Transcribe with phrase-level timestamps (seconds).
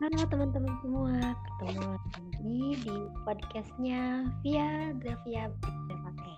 [0.00, 1.12] Halo teman-teman semua,
[1.44, 5.52] ketemu lagi di podcastnya Via Gravia
[6.08, 6.34] Oke,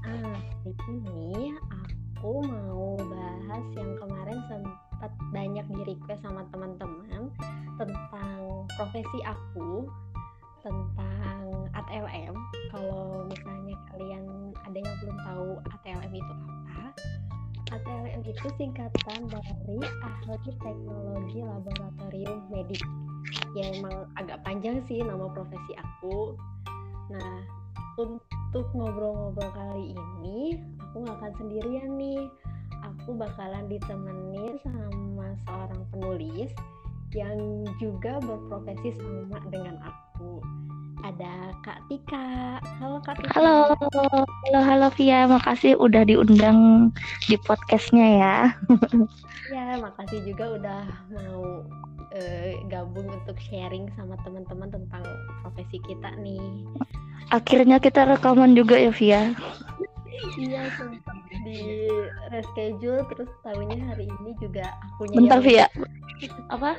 [0.00, 0.72] ah, hari
[1.04, 7.28] ini aku mau bahas yang kemarin sempat banyak di request sama teman-teman
[7.76, 9.92] tentang profesi aku,
[10.64, 12.32] tentang ATLM.
[12.72, 14.24] Kalau misalnya kalian
[14.64, 16.85] ada yang belum tahu ATLM itu apa,
[17.74, 22.82] ATLM itu singkatan dari Ahli Teknologi Laboratorium Medik.
[23.58, 26.38] Ya emang agak panjang sih nama profesi aku.
[27.10, 27.42] Nah,
[27.98, 32.30] untuk ngobrol-ngobrol kali ini, aku nggak akan sendirian nih.
[32.94, 36.50] Aku bakalan ditemenin sama seorang penulis
[37.14, 40.38] yang juga berprofesi sama dengan aku
[41.06, 42.58] ada Kak Tika.
[42.82, 43.30] Halo Kak Tika.
[43.38, 45.30] Halo, halo, halo Via.
[45.30, 46.90] Makasih udah diundang
[47.30, 48.36] di podcastnya ya.
[49.54, 50.82] ya, makasih juga udah
[51.14, 51.62] mau
[52.10, 55.06] uh, gabung untuk sharing sama teman-teman tentang
[55.46, 56.66] profesi kita nih.
[57.30, 59.22] Akhirnya kita rekaman juga ya Via.
[60.40, 60.64] iya,
[61.46, 61.86] di
[62.34, 65.70] reschedule terus tahunya hari ini juga aku Bentar Via.
[66.50, 66.74] Apa?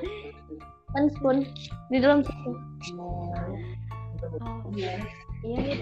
[0.92, 1.48] Kan spoon
[1.88, 2.52] di dalam situ.
[4.18, 4.98] Oh iya.
[5.46, 5.76] Iya nih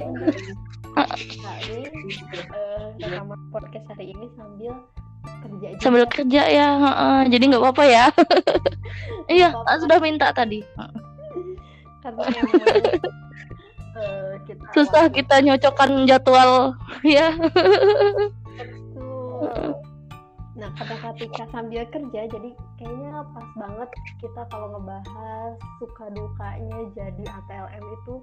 [1.39, 1.79] kali
[2.51, 4.73] uh, rekaman podcast hari ini sambil
[5.25, 5.81] kerja juga.
[5.81, 8.05] sambil kerja ya uh, jadi nggak apa-apa ya.
[9.25, 9.81] Iya apa -apa.
[9.81, 10.61] sudah minta tadi.
[12.03, 12.21] Karena
[13.97, 16.77] uh, kita susah kita nyocokkan jadwal
[17.17, 17.33] ya
[20.65, 22.49] Nah, kata ketika sambil kerja, jadi
[22.81, 28.13] kayaknya pas banget kita kalau ngebahas suka dukanya jadi ATLM itu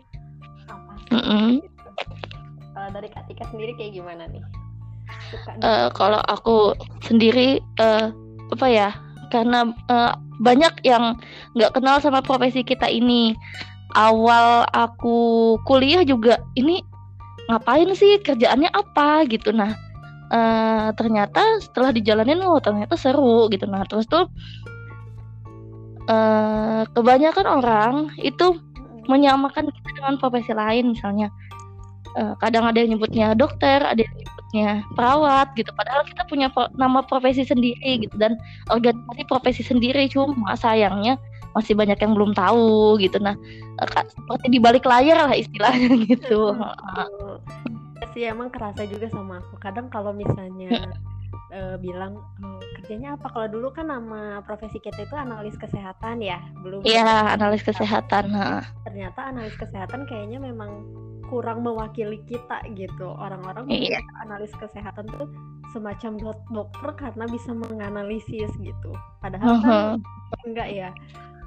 [0.66, 1.10] apa sih?
[1.14, 1.50] Mm -hmm.
[1.62, 1.90] gitu.
[2.74, 4.42] dari Katika sendiri kayak gimana nih?
[5.30, 6.74] Suka uh, kalau aku
[7.06, 8.10] sendiri uh,
[8.50, 8.90] apa ya?
[9.30, 11.14] Karena uh, banyak yang
[11.54, 13.38] nggak kenal sama profesi kita ini.
[13.94, 16.83] Awal aku kuliah juga ini
[17.46, 19.55] ngapain sih kerjaannya apa gitu.
[19.55, 19.78] Nah,
[20.32, 23.68] uh, ternyata setelah dijalanin oh ternyata seru gitu.
[23.68, 24.26] Nah terus tuh
[26.08, 28.56] uh, kebanyakan orang itu
[29.06, 31.28] menyamakan kita dengan profesi lain misalnya.
[32.12, 35.72] Uh, kadang ada yang nyebutnya dokter ada yang nyebutnya perawat gitu.
[35.72, 38.16] Padahal kita punya nama profesi sendiri gitu.
[38.16, 38.36] Dan
[38.72, 41.16] organisasi profesi sendiri cuma sayangnya
[41.52, 43.20] masih banyak yang belum tahu gitu.
[43.20, 43.36] Nah
[43.80, 46.52] seperti di balik layar lah istilahnya gitu
[48.12, 49.56] sih emang kerasa juga sama aku.
[49.61, 50.92] Kadang kalau misalnya
[51.52, 53.28] uh, bilang oh, kerjanya apa?
[53.33, 58.33] Kalau dulu kan nama profesi kita itu analis kesehatan ya belum iya analis kesehatan
[58.86, 60.84] ternyata analis kesehatan kayaknya memang
[61.33, 63.08] kurang mewakili kita gitu.
[63.08, 64.05] Orang-orang iya.
[64.20, 65.33] analis kesehatan tuh
[65.73, 68.92] semacam dok dokter karena bisa menganalisis gitu.
[69.24, 69.90] Padahal uh -huh.
[70.29, 70.90] kan enggak ya.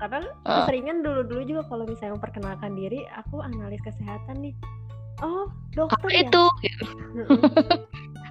[0.02, 0.66] Karena uh.
[0.66, 4.58] keseringan dulu-dulu juga kalau misalnya memperkenalkan diri aku analis kesehatan nih
[5.24, 5.46] oh
[5.76, 6.24] dokter ya?
[6.28, 6.44] itu?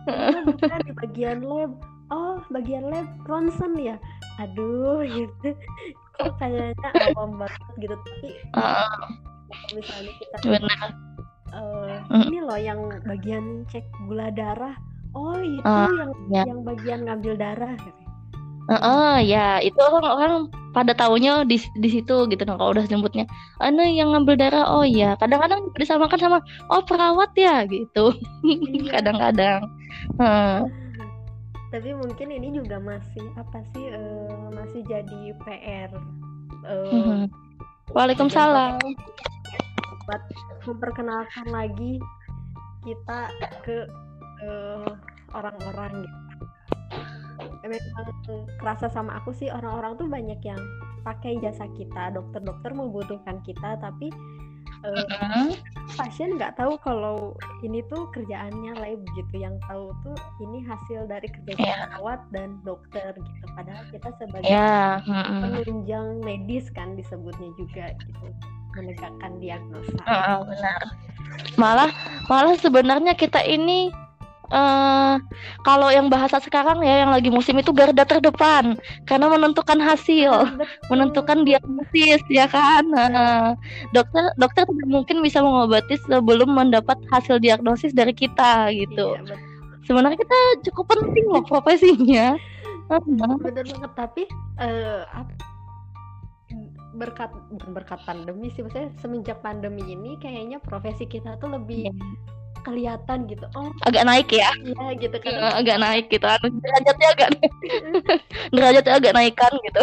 [0.05, 1.72] Oh, bukan di bagian lab.
[2.12, 3.97] Oh bagian lab ronsen ya?
[4.37, 5.56] Aduh gitu.
[6.21, 9.00] Kok kayaknya awam banget gitu tapi uh,
[9.72, 10.89] misalnya kita benar.
[11.55, 12.03] Uh.
[12.27, 14.77] ini loh yang bagian cek gula darah.
[15.16, 16.43] Oh itu uh, yang ya.
[16.45, 17.72] yang bagian ngambil darah.
[17.78, 18.03] gitu
[18.65, 23.29] Uh, uh, ya itu orang-orang pada taunya di di situ gitu nah kalau udah jemputnya
[23.61, 26.39] anu yang ngambil darah oh ya kadang-kadang disamakan sama
[26.73, 28.89] oh perawat ya gitu iya.
[28.99, 29.69] kadang-kadang
[30.17, 30.65] uh.
[31.69, 35.93] tapi mungkin ini juga masih apa sih uh, masih jadi PR
[36.65, 37.25] uh, uh-huh.
[37.93, 38.81] Waalaikumsalam
[40.09, 40.23] buat
[40.65, 42.01] memperkenalkan lagi
[42.81, 43.29] kita
[43.61, 43.85] ke
[45.37, 46.24] orang-orang gitu
[47.65, 48.05] memang
[48.60, 49.49] kerasa sama aku sih.
[49.50, 50.60] Orang-orang tuh banyak yang
[51.03, 52.15] pakai jasa kita.
[52.15, 54.09] Dokter-dokter membutuhkan kita tapi
[54.84, 55.53] uh,
[55.97, 59.34] pasien nggak tahu kalau ini tuh kerjaannya lab gitu.
[59.37, 61.89] Yang tahu tuh ini hasil dari kerja yeah.
[61.89, 63.45] perawat dan dokter gitu.
[63.57, 65.01] Padahal kita sebagai yeah.
[65.41, 68.28] penunjang medis kan disebutnya juga gitu
[68.74, 70.03] menegakkan diagnosa.
[70.03, 70.83] Uh, benar.
[71.54, 71.91] Malah
[72.27, 73.91] malah sebenarnya kita ini
[74.51, 75.17] uh,
[75.63, 78.77] kalau yang bahasa sekarang ya yang lagi musim itu garda terdepan.
[79.09, 80.59] Karena menentukan hasil,
[80.93, 82.85] menentukan diagnosis ya kan.
[82.93, 83.51] Uh,
[83.97, 89.17] dokter dokter tidak mungkin bisa mengobati sebelum mendapat hasil diagnosis dari kita gitu.
[89.17, 89.37] Iya,
[89.85, 90.39] Sebenarnya kita
[90.71, 92.37] cukup penting loh profesinya.
[93.45, 94.23] Bener banget tapi
[94.61, 95.05] uh,
[96.95, 102.34] berkat bukan berkat pandemi sih maksudnya semenjak pandemi ini kayaknya profesi kita tuh lebih yeah
[102.65, 103.47] kelihatan gitu.
[103.55, 104.51] Oh agak naik ya?
[104.65, 105.33] iya gitu kan.
[105.37, 106.27] Eh, agak naik gitu.
[106.27, 107.28] Anu, derajatnya agak
[108.57, 109.83] derajatnya agak naikkan gitu.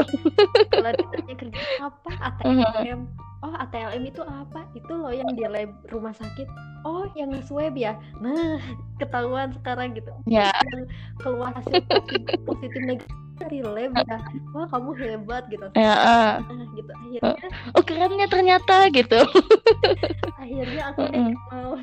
[0.73, 2.09] Kalau ditanya kerja apa?
[2.19, 4.65] ATLM oh ATLM itu apa?
[4.77, 6.47] Itu loh yang di lab rumah sakit.
[6.81, 7.97] Oh yang swab ya?
[8.21, 8.57] Nah
[9.01, 10.09] ketahuan sekarang gitu.
[10.29, 10.53] Ya.
[10.73, 14.17] Yang keluar hasil positif, positif negatif dari lab ya.
[14.53, 15.67] Wah kamu hebat gitu.
[15.73, 16.33] Ya eh.
[16.45, 16.91] nah gitu.
[16.93, 19.21] Akhirnya oh kerennya ternyata gitu?
[20.41, 21.33] Akhirnya aku Mm-mm.
[21.49, 21.73] mau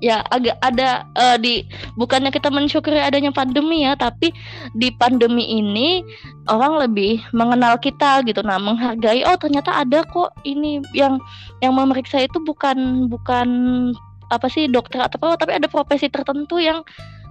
[0.00, 1.54] ya agak ada eh, di
[1.98, 4.30] bukannya kita mensyukuri adanya pandemi ya tapi
[4.74, 6.02] di pandemi ini
[6.50, 8.40] orang lebih mengenal kita gitu.
[8.44, 11.18] Nah menghargai oh ternyata ada kok ini yang
[11.60, 13.48] yang memeriksa itu bukan bukan
[14.32, 16.80] apa sih dokter atau apa tapi ada profesi tertentu yang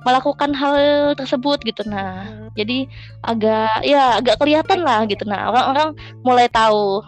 [0.03, 0.75] melakukan hal
[1.15, 1.81] tersebut gitu.
[1.87, 2.03] Nah
[2.43, 2.77] Hmm, jadi
[3.23, 5.23] agak ya agak kelihatan lah gitu.
[5.23, 6.99] Nah orang-orang mulai tahu.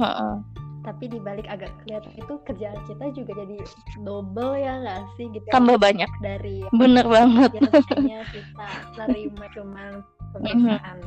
[0.86, 3.58] Tapi dibalik agak kelihatan itu kerjaan kita juga jadi
[4.06, 8.68] double ya nggak sih gitu tambah banyak dari bener banget biasanya kita
[9.02, 9.92] nerima cuman
[10.32, 11.00] pemeriksaan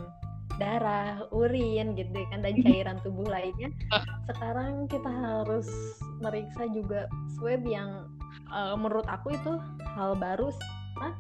[0.59, 3.71] darah, urin gitu kan dan cairan tubuh lainnya.
[4.27, 5.71] Sekarang kita harus
[6.19, 7.07] meriksa juga
[7.39, 8.11] swab yang
[8.51, 9.57] eh, menurut aku itu
[9.95, 10.51] hal baru.
[10.99, 11.15] Karena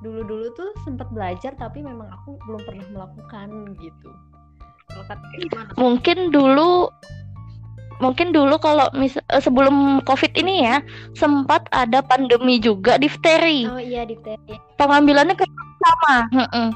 [0.00, 3.48] dulu-dulu tuh sempat belajar tapi memang aku belum pernah melakukan
[3.78, 4.10] gitu.
[5.78, 6.88] Mungkin dulu
[7.98, 10.80] mungkin dulu kalau mis eh, sebelum covid ini ya
[11.18, 13.66] sempat ada pandemi juga difteri.
[13.68, 14.56] Oh iya difteri.
[14.80, 16.14] pengambilannya kurang lebih sama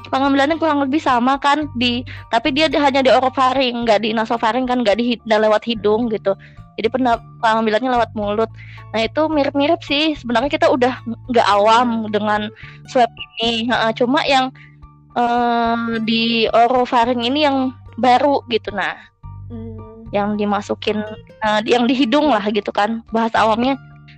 [0.07, 4.63] pengambilannya kurang lebih sama kan di tapi dia di- hanya di orofaring nggak di nasofaring
[4.63, 6.35] kan nggak di nggak lewat hidung gitu.
[6.77, 6.93] Jadi
[7.41, 8.47] pengambilannya lewat mulut.
[8.93, 10.13] Nah itu mirip-mirip sih.
[10.13, 10.93] Sebenarnya kita udah
[11.33, 12.53] nggak awam dengan
[12.85, 13.09] swab
[13.41, 13.65] ini
[13.97, 14.53] cuma yang
[15.17, 18.93] eh, di orofaring ini yang baru gitu nah.
[19.49, 19.79] Hmm,
[20.11, 21.03] yang dimasukin
[21.43, 23.75] eh, yang di hidung lah gitu kan bahasa awamnya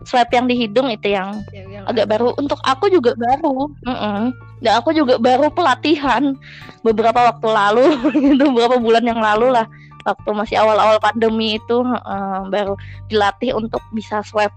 [0.08, 4.32] swab yang di hidung itu yang ya- yang agak baru untuk aku juga baru Mm-mm.
[4.64, 6.34] dan aku juga baru pelatihan
[6.82, 7.84] beberapa waktu lalu
[8.38, 9.68] itu beberapa bulan yang lalu lah
[10.08, 12.74] waktu masih awal-awal pandemi itu eh, baru
[13.12, 14.54] dilatih untuk bisa swab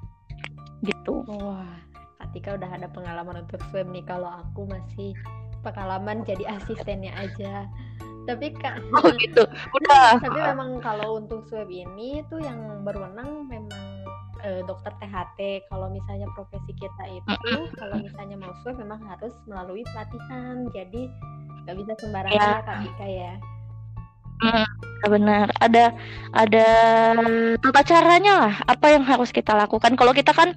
[0.82, 1.78] gitu Wah,
[2.22, 4.00] Katika udah ada pengalaman untuk swab nih.
[4.08, 5.12] Kalau aku masih
[5.60, 7.68] pengalaman jadi asistennya aja.
[8.22, 9.42] Tapi kak, oh gitu
[9.74, 13.84] udah tapi memang kalau untuk swab ini tuh yang berwenang memang
[14.46, 15.66] eh, dokter THT.
[15.70, 20.66] Kalau misalnya profesi kita itu, kalau misalnya mau swab memang harus melalui pelatihan.
[20.70, 21.10] Jadi
[21.66, 22.50] nggak bisa sembarangan Ya.
[22.58, 23.32] ya Kak Tika ya.
[24.42, 24.66] Ya,
[25.06, 25.94] benar ada
[26.34, 26.66] ada
[27.62, 30.50] tata caranya lah apa yang harus kita lakukan kalau kita kan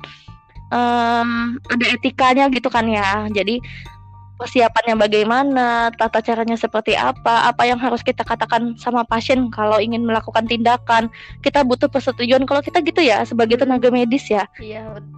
[0.74, 1.30] em,
[1.70, 3.62] ada etikanya gitu kan ya jadi
[4.36, 10.04] persiapannya bagaimana tata caranya seperti apa apa yang harus kita katakan sama pasien kalau ingin
[10.04, 11.08] melakukan tindakan
[11.40, 14.92] kita butuh persetujuan kalau kita gitu ya sebagai tenaga medis ya Iya.
[14.92, 15.16] betul.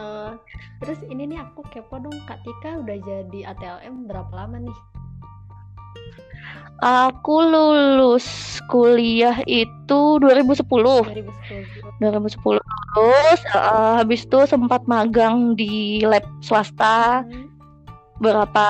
[0.00, 0.32] Eh,
[0.80, 4.78] terus ini nih aku kepo dong Kak Tika udah jadi ATLM berapa lama nih?
[6.80, 8.24] aku lulus
[8.72, 12.00] kuliah itu 2010 2010.
[12.00, 12.56] 2010
[12.96, 17.49] lulus eh, habis itu sempat magang di lab swasta Hmm.
[18.20, 18.66] Berapa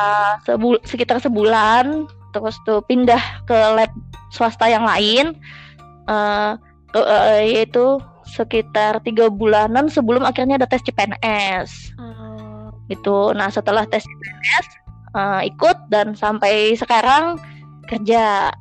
[0.47, 3.91] sebul sekitar sebulan terus tuh pindah ke lab
[4.31, 5.35] swasta yang lain
[6.06, 6.55] eh
[6.94, 13.35] ke- eh, yaitu sekitar tiga bulanan sebelum akhirnya ada tes CPNS Oh, gitu.
[13.35, 14.67] Nah setelah tes CPNS
[15.19, 17.34] eh, ikut dan sampai sekarang
[17.91, 18.55] kerja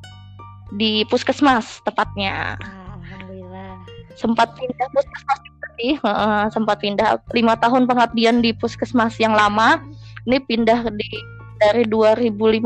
[0.74, 2.58] di puskesmas tepatnya.
[2.62, 3.78] Alhamdulillah.
[4.18, 5.40] sempat pindah puskesmas
[5.80, 9.80] sih heeh, sempat pindah lima tahun pengabdian di puskesmas yang lama
[10.30, 11.10] ini pindah di
[11.60, 12.62] dari 2015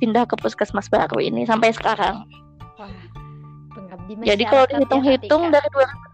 [0.00, 2.24] pindah ke puskesmas baru ini sampai sekarang.
[2.78, 2.88] Wah,
[4.24, 5.54] jadi kalau ya, dihitung-hitung Tika.
[5.58, 6.10] dari 2000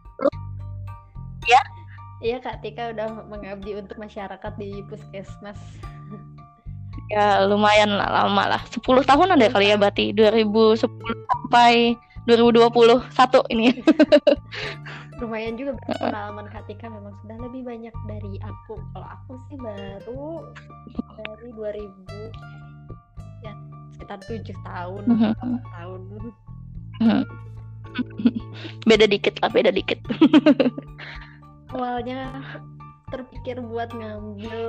[2.24, 5.60] Iya Kak Tika udah mengabdi untuk masyarakat di puskesmas.
[7.06, 8.62] ya lumayan lah lama lah.
[8.66, 10.10] 10 tahun ada kali ya berarti.
[10.10, 10.90] 2010
[11.30, 11.94] sampai
[12.26, 13.70] 2021 ini
[15.16, 18.76] Lumayan juga pengalaman Kak Tika memang sudah lebih banyak dari aku.
[18.92, 20.44] Kalau aku sih baru
[21.16, 22.30] dari 2000
[23.40, 23.52] ya
[23.96, 25.02] sekitar tujuh tahun,
[25.72, 26.00] tahun.
[28.88, 30.00] beda dikit lah beda dikit
[31.76, 32.40] Awalnya
[33.08, 34.60] terpikir buat ngambil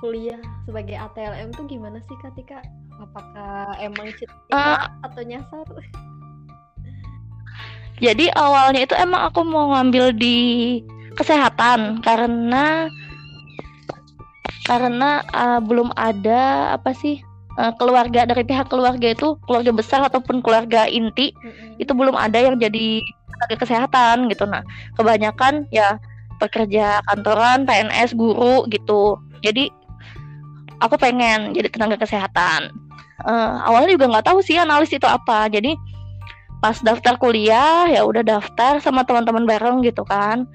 [0.00, 2.60] kuliah sebagai ATLM tuh gimana sih Kak Tika?
[3.00, 4.86] Apakah emang cita Ah.
[5.02, 5.66] atau nyasar?
[8.02, 10.80] Jadi awalnya itu emang aku mau ngambil di
[11.14, 12.90] kesehatan karena
[14.66, 17.22] karena uh, belum ada apa sih
[17.60, 21.78] uh, keluarga dari pihak keluarga itu keluarga besar ataupun keluarga inti Mm-mm.
[21.78, 22.98] itu belum ada yang jadi
[23.30, 24.42] tenaga kesehatan gitu.
[24.48, 24.66] Nah,
[24.98, 26.00] kebanyakan ya
[26.38, 29.70] pekerja kantoran PNS guru gitu jadi
[30.82, 32.74] aku pengen jadi tenaga kesehatan
[33.24, 35.78] uh, awalnya juga nggak tahu sih analis itu apa jadi
[36.64, 40.48] pas daftar kuliah ya udah daftar sama teman-teman bareng gitu kan.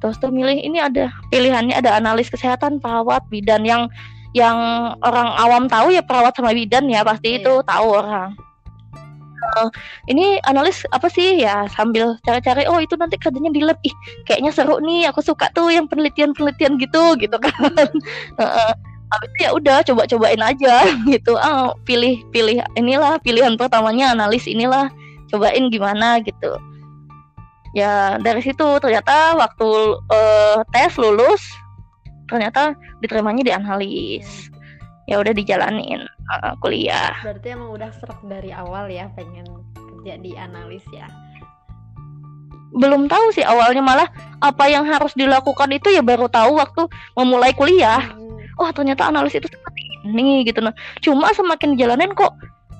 [0.00, 3.68] Terus tuh milih ini ada pilihannya ada analis kesehatan perawat bidan.
[3.68, 3.92] Yang
[4.32, 4.56] yang
[5.04, 7.44] orang awam tahu ya perawat sama bidan ya pasti iya.
[7.44, 8.32] itu tahu orang.
[9.60, 9.68] Uh,
[10.08, 11.36] ini analis apa sih?
[11.36, 13.76] Ya sambil cari-cari oh itu nanti kerjanya di lab.
[13.84, 13.92] Ih
[14.24, 17.52] kayaknya seru nih aku suka tuh yang penelitian-penelitian gitu gitu kan.
[18.40, 18.72] Uh,
[19.12, 21.36] habis itu ya udah coba-cobain aja gitu.
[21.36, 24.88] Ah pilih pilih inilah pilihan pertamanya analis inilah
[25.30, 26.52] cobain gimana gitu.
[27.72, 29.70] Ya dari situ ternyata waktu
[30.10, 31.42] uh, tes lulus
[32.26, 34.50] ternyata diterimanya di analis
[35.10, 37.14] ya udah dijalanin uh, kuliah.
[37.22, 41.10] Berarti emang udah serak dari awal ya pengen kerja di analis ya?
[42.70, 44.08] Belum tahu sih awalnya malah
[44.38, 46.86] apa yang harus dilakukan itu ya baru tahu waktu
[47.18, 48.14] memulai kuliah.
[48.14, 48.28] Hmm.
[48.60, 50.62] oh ternyata analis itu seperti ini gitu.
[50.62, 52.30] Nah cuma semakin jalanin kok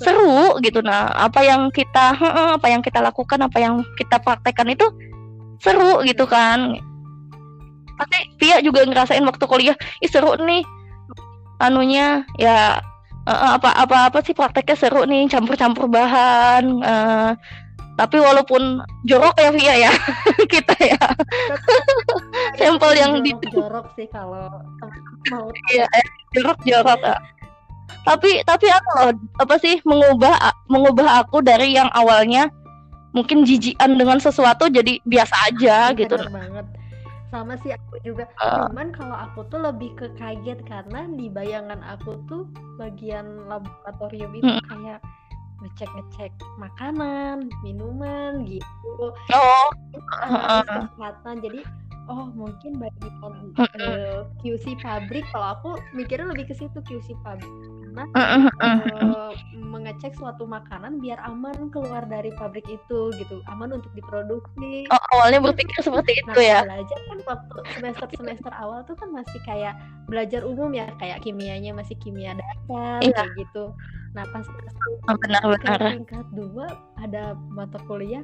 [0.00, 0.80] seru gitu.
[0.80, 2.16] Nah apa yang kita
[2.56, 4.88] apa yang kita lakukan apa yang kita praktekkan itu
[5.60, 6.80] seru gitu kan.
[8.00, 10.64] Pasti Pia juga ngerasain waktu kuliah ih seru nih
[11.60, 12.24] anunya.
[12.40, 12.80] Ya
[13.28, 17.30] apa apa apa sih prakteknya seru nih campur-campur bahan uh,
[18.00, 19.92] tapi walaupun jorok ya Via ya
[20.52, 21.00] kita ya.
[22.56, 24.48] Sampel yang di jorok sih kalau
[25.28, 25.52] mau.
[25.68, 27.20] Iya eh, jorok jorok ya
[28.04, 30.34] tapi tapi aku loh apa sih mengubah
[30.72, 32.48] mengubah aku dari yang awalnya
[33.10, 36.16] mungkin jijian dengan sesuatu jadi biasa aja Bener gitu.
[36.30, 36.66] banget.
[37.30, 38.26] Sama sih aku juga.
[38.42, 44.34] Uh, cuman kalau aku tuh lebih ke kaget karena di bayangan aku tuh bagian laboratorium
[44.34, 44.66] itu hmm.
[44.66, 44.98] kayak
[45.62, 49.14] ngecek ngecek makanan minuman gitu.
[49.30, 49.68] Oh.
[50.26, 51.62] Uh, kesehatan jadi
[52.10, 57.46] oh mungkin bagian uh, QC pabrik kalau aku mikirnya lebih ke situ QC pabrik
[57.90, 63.42] karena uh, mengecek suatu makanan biar aman keluar dari pabrik itu gitu.
[63.50, 64.86] Aman untuk diproduksi.
[64.94, 66.60] Oh, awalnya berpikir seperti itu nah, ya?
[66.62, 69.74] belajar kan waktu semester semester awal tuh kan masih kayak
[70.06, 73.14] belajar umum ya kayak kimianya masih kimia dasar iya.
[73.26, 73.74] kayak gitu.
[74.14, 76.66] Nah pas oh, benar-benar tingkat dua
[77.02, 78.22] ada mata kuliah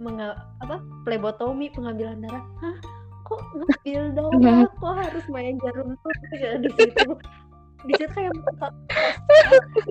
[0.00, 2.44] menga apa plebotomi pengambilan darah.
[2.62, 2.76] Hah?
[3.26, 7.14] Kok ngambil darah kok harus main jarum tuh ya di situ
[7.86, 8.32] di situ kayak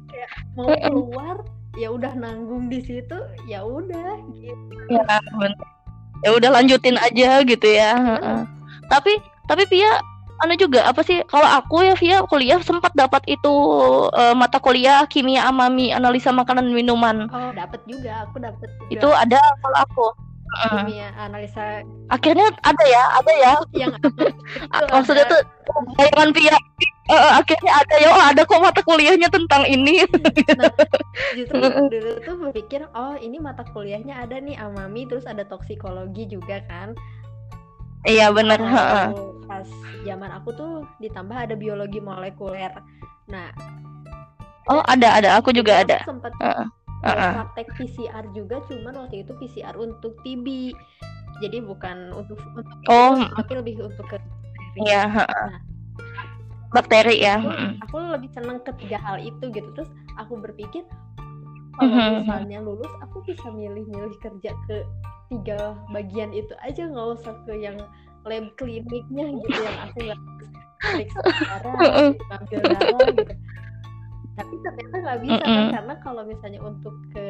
[0.10, 1.36] kayak mau keluar
[1.78, 4.76] ya udah nanggung di situ ya udah gitu.
[4.90, 5.04] Ya
[6.20, 7.96] ya udah lanjutin aja gitu ya
[8.92, 9.16] tapi
[9.48, 10.02] tapi Pia
[10.40, 13.52] anu juga apa sih kalau aku ya via kuliah sempat dapat itu
[14.16, 17.28] uh, mata kuliah kimia amami analisa makanan minuman.
[17.28, 20.06] Oh dapat juga aku dapat itu ada kalau aku
[20.50, 23.54] kimia analisa akhirnya ada ya ada ya.
[23.76, 23.94] Yang
[24.94, 25.42] maksudnya tuh
[25.98, 26.56] bayangan via
[27.14, 28.10] uh, akhirnya ada ya.
[28.10, 30.04] Oh ada kok mata kuliahnya tentang ini.
[30.58, 30.74] Nah,
[31.38, 36.62] justru dulu tuh berpikir oh ini mata kuliahnya ada nih amami terus ada toksikologi juga
[36.66, 36.98] kan?
[38.08, 38.60] Iya benar.
[38.64, 39.12] Nah,
[39.44, 39.68] pas
[40.08, 40.72] zaman aku tuh
[41.04, 42.72] ditambah ada biologi molekuler.
[43.28, 43.52] Nah,
[44.72, 46.00] oh ada ada, aku juga ada.
[46.08, 46.64] Sempat uh,
[47.04, 50.76] praktek PCR juga, cuman waktu itu PCR untuk TB.
[51.40, 54.18] Jadi bukan untuk, untuk oh, tapi lebih untuk ke
[54.80, 55.08] Iya.
[55.08, 55.60] Nah,
[56.72, 57.42] bakteri ya.
[57.42, 57.52] Aku,
[57.90, 59.70] aku lebih seneng ketiga hal itu gitu.
[59.74, 59.90] Terus
[60.20, 60.84] aku berpikir
[61.80, 62.16] kalau mm-hmm.
[62.28, 64.84] misalnya lulus, aku bisa milih-milih kerja ke
[65.32, 67.78] tiga bagian itu aja nggak usah ke yang
[68.28, 70.22] lab kliniknya gitu yang aku nggak
[70.82, 71.74] periksa darah
[72.36, 73.34] ambil darah gitu
[74.40, 77.28] tapi ternyata nggak bisa kan karena kalau misalnya untuk ke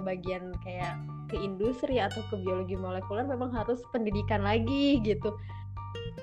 [0.00, 0.96] bagian kayak
[1.28, 5.36] ke industri atau ke biologi molekuler memang harus pendidikan lagi gitu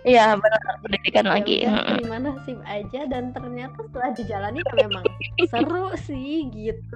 [0.07, 1.57] Iya benar pendidikan ya, lagi.
[1.99, 5.05] Gimana sih aja dan ternyata setelah dijalani ya memang
[5.51, 6.95] seru sih gitu.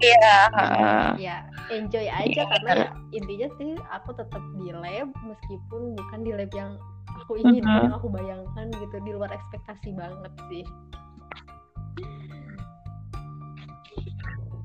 [0.00, 0.36] Iya.
[1.16, 2.48] Ya enjoy aja yeah.
[2.50, 2.72] karena
[3.14, 6.76] intinya sih aku tetap di lab meskipun bukan di lab yang
[7.20, 7.88] aku ingin uh-huh.
[7.88, 10.64] yang aku bayangkan gitu di luar ekspektasi banget sih.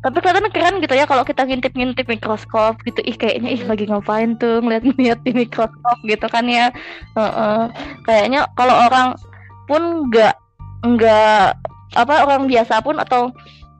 [0.06, 3.02] Tapi kelihatan keren gitu ya kalau kita ngintip-ngintip mikroskop gitu.
[3.02, 6.70] Ih kayaknya ih lagi ngapain tuh ngeliat-ngeliat di mikroskop gitu kan ya.
[7.18, 7.74] Uh-uh.
[8.06, 9.18] Kayaknya kalau orang
[9.66, 10.38] pun nggak
[10.86, 11.58] nggak
[11.98, 13.34] apa orang biasa pun atau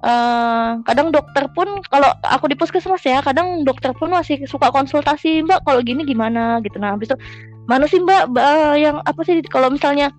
[0.06, 5.42] Uh, kadang dokter pun kalau aku di puskesmas ya kadang dokter pun masih suka konsultasi
[5.42, 6.62] mbak kalau gini gimana?
[6.62, 6.78] gitu.
[6.78, 7.18] Nah habis itu
[7.66, 8.30] mana sih mbak?
[8.38, 9.42] Uh, yang apa sih?
[9.50, 10.14] Kalau misalnya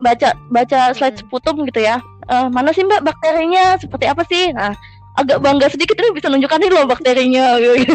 [0.00, 2.00] baca baca slide seputum gitu ya
[2.32, 3.76] uh, mana sih mbak bakterinya?
[3.76, 4.52] Seperti apa sih?
[4.52, 4.72] Nah
[5.18, 7.94] agak bangga sedikit nih bisa nunjukkan nih loh bakterinya gitu.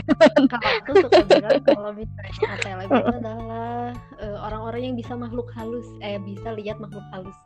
[0.51, 5.87] Kalau aku suka bilang kalau misalnya ATLM itu adalah uh, orang-orang yang bisa makhluk halus,
[6.03, 7.37] eh bisa lihat makhluk halus.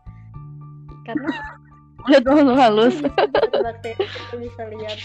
[1.06, 1.30] Karena
[2.10, 2.96] lihat makhluk halus.
[3.08, 4.98] Bisa, bakteri itu bisa lihat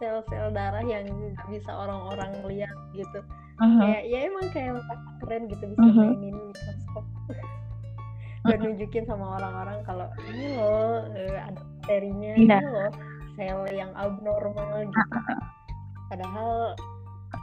[0.00, 3.20] sel-sel darah yang nggak bisa orang-orang lihat gitu.
[3.60, 3.80] Uh -huh.
[3.84, 4.72] Kayak ya emang kayak
[5.20, 6.08] keren gitu bisa uh -huh.
[6.12, 7.04] mainin mikroskop
[8.48, 12.56] dan nunjukin sama orang-orang kalau ini loh uh, ada bakterinya, yeah.
[12.56, 12.90] ini loh
[13.36, 15.18] sel yang abnormal gitu.
[16.10, 16.74] Padahal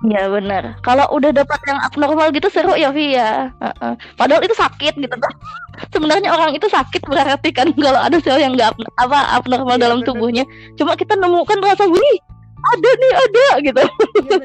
[0.05, 0.77] Ya benar.
[0.85, 3.49] Kalau udah dapat yang abnormal gitu seru ya Vi ya.
[3.57, 3.93] Uh -uh.
[4.13, 5.33] Padahal itu sakit gitu kan.
[5.89, 9.99] Sebenarnya orang itu sakit berarti kan kalau ada sel yang nggak apa abnormal ya, dalam
[10.03, 10.07] bener.
[10.13, 10.43] tubuhnya.
[10.77, 12.17] Cuma kita nemukan rasa wih
[12.57, 13.81] ada nih ada gitu.
[13.81, 14.37] Ya,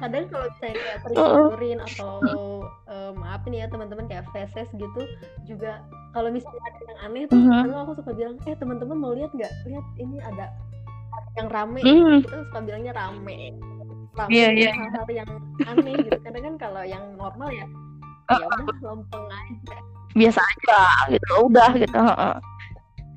[0.00, 1.50] Kadang kalau saya kayak uh
[1.86, 2.12] atau
[2.88, 5.02] uh, maaf nih ya teman-teman kayak feses gitu
[5.44, 5.84] juga
[6.16, 7.82] kalau misalnya ada yang aneh tuh, uh -huh.
[7.84, 9.52] aku suka bilang eh teman-teman mau lihat nggak?
[9.68, 10.48] Lihat ini ada
[11.36, 12.16] yang rame mm.
[12.24, 13.52] kita suka bilangnya rame.
[14.16, 14.72] Rame yeah, yeah.
[14.72, 15.30] hal-hal yang
[15.68, 16.18] aneh gitu.
[16.24, 17.66] Karena kan kalau yang normal ya
[18.32, 19.76] uh, ya udah lempeng aja.
[20.16, 20.80] Biasa aja
[21.12, 22.00] gitu udah gitu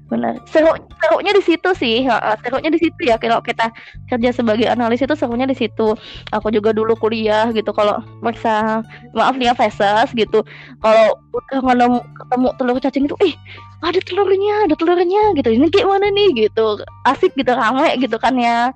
[0.10, 0.42] benar.
[0.50, 2.10] Seru serunya di situ sih
[2.44, 3.16] serunya di situ ya.
[3.22, 3.70] Kalau kita
[4.10, 5.94] kerja sebagai analis itu serunya di situ.
[6.34, 8.82] Aku juga dulu kuliah gitu kalau merasa
[9.14, 10.42] maaf nih ya feses gitu.
[10.82, 13.36] Kalau udah ketemu, ketemu telur cacing itu ih
[13.80, 15.50] ada telurnya ada telurnya gitu.
[15.56, 16.30] Ini kayak mana nih?
[16.50, 16.68] gitu.
[17.08, 18.74] Asik gitu ramai gitu kan ya.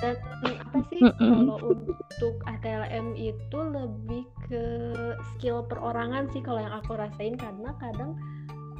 [0.00, 1.32] Dan apa sih mm -mm.
[1.44, 4.64] kalau untuk ATLM itu lebih ke
[5.34, 7.36] skill perorangan sih kalau yang aku rasain.
[7.36, 8.16] Karena kadang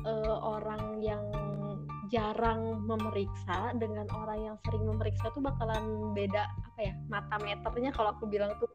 [0.08, 1.20] uh, orang yang
[2.10, 8.10] jarang memeriksa dengan orang yang sering memeriksa tuh bakalan beda apa ya mata meternya kalau
[8.12, 8.68] aku bilang tuh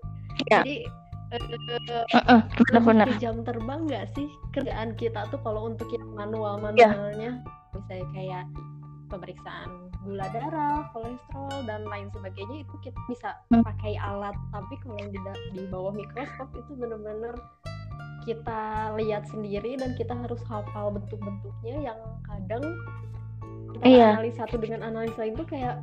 [0.50, 0.63] ya.
[0.63, 0.88] jadi
[1.36, 6.92] uh, uh, uh, jam terbang nggak sih kerjaan kita tuh kalau untuk yang manual ya.
[6.92, 7.75] manualnya yeah.
[7.75, 8.44] misalnya kayak
[9.06, 9.70] pemeriksaan
[10.06, 13.65] gula darah, kolesterol dan lain sebagainya itu kita bisa hmm.
[13.65, 15.20] pakai alat tapi kalau yang di,
[15.54, 17.34] di bawah mikroskop itu benar-benar
[18.25, 22.65] kita lihat sendiri dan kita harus hafal bentuk-bentuknya yang kadang
[23.84, 24.15] iya.
[24.15, 25.82] analis satu dengan analis lain tuh kayak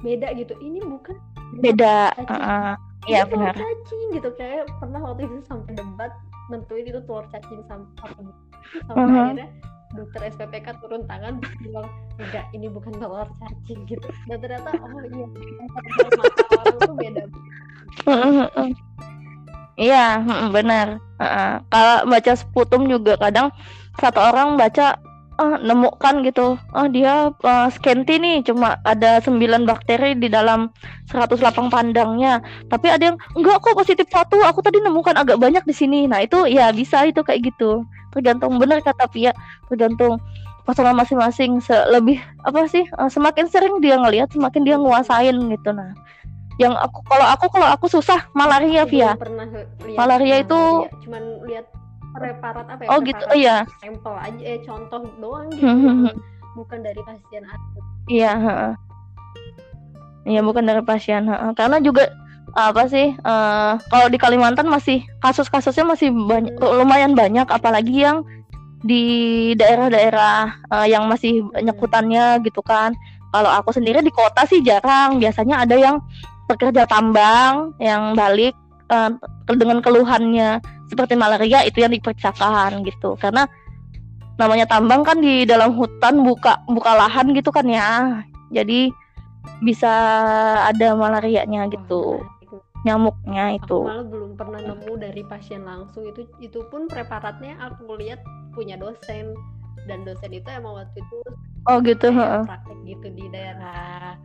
[0.00, 0.54] beda gitu.
[0.58, 1.16] Ini bukan
[1.60, 2.14] beda.
[2.26, 2.74] uh,
[3.06, 3.54] iya benar.
[3.54, 4.30] cacing gitu.
[4.34, 6.12] Kayak pernah waktu itu sampai debat
[6.50, 9.06] nentuin itu telur cacing sama sampai uh -huh.
[9.30, 9.48] akhirnya
[9.90, 11.86] dokter SPPK turun tangan bilang
[12.18, 14.08] enggak ini bukan telur cacing gitu.
[14.26, 15.26] Dan ternyata oh iya.
[16.58, 17.22] Orang tuh beda.
[19.80, 20.20] Iya,
[20.52, 21.00] benar.
[21.16, 23.48] Uh, kalau baca sputum juga kadang
[23.96, 25.00] satu orang baca
[25.40, 26.60] oh, nemukan gitu.
[26.60, 30.68] Oh, dia uh, skenti nih cuma ada 9 bakteri di dalam
[31.08, 32.44] 100 lapang pandangnya.
[32.68, 34.36] Tapi ada yang enggak kok positif satu.
[34.44, 36.04] Aku tadi nemukan agak banyak di sini.
[36.04, 37.82] Nah, itu ya bisa itu kayak gitu.
[38.12, 39.32] Tergantung benar kata Pia,
[39.72, 40.20] tergantung
[40.68, 42.84] masalah masing-masing lebih apa sih?
[43.00, 45.70] Uh, semakin sering dia ngelihat, semakin dia nguasain gitu.
[45.72, 45.96] Nah,
[46.60, 49.16] yang aku kalau aku kalau aku susah malaria via
[49.96, 50.60] malaria itu
[51.08, 51.64] cuman lihat
[52.14, 52.88] preparat apa ya?
[52.90, 53.56] Oh gitu oh iya.
[53.78, 55.66] sampel aja eh contoh doang gitu.
[55.66, 56.14] Hmm, hmm, hmm.
[56.58, 58.32] bukan dari pasien akut iya
[60.26, 61.54] iya bukan dari pasien ha.
[61.54, 62.10] karena juga
[62.54, 66.82] apa sih uh, kalau di Kalimantan masih kasus-kasusnya masih banyak hmm.
[66.82, 67.46] lumayan banyak.
[67.46, 68.26] Apalagi yang
[68.80, 72.94] di daerah-daerah uh, yang masih banyak hutannya gitu kan.
[73.30, 75.22] Kalau aku sendiri di kota sih jarang.
[75.22, 76.02] Biasanya ada yang
[76.50, 78.58] pekerja tambang yang balik
[78.90, 79.10] uh,
[79.54, 80.58] dengan keluhannya
[80.90, 83.14] seperti malaria itu yang diperiksakan gitu.
[83.16, 83.46] Karena
[84.36, 88.20] namanya tambang kan di dalam hutan buka buka lahan gitu kan ya.
[88.50, 88.90] Jadi
[89.62, 89.92] bisa
[90.66, 92.20] ada malarianya gitu.
[92.80, 93.76] nyamuknya itu.
[93.76, 96.00] aku malah belum pernah nemu dari pasien langsung.
[96.08, 98.24] Itu itu pun preparatnya aku lihat
[98.56, 99.36] punya dosen.
[99.84, 101.18] Dan dosen itu emang waktu itu
[101.68, 102.08] oh gitu
[102.48, 104.16] praktek gitu di daerah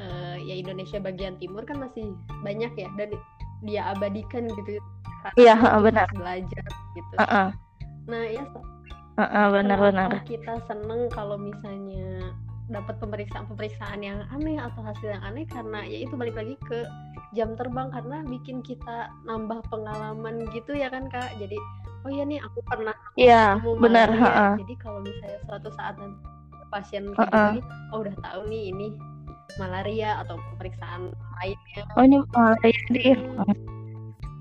[0.00, 2.12] uh, ya Indonesia bagian timur kan masih
[2.44, 2.88] banyak ya.
[3.00, 3.16] Dan
[3.64, 4.80] dia abadikan gitu.
[5.40, 6.08] Iya benar.
[6.12, 7.14] Belajar gitu.
[7.16, 7.48] Uh -uh.
[8.04, 8.44] nah ya
[9.16, 12.36] uh -uh, benar-benar kita seneng kalau misalnya
[12.68, 15.48] dapat pemeriksaan pemeriksaan yang aneh atau hasil yang aneh?
[15.48, 16.84] Karena ya itu balik lagi ke
[17.32, 21.32] jam terbang karena bikin kita nambah pengalaman gitu ya kan kak?
[21.40, 21.56] Jadi
[22.04, 24.52] oh iya nih aku pernah iya benar ya.
[24.60, 26.20] jadi kalau misalnya suatu saat nanti
[26.68, 27.50] pasien uh -uh.
[27.56, 28.88] Gitu, oh udah tahu nih ini
[29.56, 31.82] malaria atau pemeriksaan lainnya.
[31.94, 33.16] Oh ini malaria.
[33.16, 33.56] Hmm.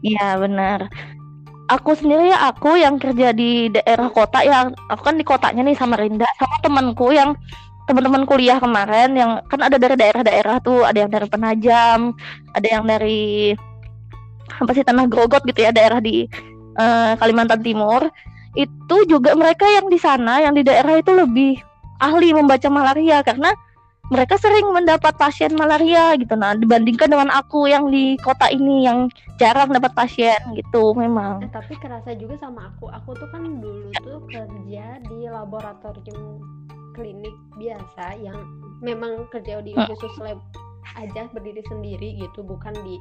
[0.04, 0.80] Iya benar.
[1.72, 5.80] Aku sendiri ya aku yang kerja di daerah kota ya aku kan di kotanya nih
[5.80, 7.34] sama Rinda sama temanku yang
[7.88, 12.16] teman-teman kuliah kemarin yang kan ada dari daerah-daerah tuh ada yang dari Penajam
[12.56, 13.56] ada yang dari
[14.60, 16.28] apa sih tanah Grogot gitu ya daerah di
[16.80, 18.08] uh, Kalimantan Timur
[18.54, 21.60] itu juga mereka yang di sana yang di daerah itu lebih
[22.00, 23.52] ahli membaca malaria karena
[24.12, 26.36] mereka sering mendapat pasien malaria gitu.
[26.36, 29.08] Nah dibandingkan dengan aku yang di kota ini yang
[29.40, 31.42] jarang dapat pasien gitu memang.
[31.42, 32.92] Eh, tapi kerasa juga sama aku.
[32.92, 36.44] Aku tuh kan dulu tuh kerja di laboratorium
[36.94, 38.38] klinik biasa yang
[38.84, 40.38] memang kerja di khusus lab
[41.00, 43.00] aja berdiri sendiri gitu bukan di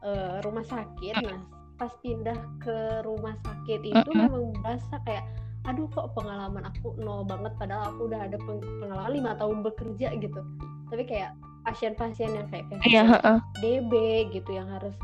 [0.00, 1.22] uh, rumah sakit.
[1.22, 1.44] Nah
[1.76, 5.28] pas pindah ke rumah sakit itu memang berasa kayak
[5.62, 8.36] aduh kok pengalaman aku nol banget padahal aku udah ada
[8.82, 10.40] pengalaman lima tahun bekerja gitu
[10.90, 13.38] tapi kayak pasien-pasien yang kayak pasien yeah, uh.
[13.62, 14.94] DB gitu yang harus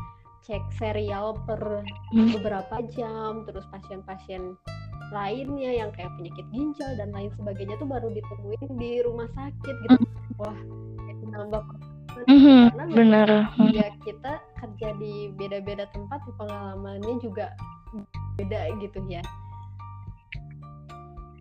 [0.43, 2.35] cek serial per hmm.
[2.39, 4.59] beberapa jam terus pasien-pasien
[5.09, 9.95] lainnya yang kayak penyakit ginjal dan lain sebagainya tuh baru ditemuin di rumah sakit gitu
[9.95, 10.41] hmm.
[10.41, 10.59] wah
[11.07, 11.63] itu nambah
[12.27, 13.29] mm-hmm, benar
[13.71, 17.55] ya kita kerja di beda-beda tempat pengalamannya juga
[18.37, 19.23] beda gitu ya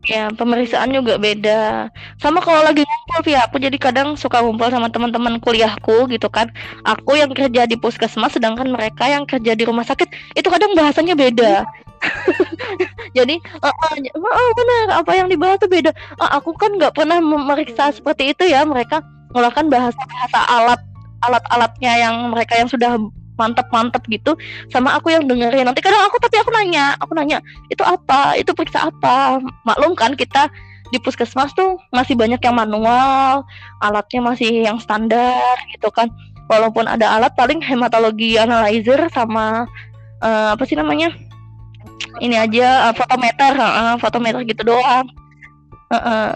[0.06, 1.90] Ya, pemeriksaan juga beda.
[2.22, 6.48] Sama kalau lagi ngumpul ya, aku jadi kadang suka ngumpul sama teman-teman kuliahku gitu kan.
[6.86, 11.18] Aku yang kerja di puskesmas sedangkan mereka yang kerja di rumah sakit itu kadang bahasanya
[11.18, 11.66] beda.
[13.18, 15.90] jadi, uh, uh, uh, benar apa yang dibahas itu beda.
[16.22, 18.62] Uh, aku kan nggak pernah memeriksa seperti itu ya.
[18.62, 19.02] Mereka
[19.34, 20.80] menggunakan bahasa-bahasa alat
[21.26, 22.94] alat-alatnya yang mereka yang sudah
[23.38, 24.34] mantep-mantep gitu
[24.68, 25.64] sama aku yang dengerin.
[25.64, 27.38] Nanti kadang aku tapi aku nanya aku nanya
[27.70, 28.34] itu apa?
[28.36, 29.38] Itu periksa apa?
[29.64, 30.50] Maklum kan kita
[30.88, 33.44] di puskesmas tuh masih banyak yang manual
[33.84, 36.10] alatnya masih yang standar gitu kan.
[36.48, 39.68] Walaupun ada alat paling hematologi analyzer sama
[40.24, 41.12] uh, apa sih namanya?
[42.18, 45.06] Ini aja uh, fotometer uh, fotometer gitu doang.
[45.92, 46.30] Uh, uh,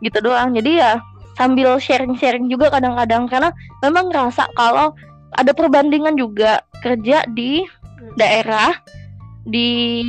[0.00, 0.54] gitu doang.
[0.54, 1.02] Jadi ya
[1.34, 3.26] sambil sharing-sharing juga kadang-kadang.
[3.26, 3.50] Karena
[3.82, 4.94] memang ngerasa kalau
[5.36, 6.64] ada perbandingan juga.
[6.80, 7.62] Kerja di
[8.16, 8.72] daerah
[9.44, 10.00] di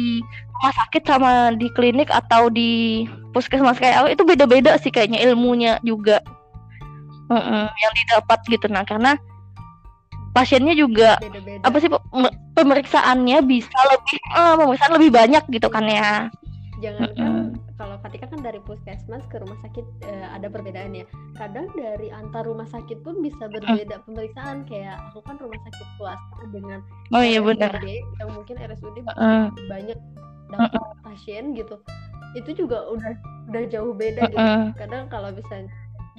[0.55, 3.03] rumah sakit sama di klinik atau di
[3.35, 6.23] puskesmas kayak aku itu beda-beda sih kayaknya ilmunya juga.
[7.31, 8.67] Mm -mm, yang didapat gitu.
[8.67, 9.15] Nah karena
[10.31, 11.63] pasiennya juga beda -beda.
[11.67, 11.91] apa sih
[12.55, 16.31] pemeriksaannya bisa lebih uh, pemeriksaan lebih banyak gitu kan ya.
[16.79, 17.30] Jangan mm -mm
[17.81, 21.05] kalau Fatika kan dari puskesmas ke rumah sakit uh, ada perbedaan ya.
[21.33, 26.41] Kadang dari antar rumah sakit pun bisa berbeda pemeriksaan kayak aku kan rumah sakit swasta
[26.53, 27.81] dengan Oh iya benar.
[27.81, 29.49] yang mungkin RSUD uh.
[29.65, 29.97] banyak
[30.53, 30.93] dapat uh.
[31.01, 31.81] pasien gitu.
[32.37, 33.17] Itu juga udah
[33.49, 34.47] udah jauh beda gitu.
[34.77, 35.65] Kadang kalau bisa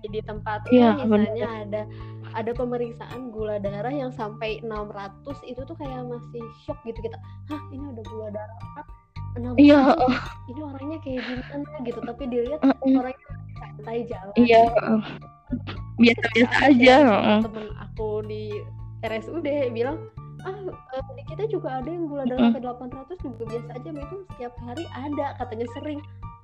[0.03, 1.62] di tempat ya, misalnya bener.
[1.62, 1.83] ada
[2.35, 7.14] ada pemeriksaan gula darah yang sampai 600 itu tuh kayak masih shock gitu kita.
[7.46, 8.59] Hah, ini ada gula darah
[9.33, 9.97] enam iya
[10.51, 13.01] ini orangnya kayak gimana gitu tapi dilihat uh, uh.
[13.01, 13.29] orangnya
[13.62, 14.35] santai jalan.
[14.37, 14.62] Iya
[16.01, 16.97] biasa-biasa aja
[17.45, 18.64] temen aku di
[19.05, 19.99] RSUD bilang
[20.42, 23.88] ah uh, di kita juga ada yang gula darah sampai delapan ratus juga biasa aja
[23.95, 26.01] itu setiap hari ada katanya sering.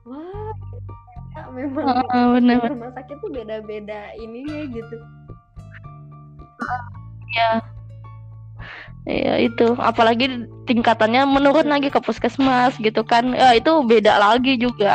[0.07, 0.55] Wah
[1.35, 2.62] ya, memang uh, bener.
[2.62, 4.96] rumah sakit tuh beda-beda ininya gitu
[9.09, 13.33] ya Iya itu, apalagi tingkatannya menurun lagi ke puskesmas gitu kan.
[13.33, 14.92] Ya, itu beda lagi juga.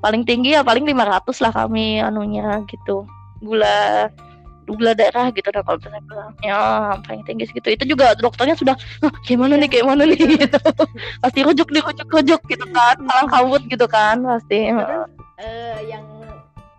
[0.00, 3.04] Paling tinggi ya paling 500 lah kami anunya gitu.
[3.44, 4.08] Gula
[4.66, 6.32] gula darah gitu dah kalau misalnya bilang.
[6.40, 6.60] Ya
[7.04, 7.76] paling tinggi segitu.
[7.76, 8.74] Itu juga dokternya sudah
[9.28, 10.16] gimana nih kayak mana nih?
[10.40, 10.60] Gitu.
[11.20, 12.96] Pasti rujuk di rujuk rujuk gitu kan.
[13.04, 14.72] Kalang kabut gitu kan pasti.
[14.72, 15.12] Terus,
[15.44, 16.06] uh, yang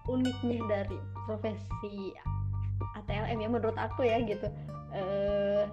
[0.10, 2.16] uniknya dari profesi
[3.08, 4.52] ATLM ya menurut aku ya gitu
[4.92, 5.64] uh,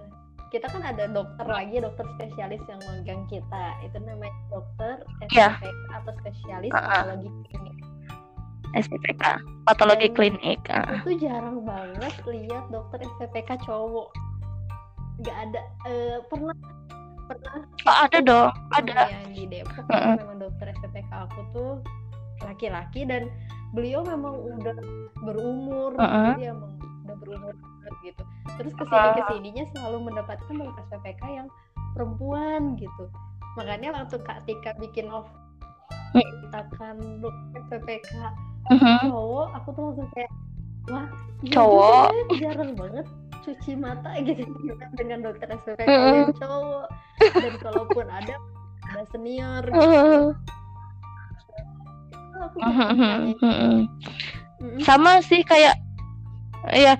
[0.55, 5.03] kita kan ada dokter lagi dokter spesialis yang magang kita itu namanya dokter
[5.35, 5.59] yeah.
[5.91, 7.03] atau spesialis uh -uh.
[7.03, 7.75] patologi klinik
[8.75, 9.23] SPPK
[9.67, 10.95] patologi Dan klinik uh.
[11.03, 14.15] itu jarang banget lihat dokter SPPK cowok
[15.19, 16.55] nggak ada uh, pernah
[17.27, 20.15] pernah oh, ada dong ada yang di Depok uh -uh.
[20.23, 21.73] memang dokter SPPK aku tuh
[22.47, 23.27] laki-laki dan
[23.75, 24.77] beliau memang udah
[25.19, 26.31] berumur uh -uh.
[26.39, 26.74] jadi emang
[27.05, 28.23] udah berumur banget gitu
[28.57, 31.47] terus ke sini ke sininya selalu mendapatkan dokter PPK yang
[31.93, 33.05] perempuan gitu
[33.55, 35.29] makanya waktu kak Tika bikin off
[36.11, 38.09] ceritakan dokter PPK
[38.71, 38.97] uh-huh.
[39.07, 40.31] cowok aku tuh langsung kayak
[40.89, 41.07] wah
[41.51, 43.05] cowok ya, jarang banget
[43.45, 44.45] cuci mata gitu
[44.97, 46.15] dengan dokter SPPK uh-huh.
[46.15, 46.87] yang cowok
[47.21, 48.35] dan kalaupun ada
[48.91, 50.33] ada senior gitu.
[52.35, 53.31] Uh-huh.
[53.39, 53.87] uh-huh.
[54.83, 55.84] sama sih kayak
[56.73, 56.93] ya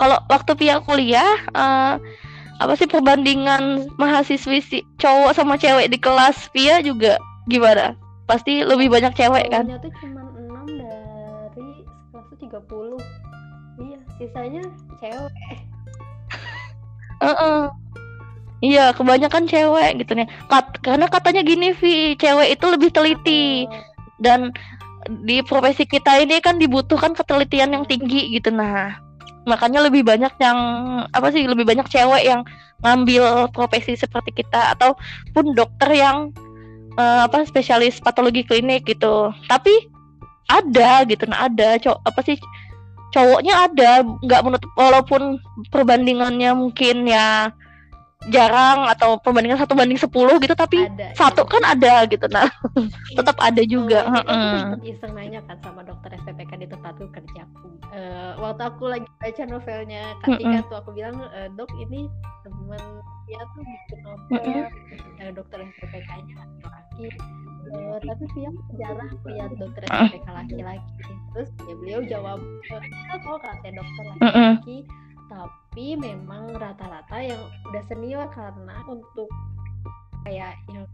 [0.00, 1.96] kalau waktu pihak kuliah uh,
[2.60, 7.16] apa sih perbandingan mahasiswi si cowok sama cewek di kelas Pia juga
[7.48, 7.96] gimana?
[8.28, 9.64] Pasti lebih banyak cewek kan?
[9.64, 11.66] Cowoknya tuh cuma 6 dari
[12.12, 13.80] kelas tuh 30.
[13.80, 14.62] Iya, sisanya
[15.00, 15.34] cewek.
[17.24, 17.60] uh -uh.
[18.60, 20.28] Iya, kebanyakan cewek gitu nih.
[20.52, 23.64] Kat, karena katanya gini, Vi, cewek itu lebih teliti
[24.20, 24.52] dan
[25.08, 29.00] di profesi kita ini kan dibutuhkan ketelitian yang tinggi gitu nah.
[29.48, 30.58] Makanya lebih banyak yang
[31.10, 32.44] apa sih lebih banyak cewek yang
[32.84, 36.32] ngambil profesi seperti kita ataupun dokter yang
[37.00, 39.32] uh, apa spesialis patologi klinik gitu.
[39.48, 39.88] Tapi
[40.50, 42.36] ada gitu nah ada cowok apa sih
[43.14, 45.38] cowoknya ada nggak menutup walaupun
[45.70, 47.54] perbandingannya mungkin ya
[48.28, 51.48] jarang atau perbandingan satu banding sepuluh gitu tapi ada, satu ya.
[51.48, 52.52] kan ada gitu nah.
[53.16, 57.48] Tetap ada juga oh, aku iseng nanya kan sama dokter SPPK di tempatku kerja
[57.96, 62.12] uh, waktu aku lagi baca novelnya Katika tuh aku bilang e, dok ini
[62.44, 62.82] teman
[63.30, 64.66] dia tuh bikin novel.
[65.22, 66.34] Uh, dokter SPPK-nya
[66.66, 67.06] laki.
[67.70, 71.12] Uh, tapi dia jarang lihat dokter SPPK laki-laki.
[71.36, 74.78] Terus ya beliau jawab kita kok katanya dokter laki-laki
[75.30, 77.38] tapi memang rata-rata yang
[77.70, 79.30] udah senior karena untuk
[80.26, 80.84] kayak yang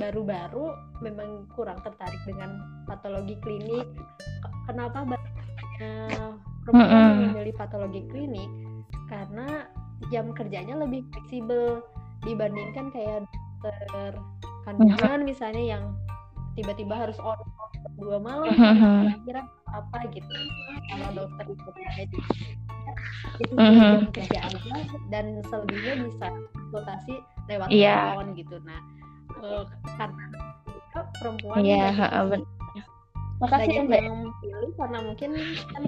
[0.00, 0.72] baru-baru
[1.04, 3.86] memang kurang tertarik dengan patologi klinik.
[4.66, 5.32] Kenapa banyak
[6.64, 8.48] perempuan memilih patologi klinik?
[9.12, 9.68] Karena
[10.10, 11.84] jam kerjanya lebih fleksibel
[12.24, 13.28] dibandingkan kayak
[13.62, 14.18] dokter
[14.64, 15.84] kandungan misalnya yang
[16.58, 17.38] tiba-tiba harus on
[17.98, 20.34] dua malam kira-kira apa gitu.
[20.90, 22.18] Kalau dokter itu
[23.40, 24.12] itu mm-hmm.
[24.12, 24.76] kerja aja
[25.08, 27.14] dan selebihnya bisa konsultasi
[27.48, 28.14] lewat yeah.
[28.14, 28.56] telepon gitu.
[28.62, 28.80] Nah
[29.42, 29.64] uh,
[29.98, 30.24] karena
[31.18, 32.28] perempuan yeah, uh,
[33.42, 35.30] Makasih banyak yang pilih karena mungkin
[35.74, 35.82] kan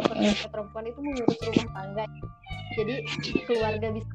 [0.50, 2.04] perempuan itu mengurus rumah tangga.
[2.74, 2.94] Jadi
[3.46, 4.14] keluarga bisa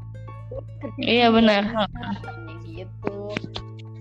[0.83, 1.63] kerja iya benar.
[2.67, 3.31] gitu.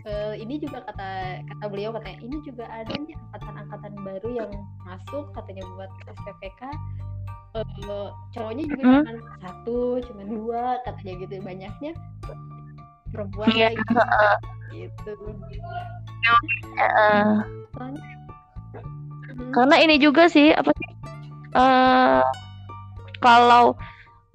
[0.08, 4.50] Uh, ini juga kata kata beliau katanya ini juga ada nih angkatan-angkatan baru yang
[4.82, 6.62] masuk katanya buat SPPK
[7.56, 9.04] uh, cowoknya juga hmm?
[9.06, 9.12] cuma
[9.44, 9.78] satu
[10.10, 11.34] cuma dua katanya gitu.
[11.44, 11.92] Banyaknya
[13.12, 13.72] perempuan yeah.
[13.72, 15.12] gitu, gitu.
[16.76, 17.40] Uh,
[19.54, 20.88] karena ini juga sih apa sih
[21.56, 22.26] uh,
[23.24, 23.78] kalau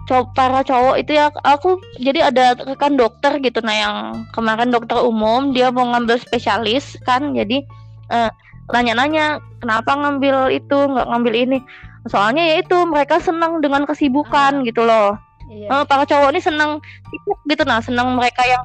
[0.03, 3.63] cow para cowok itu ya aku jadi ada rekan dokter gitu.
[3.63, 3.97] Nah yang
[4.35, 7.31] kemarin dokter umum dia mau ngambil spesialis kan.
[7.31, 7.63] Jadi
[8.11, 8.27] uh,
[8.75, 10.75] nanya-nanya kenapa ngambil itu?
[10.75, 11.57] Nggak ngambil ini
[12.07, 15.15] soalnya ya itu mereka senang dengan kesibukan ah, gitu loh.
[15.51, 15.67] Iya.
[15.69, 16.79] uh, para cowok ini senang
[17.11, 17.63] sibuk gitu.
[17.67, 18.63] Nah senang mereka yang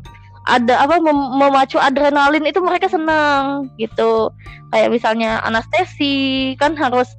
[0.48, 4.32] ada apa mem memacu adrenalin itu mereka senang gitu.
[4.72, 7.12] Kayak misalnya anestesi kan harus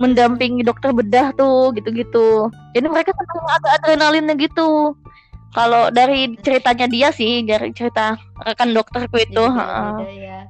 [0.00, 2.50] mendampingi dokter bedah tuh gitu-gitu.
[2.74, 4.96] Jadi mereka senang ada adrenalinnya gitu.
[5.52, 10.40] Kalau dari ceritanya dia sih dari cerita rekan dokterku itu beda, beda ya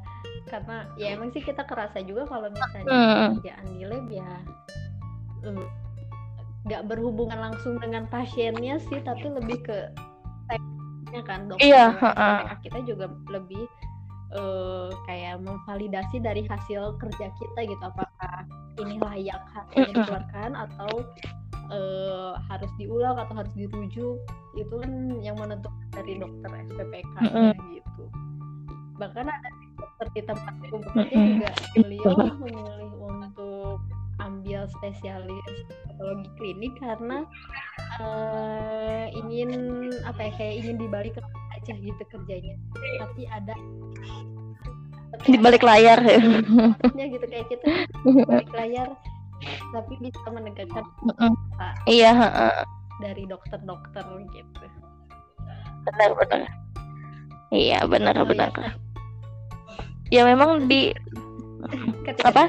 [0.52, 3.28] karena ya emang sih kita kerasa juga kalau misalnya hmm.
[3.40, 4.32] kerjaan di lab ya
[6.62, 9.90] nggak berhubungan langsung dengan pasiennya sih tapi lebih ke
[10.46, 13.66] tekniknya kan dokter iya, uh, kita juga lebih
[14.38, 18.46] uh, kayak memvalidasi dari hasil kerja kita gitu apakah
[18.80, 20.92] ini layak hasilnya dikeluarkan atau
[21.72, 24.16] uh, harus diulang atau harus dirujuk.
[24.56, 27.14] Itu kan yang menentukan dari dokter SPPK
[27.72, 28.04] gitu.
[29.00, 32.12] Bahkan ada dokter di tempat bekerja juga beliau
[32.44, 32.81] memilih
[34.42, 35.46] ambil spesialis
[35.86, 37.22] patologi klinik karena
[38.02, 39.54] uh, ingin
[40.02, 41.14] apa ya kayak ingin dibalik
[41.54, 42.58] aja gitu kerjanya.
[42.74, 43.54] Tapi ada
[45.22, 46.02] di balik layar.
[46.98, 47.86] Ya gitu kayak kita
[48.26, 48.90] balik layar
[49.74, 50.86] tapi bisa menegakkan
[51.18, 51.34] uh,
[51.90, 52.62] iya uh,
[52.98, 54.02] dari dokter-dokter
[54.34, 54.66] gitu.
[55.86, 56.50] Benar benar.
[57.52, 58.72] Iya benar oh, benar ya,
[60.08, 60.90] ya memang di
[62.24, 62.48] apa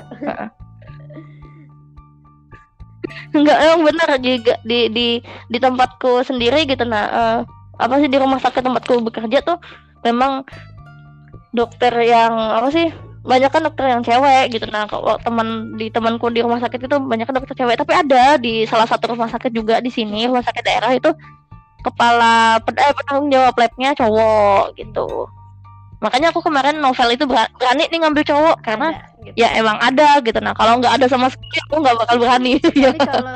[3.36, 5.08] Enggak, emang benar juga di di
[5.52, 7.38] di tempatku sendiri gitu nah uh,
[7.76, 9.58] apa sih di rumah sakit tempatku bekerja tuh
[10.06, 10.46] memang
[11.52, 12.88] dokter yang apa sih
[13.24, 16.98] banyak kan dokter yang cewek gitu nah kalau teman di temanku di rumah sakit itu
[17.00, 20.44] banyak kan dokter cewek tapi ada di salah satu rumah sakit juga di sini rumah
[20.44, 21.10] sakit daerah itu
[21.84, 25.28] kepala eh, penanggung jawab labnya cowok gitu
[26.04, 29.36] makanya aku kemarin novel itu berani nih ngambil cowok karena ada, gitu.
[29.40, 30.40] ya emang ada gitu.
[30.44, 32.54] Nah kalau nggak ada sama sekali aku nggak bakal berani.
[32.60, 33.36] Tapi kalau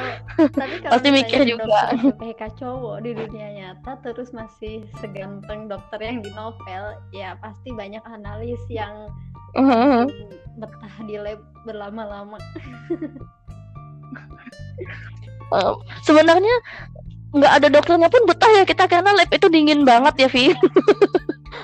[0.51, 1.95] tapi kalau pasti mikir juga.
[2.19, 8.03] PK cowok di dunia nyata terus masih seganteng dokter yang di novel ya pasti banyak
[8.03, 9.07] analis yang
[9.55, 10.03] uh-huh.
[10.59, 12.37] betah di lab berlama-lama.
[15.47, 16.51] Uh, sebenarnya
[17.31, 20.51] nggak ada dokternya pun betah ya kita karena lab itu dingin banget ya Vi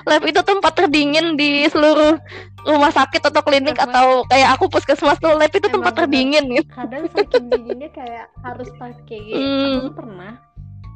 [0.04, 2.20] lab itu tempat terdingin di seluruh
[2.64, 6.68] rumah sakit atau klinik Emang, atau kayak aku puskesmas tuh lab itu tempat terdingin gitu.
[6.72, 9.72] Kadang saking dinginnya kayak harus pakai hmm.
[9.84, 10.32] aku pernah.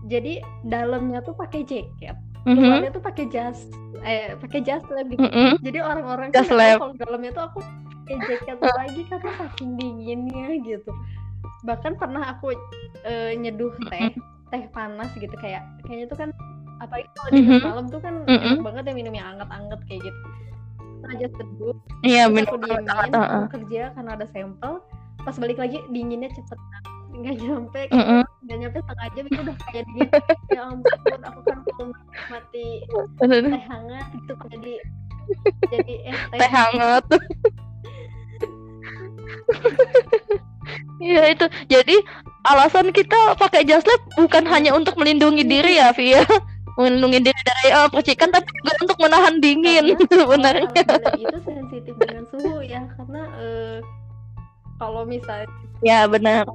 [0.09, 2.17] Jadi dalamnya tuh pakai jaket,
[2.47, 3.67] luarnya tuh pakai jas
[4.07, 5.21] eh pakai jas lab gitu.
[5.21, 5.53] Mm-hmm.
[5.61, 6.79] Jadi orang-orang lab.
[6.81, 7.59] kalau dalamnya tuh aku
[8.09, 10.93] pakai jaket lagi karena saking dinginnya gitu
[11.67, 12.55] bahkan pernah aku
[13.03, 14.15] uh, nyeduh teh
[14.49, 16.31] teh panas gitu kayak kayaknya tuh kan
[16.79, 17.61] apalagi kalau di mm-hmm.
[17.67, 18.47] malam tuh kan mm -hmm.
[18.47, 20.21] enak banget ya minum yang anget-anget kayak gitu
[21.09, 23.45] aja seduh iya benar aku diemin uh, uh.
[23.49, 24.73] kerja karena ada sampel
[25.23, 26.59] pas balik lagi dinginnya cepet
[27.19, 28.59] nggak nyampe nggak mm -hmm.
[28.61, 30.09] nyampe setengah jam itu udah kayak dingin
[30.55, 31.87] ya ampun aku kan mau
[32.31, 32.67] mati
[33.19, 34.75] teh hangat gitu jadi
[35.73, 37.05] jadi eh teh, teh hangat
[40.99, 41.47] Iya itu.
[41.71, 41.97] Jadi
[42.45, 46.27] alasan kita pakai jas lab bukan hanya untuk melindungi diri ya, Via
[46.79, 49.85] melindungi diri dari uh, percikan tapi juga untuk menahan dingin.
[50.15, 50.71] Sebenarnya.
[51.19, 53.79] itu sensitif dengan suhu ya karena uh,
[54.79, 55.51] kalau misalnya
[55.83, 56.47] ya benar.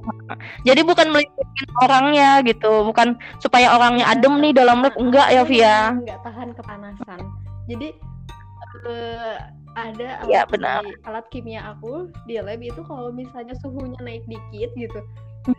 [0.64, 2.88] Jadi bukan melindungi orangnya gitu.
[2.88, 5.76] Bukan supaya orangnya adem nih dalam lab enggak ya Via?
[5.92, 7.20] enggak tahan kepanasan.
[7.68, 7.92] Jadi
[8.88, 9.36] uh,
[9.74, 10.82] ada ya, alat, benar.
[11.04, 15.00] alat kimia aku di lab itu kalau misalnya suhunya naik dikit gitu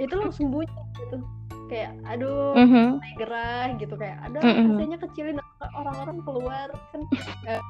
[0.02, 1.20] itu langsung bunyi gitu
[1.66, 2.88] kayak aduh mm -hmm.
[3.18, 4.68] gerah gitu kayak ada mm -hmm.
[4.78, 5.38] rasanya kecilin
[5.74, 7.02] orang-orang keluar kan
[7.50, 7.62] eh,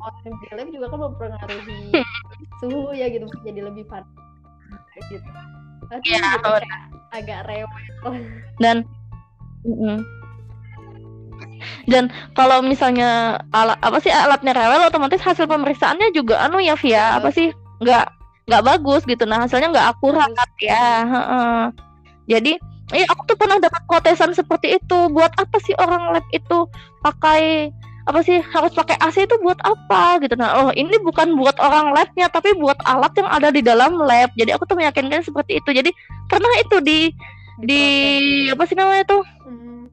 [0.00, 1.80] orang yang gelap juga kan mempengaruhi
[2.58, 4.08] suhu ya gitu jadi lebih panas
[5.08, 5.24] gitu.
[5.90, 7.70] Tapi ya, gitu, kayak agak rewel.
[8.62, 8.76] Dan
[9.66, 9.96] mm -hmm.
[11.92, 17.18] dan kalau misalnya alat apa sih alatnya rewel otomatis hasil pemeriksaannya juga anu ya via
[17.20, 18.06] apa sih nggak
[18.48, 19.24] nggak bagus gitu.
[19.28, 20.30] Nah hasilnya nggak akurat
[20.62, 21.04] ya
[22.30, 24.98] jadi Iya, aku tuh pernah dapat protesan seperti itu.
[25.14, 26.66] Buat apa sih orang lab itu
[27.06, 27.70] pakai
[28.08, 30.34] apa sih harus pakai AC itu buat apa gitu.
[30.34, 34.34] Nah oh ini bukan buat orang labnya tapi buat alat yang ada di dalam lab.
[34.34, 35.70] Jadi aku tuh meyakinkan seperti itu.
[35.70, 35.90] Jadi
[36.26, 36.98] pernah itu di
[37.60, 37.82] di,
[38.48, 39.92] apa sih namanya tuh hmm.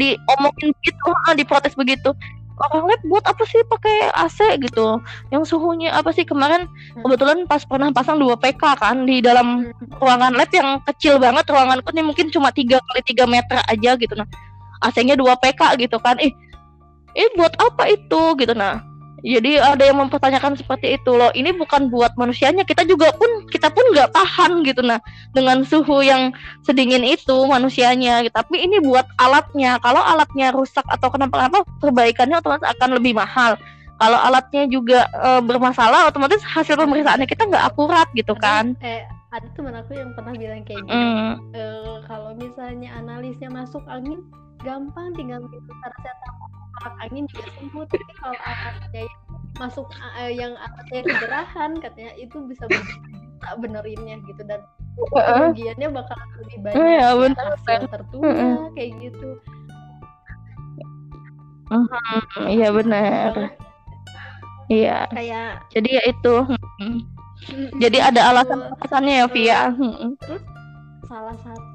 [0.00, 2.16] diomongin gitu diprotes begitu
[2.60, 5.00] orang lab buat apa sih pakai AC gitu.
[5.32, 6.28] Yang suhunya apa sih?
[6.28, 7.02] Kemarin hmm.
[7.04, 9.98] kebetulan pas pernah pasang dua PK kan di dalam hmm.
[9.98, 14.12] ruangan lab yang kecil banget ruanganku ini mungkin cuma tiga kali tiga meter aja gitu.
[14.12, 14.28] Nah
[14.82, 16.20] AC-nya dua PK gitu kan.
[16.20, 16.32] Ih
[17.16, 18.36] eh buat apa itu?
[18.36, 18.52] gitu.
[18.52, 18.91] Nah
[19.22, 21.30] jadi ada yang mempertanyakan seperti itu loh.
[21.30, 24.82] Ini bukan buat manusianya kita juga pun kita pun nggak tahan gitu.
[24.82, 24.98] Nah
[25.30, 26.34] dengan suhu yang
[26.66, 28.34] sedingin itu manusianya gitu.
[28.34, 29.78] tapi ini buat alatnya.
[29.78, 33.54] Kalau alatnya rusak atau kenapa-kenapa perbaikannya otomatis akan lebih mahal.
[34.02, 38.74] Kalau alatnya juga e, bermasalah otomatis hasil pemeriksaannya kita nggak akurat gitu kan.
[38.82, 41.34] eh ada teman aku yang pernah bilang kayak gitu mm.
[41.56, 41.62] e,
[42.04, 44.20] kalau misalnya analisnya masuk angin
[44.60, 49.04] gampang tinggal minum paracetamol tolak angin juga sembuh tapi kalau alatnya
[49.62, 49.86] masuk
[50.18, 52.66] uh, yang alatnya kegerahan katanya itu bisa
[53.38, 54.42] tak benerinnya gitu.
[54.42, 54.66] Dan
[55.14, 59.30] kerugiannya bakal lebih banyak uh, ya, bener, hasil tertunda uh, kayak gitu.
[61.72, 63.56] Uh, iya benar
[64.68, 65.08] iya.
[65.08, 66.34] kayak jadi ya itu
[67.80, 69.60] jadi ada alasan alasannya ya Via.
[70.20, 70.42] Terus
[71.08, 71.71] salah satu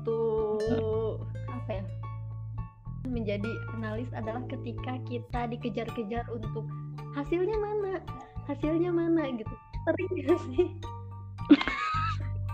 [3.17, 6.69] menjadi analis adalah ketika kita dikejar-kejar untuk
[7.17, 7.97] hasilnya mana?
[8.45, 9.55] Hasilnya mana gitu.
[9.89, 10.67] Sering gak sih?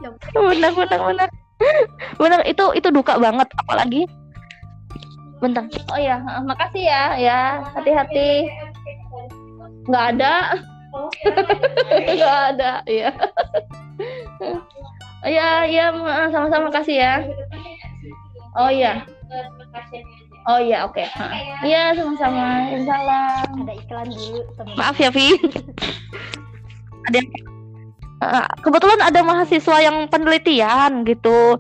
[0.34, 1.30] Benar benar benar
[2.20, 4.04] benar itu itu duka banget apalagi?
[5.40, 5.64] Bentar.
[5.96, 7.40] Oh ya makasih ya ya.
[7.72, 8.52] Hati-hati.
[9.88, 10.60] Nggak ada.
[12.12, 13.10] Nggak ada ya
[15.24, 15.86] ya ya
[16.36, 17.14] sama-sama kasih ya.
[18.60, 19.08] Oh ya
[20.44, 21.00] Oh iya oke.
[21.00, 21.08] Okay.
[21.64, 22.68] Iya sama-sama.
[22.76, 23.48] Insyaallah.
[23.48, 24.40] Ada iklan dulu.
[24.60, 24.76] Teman.
[24.76, 25.28] Maaf ya Vi.
[27.08, 27.30] ada yang
[28.24, 31.60] uh, kebetulan ada mahasiswa yang penelitian gitu.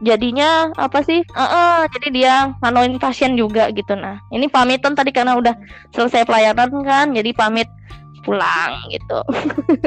[0.00, 1.20] Jadinya apa sih?
[1.32, 3.92] Uh, uh, jadi dia nganoin pasien juga gitu.
[3.96, 5.52] Nah ini pamitan tadi karena udah
[5.92, 7.68] selesai pelayanan kan, jadi pamit
[8.24, 9.20] pulang gitu.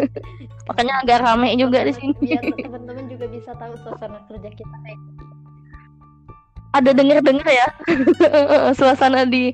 [0.69, 2.13] Makanya agak rame juga di sini.
[2.17, 5.02] Biar teman-teman juga bisa tahu suasana kerja kita kayak
[6.74, 7.68] ada denger-denger ya.
[8.78, 9.54] Suasana di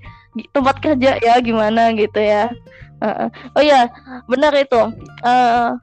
[0.56, 2.50] tempat kerja ya gimana gitu ya.
[3.56, 3.92] Oh ya
[4.28, 4.80] benar itu.
[5.24, 5.76] Uh,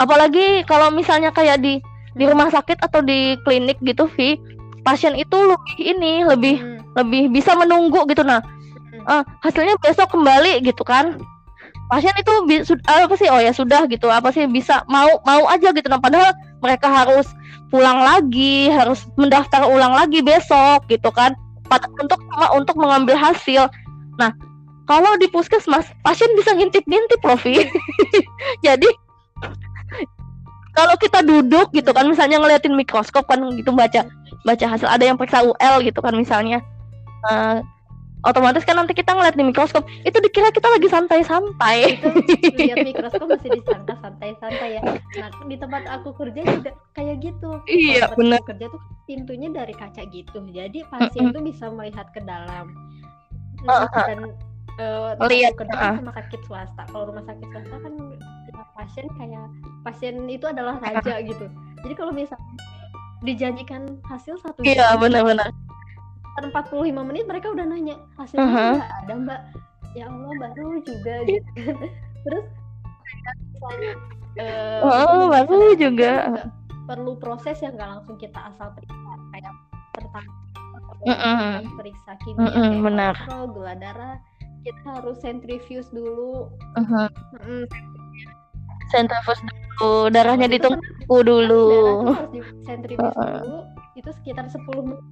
[0.00, 1.80] apalagi kalau misalnya kayak di
[2.12, 4.36] di rumah sakit atau di klinik gitu Vi
[4.84, 6.78] pasien itu lebih ini lebih hmm.
[6.98, 8.24] lebih bisa menunggu gitu.
[8.24, 8.44] Nah
[9.08, 11.20] uh, hasilnya besok kembali gitu kan.
[11.88, 12.32] Pasien itu
[12.88, 13.28] apa sih?
[13.28, 14.08] Oh ya sudah gitu.
[14.08, 14.48] Apa sih?
[14.48, 15.88] Bisa mau mau aja gitu.
[15.92, 16.32] Nah padahal
[16.64, 17.28] mereka harus
[17.72, 21.32] pulang lagi harus mendaftar ulang lagi besok gitu kan.
[21.72, 22.20] Untuk
[22.52, 23.72] untuk mengambil hasil.
[24.20, 24.36] Nah
[24.84, 27.64] kalau di puskesmas pasien bisa ngintip-ngintip profi.
[28.66, 28.88] Jadi
[30.76, 34.04] kalau kita duduk gitu kan misalnya ngeliatin mikroskop kan gitu baca
[34.44, 34.84] baca hasil.
[34.84, 36.60] Ada yang periksa UL gitu kan misalnya.
[37.24, 37.64] Uh,
[38.22, 41.98] otomatis kan nanti kita ngeliat di mikroskop itu dikira kita lagi santai-santai.
[41.98, 42.08] Itu
[42.54, 44.82] lihat mikroskop masih disangka santai-santai ya.
[45.18, 47.50] Nah di tempat aku kerja juga kayak gitu.
[47.66, 50.38] Iya benar aku kerja tuh pintunya dari kaca gitu.
[50.54, 52.70] Jadi pasien tuh bisa melihat ke dalam.
[53.62, 54.06] Uh, uh.
[54.10, 54.20] dan
[54.82, 55.66] eh, tempat Lihat, uh.
[55.70, 56.82] kan rumah sakit swasta.
[56.90, 57.94] Kalau rumah sakit swasta kan
[58.50, 59.46] tiap pasien kayak
[59.82, 61.46] pasien itu adalah raja gitu.
[61.82, 62.54] Jadi kalau misalnya
[63.22, 65.38] dijanjikan hasil satu iya jam,
[66.34, 68.74] benar-benar 45 menit mereka udah nanya hasilnya Uh-huh.
[68.74, 69.40] nggak ada mbak
[69.92, 71.72] ya Allah baru juga gitu
[72.22, 72.44] terus
[73.52, 73.92] misalnya,
[74.36, 76.12] eh, Oh, misalnya baru juga.
[76.82, 79.52] perlu proses yang nggak langsung kita asal periksa kayak
[79.92, 80.30] pertama
[81.02, 81.74] Mm-mm.
[81.74, 83.14] periksa kimia Mm-mm, kayak benar.
[83.16, 84.14] kolesterol gula darah
[84.62, 87.06] kita harus centrifuge dulu Mhm.
[87.38, 87.64] Mm,
[88.88, 93.40] Centrifuge dulu darahnya itu ditunggu dulu darah harus di centrifuge Uh-uh.
[93.40, 93.56] dulu
[93.94, 95.02] itu sekitar 10 menit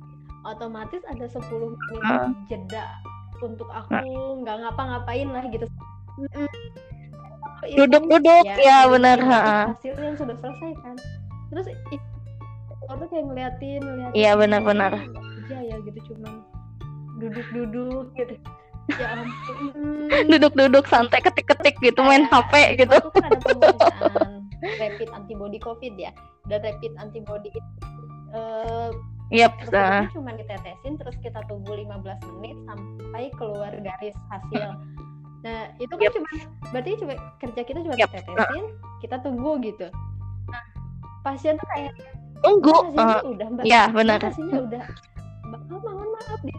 [0.43, 2.31] otomatis ada 10 menit Uh.
[2.49, 2.87] jeda
[3.41, 3.97] untuk aku
[4.45, 5.67] nggak ngapa-ngapain lah gitu
[7.77, 9.63] duduk-duduk ya duduk benar ngeliatin ha.
[9.77, 10.97] hasil yang sudah selesai kan
[11.53, 11.67] terus
[12.89, 14.93] orang tuh kayak ngeliatin ngeliatin Iya, benar-benar.
[14.97, 16.33] "Ah, nggak kerja ya gitu cuman
[17.21, 18.35] duduk-duduk gitu
[18.97, 19.57] ya ampun
[20.33, 25.95] duduk-duduk santai ketik-ketik gitu main Kayak HP gitu Aku kan ada pemeriksaan rapid antibody COVID
[25.97, 26.11] ya.
[26.45, 27.71] Dan rapid antibody itu
[28.33, 28.91] eh
[29.31, 30.07] Yap, resepnya nah.
[30.11, 32.03] cuma ditetesin terus kita tunggu 15
[32.39, 34.75] menit sampai keluar garis hasil.
[35.41, 36.15] Nah, itu kan Yap.
[36.19, 36.29] cuma
[36.75, 38.11] berarti cuma kerja kita cuma Yap.
[38.11, 38.65] ditetesin,
[38.99, 39.87] kita tunggu gitu.
[40.51, 40.63] Nah,
[41.23, 41.95] pasien tuh kayak
[42.43, 43.65] tunggu "Mbak, hasilnya Eh, udah, Mbak.
[43.65, 44.83] ya Mbak, benar Hasilnya udah.
[45.47, 46.53] Mbak, oh, mohon maaf di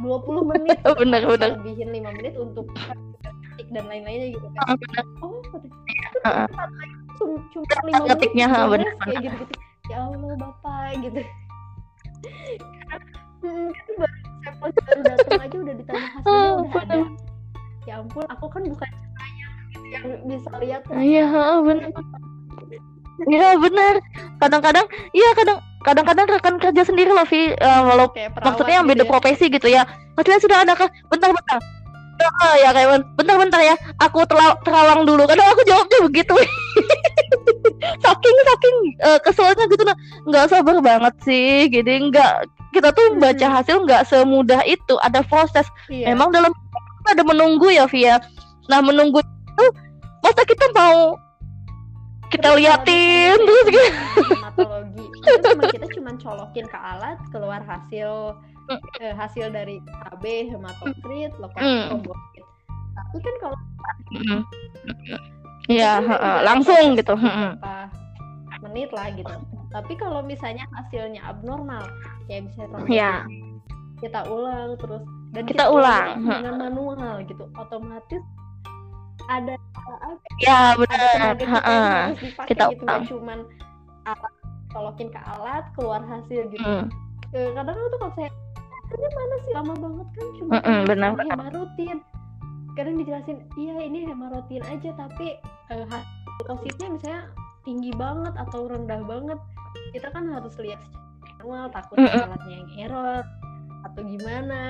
[0.00, 0.76] 20 menit.
[0.98, 1.50] Benar, benar.
[1.60, 2.66] Lebihin 5 menit untuk
[3.70, 4.62] dan lain-lainnya gitu kan.
[4.66, 5.68] Ah, benar Oh, kata
[6.26, 6.46] Heeh.
[7.20, 9.54] cuma cuma lima menit beres, benar, kayak gitu gitu
[9.90, 11.20] ya Allah bapak gitu
[13.40, 16.96] Hmm, itu baru sampel baru datang aja udah ditanya hasilnya Ah, udah ada.
[17.88, 19.32] ya ampun aku kan bukan saya
[19.90, 20.82] yang bisa lihat.
[20.92, 21.24] Iya
[21.60, 21.88] benar
[23.22, 23.94] Iya benar
[24.38, 27.52] kadang-kadang iya kadang kadang-kadang rekan kerja sendiri loh Vi.
[27.52, 29.08] Eh, walau kayak maksudnya yang gitu beda ya.
[29.08, 29.82] profesi gitu ya.
[30.14, 30.72] Hasilnya sudah ada
[31.08, 31.58] bentar-bentar
[32.20, 33.74] Ah, ya kayak bentar-bentar ya.
[34.00, 34.24] Aku
[34.64, 35.24] terawang dulu.
[35.24, 36.34] Kadang aku jawabnya begitu.
[38.04, 39.96] Saking saking eh, keselnya gitu nah
[40.28, 41.68] nggak sabar banget sih.
[41.72, 42.32] Jadi nggak
[42.76, 43.56] kita tuh baca Hmm.
[43.60, 44.94] hasil nggak semudah itu.
[45.00, 45.66] Ada proses.
[45.88, 46.12] Iya.
[46.12, 46.52] memang dalam
[47.08, 48.20] ada menunggu ya Via.
[48.68, 49.66] Nah menunggu itu
[50.20, 51.16] masa kita mau
[52.30, 53.34] kita liatin?
[53.42, 53.90] terus gitu
[55.20, 58.34] itu cuma kita cuma colokin ke alat keluar hasil
[58.98, 61.40] eh, hasil dari KB hematokrit Hmm.
[61.42, 62.44] leukostrobosit
[62.92, 63.56] tapi kan kalau
[64.10, 64.42] Mm.
[65.70, 67.14] Heeh, udah langsung gitu.
[68.60, 69.30] menit lah gitu.
[69.70, 71.86] Tapi kalau misalnya hasilnya abnormal,
[72.26, 73.14] kayak misalnya trombosit, Ya,
[73.98, 78.22] kita ulang terus dan Kita ulang, ulang dengan manual gitu, otomatis
[79.26, 79.54] ada
[79.86, 80.18] apa?
[80.42, 81.34] ya benar.
[81.38, 83.02] kita harus dipakai Kita gitu, ulang.
[83.06, 83.38] cuman
[84.04, 84.32] alat
[84.70, 86.62] colokin ke alat keluar hasil gitu.
[86.64, 86.86] Mm.
[87.30, 88.30] Eh, kadang tuh kalau saya
[88.90, 91.98] hasilnya mana sih lama banget kan cuma Mm-mm, ini benar, sekali hemarutin
[92.74, 95.38] kadang dijelasin iya ini hemarutin aja tapi
[95.70, 97.22] eh, hasil positnya misalnya
[97.62, 99.38] tinggi banget atau rendah banget
[99.94, 101.06] kita kan harus lihat secara
[101.38, 102.26] manual takutnya Mm-mm.
[102.34, 103.22] alatnya yang error
[103.80, 104.60] atau gimana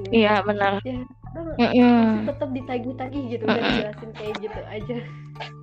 [0.00, 0.72] gitu Iya benar.
[0.82, 1.04] ya
[1.36, 1.98] Mm-mm.
[2.00, 3.68] masih tetap ditagih-tagih gitu udah Mm-mm.
[3.76, 4.96] dijelasin kayak gitu aja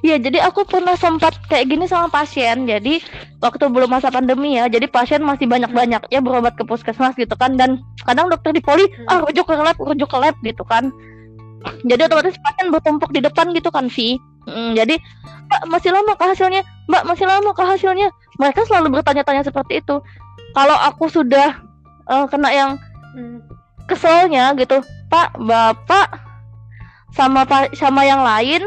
[0.00, 2.64] Iya, jadi aku pernah sempat kayak gini sama pasien.
[2.64, 3.04] Jadi
[3.44, 7.60] waktu belum masa pandemi ya, jadi pasien masih banyak-banyak ya berobat ke puskesmas gitu kan.
[7.60, 9.12] Dan kadang dokter di poli, Hmm.
[9.12, 10.88] ah rujuk ke lab, rujuk ke lab gitu kan.
[11.84, 14.16] Jadi otomatis pasien bertumpuk di depan gitu kan sih.
[14.48, 14.96] Mm, jadi
[15.50, 18.08] Mbak masih lama ke hasilnya, Mbak masih lama ke hasilnya.
[18.40, 20.00] Mereka selalu bertanya-tanya seperti itu.
[20.56, 21.60] Kalau aku sudah
[22.08, 22.70] eh, kena yang
[23.12, 23.42] Hmm.
[23.84, 26.14] keselnya gitu pak bapak
[27.10, 28.62] sama pa- sama yang lain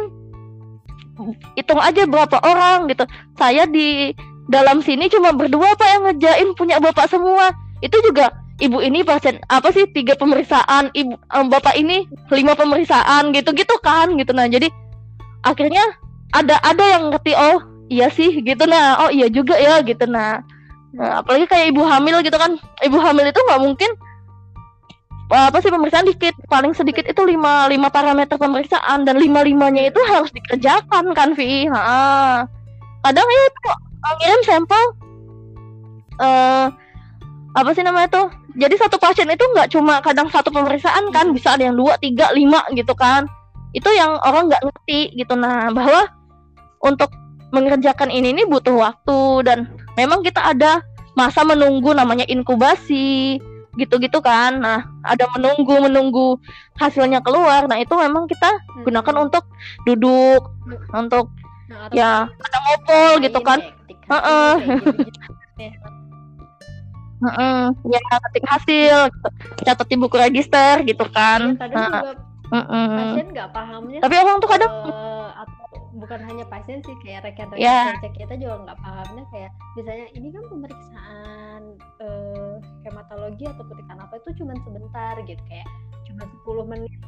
[1.58, 3.06] hitung aja berapa orang gitu.
[3.38, 4.14] Saya di
[4.50, 7.54] dalam sini cuma berdua pak yang ngejain punya bapak semua.
[7.82, 13.34] Itu juga ibu ini pasien apa sih tiga pemeriksaan ibu em, bapak ini lima pemeriksaan
[13.36, 14.32] gitu gitu kan gitu.
[14.34, 14.70] Nah jadi
[15.46, 15.84] akhirnya
[16.34, 18.64] ada ada yang ngerti oh iya sih gitu.
[18.66, 20.10] Nah oh iya juga ya gitu.
[20.10, 20.42] Nah
[20.94, 22.54] Nah, apalagi kayak ibu hamil gitu kan.
[22.86, 23.90] Ibu hamil itu nggak mungkin
[25.34, 26.36] apa sih pemeriksaan dikit.
[26.46, 29.08] Paling sedikit itu lima lima parameter pemeriksaan.
[29.08, 31.68] Dan lima limanya itu harus dikerjakan kan Vi?
[31.70, 32.46] Ha.
[33.04, 34.84] kadang ya itu uh, ngirim sampel
[36.24, 36.72] eh
[37.52, 41.60] apa sih namanya tuh jadi satu pasien itu nggak cuma kadang satu pemeriksaan kan bisa
[41.60, 43.26] ada yang dua tiga lima gitu kan.
[43.74, 45.34] Itu yang orang nggak ngerti gitu.
[45.34, 46.06] Nah bahwa
[46.86, 47.10] untuk
[47.50, 49.44] mengerjakan ini ini butuh waktu.
[49.44, 50.86] Dan memang kita ada
[51.18, 53.42] masa menunggu namanya inkubasi
[53.74, 56.28] gitu-gitu kan nah ada menunggu menunggu
[56.76, 58.86] hasilnya keluar nah itu memang kita Hmm.
[58.86, 59.44] gunakan untuk
[59.84, 60.42] duduk
[60.92, 61.30] untuk
[61.64, 63.60] Nah, ya ada ngobrol gitu kan
[64.12, 64.54] Heeh.
[65.56, 65.72] Ya.
[67.24, 69.28] Heeh, ya ketik hasil gitu.
[69.64, 72.12] catat di buku register gitu Ya, kan kadang Nah, juga
[72.54, 74.70] pasien nggak pahamnya tapi orang tuh kadang
[75.34, 75.66] atau
[75.96, 77.96] bukan hanya pasien sih kayak rekan-rekan Ya.
[77.96, 81.62] kerja kita juga nggak pahamnya kayak misalnya ini kan pemeriksaan
[81.98, 82.43] eh,
[82.84, 85.68] hematologi atau petikan apa itu cuma sebentar gitu kayak
[86.08, 87.00] cuma 10 menit.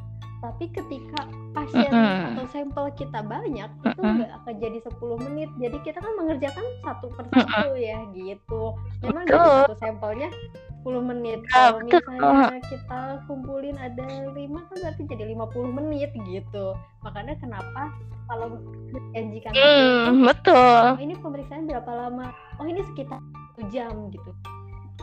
[0.43, 1.26] Tapi ketika
[1.57, 2.38] pasien Mm-mm.
[2.38, 4.21] atau sampel kita banyak itu Mm-mm.
[4.21, 5.49] nggak akan jadi 10 menit.
[5.57, 8.63] Jadi kita kan mengerjakan satu persatu ya gitu.
[9.01, 10.30] Memang dari satu sampelnya
[10.86, 11.39] 10 menit.
[11.49, 16.65] Ya, kalau misalnya kita kumpulin ada 5 kan berarti jadi 50 menit gitu.
[17.01, 17.89] Makanya kenapa
[18.30, 18.57] kalau
[18.93, 20.82] menjanjikan hmm, betul.
[20.93, 22.30] Oh ini pemeriksaan berapa lama?
[22.61, 23.17] Oh ini sekitar
[23.57, 24.30] 1 jam gitu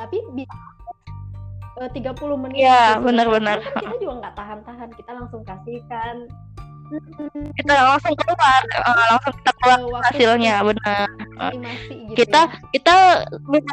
[0.03, 0.59] tapi bisa
[1.79, 3.07] eh, 30 menit Iya, gitu.
[3.07, 3.57] benar-benar.
[3.63, 6.17] Kan kita juga nggak tahan-tahan kita langsung kasihkan
[6.93, 11.09] Mm, kita langsung keluar eh, langsung kita keluar eh, waktu hasilnya benar
[11.49, 12.69] gitu kita ya.
[12.77, 12.97] kita
[13.49, 13.73] bisa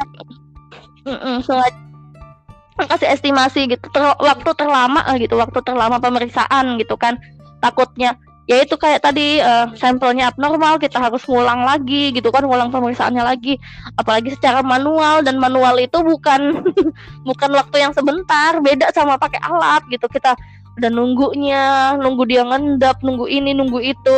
[2.80, 7.20] kasih estimasi gitu ter- waktu terlama gitu waktu terlama pemeriksaan gitu kan
[7.60, 8.16] takutnya
[8.50, 13.22] ya itu kayak tadi eh, sampelnya abnormal kita harus ngulang lagi gitu kan ngulang pemeriksaannya
[13.22, 13.62] lagi.
[13.94, 16.58] Apalagi secara manual dan manual itu bukan
[17.28, 20.10] bukan waktu yang sebentar beda sama pakai alat gitu.
[20.10, 20.34] Kita
[20.82, 21.62] udah nunggunya
[22.02, 24.16] nunggu dia ngendap nunggu ini nunggu itu.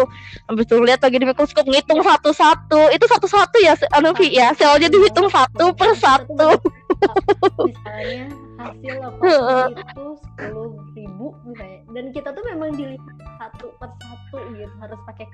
[0.49, 2.89] Habis itu lihat lagi di mikroskop ngitung satu-satu.
[2.89, 4.57] Itu satu-satu ya anu ya?
[4.57, 6.57] Selnya dihitung satu per satu
[7.69, 8.25] misalnya
[8.59, 9.23] hasil apa
[9.71, 11.81] itu sepuluh ribu misalnya.
[11.93, 13.03] Dan kita tuh memang dilihat
[13.39, 15.27] satu per satu gitu harus pakai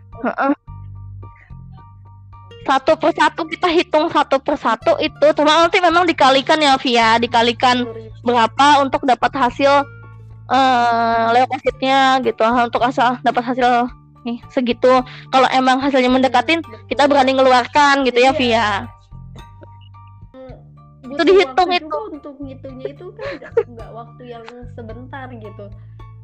[2.68, 7.16] satu per satu kita hitung satu per satu itu cuma nanti memang dikalikan ya Via.
[7.16, 8.26] Dikalikan 10.000.
[8.26, 9.72] berapa untuk dapat hasil
[10.48, 12.44] eh leukositnya gitu.
[12.44, 13.88] Untuk asal dapat hasil
[14.26, 15.00] nih segitu.
[15.32, 16.60] Kalau emang hasilnya mendekatin
[16.92, 18.36] kita berani ngeluarkan gitu ya Iya.
[18.36, 18.68] Via
[21.18, 21.98] Itu dihitung itu.
[22.14, 23.26] untuk ngitungnya itu kan
[23.66, 25.66] nggak waktu yang sebentar gitu.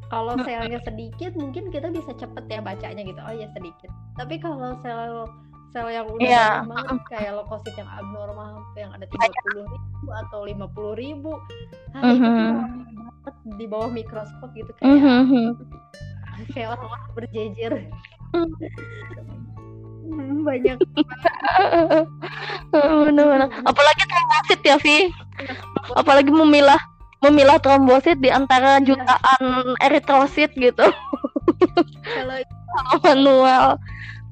[0.07, 3.19] Kalau selnya sedikit mungkin kita bisa cepet ya bacanya gitu.
[3.19, 3.91] Oh ya sedikit.
[4.15, 5.27] Tapi kalau sel
[5.75, 10.95] sel yang udah banyak banget kayak leukosit yang abnormal yang ada 30 ribu atau 50
[10.95, 11.33] ribu
[11.93, 12.55] ah, itu tuh Mhm.
[12.55, 15.45] lama banget di bawah mikroskop gitu kayak Mhm.
[16.55, 17.73] kayak orang-orang berjejer
[20.45, 20.79] banyak.
[22.75, 25.09] mana mana Apalagi trombosit ya, Vi.
[25.97, 26.81] Apalagi memilah
[27.25, 28.85] memilah trombosit di antara iya.
[28.85, 30.85] jutaan eritrosit gitu.
[32.05, 32.37] Kalau
[33.07, 33.81] manual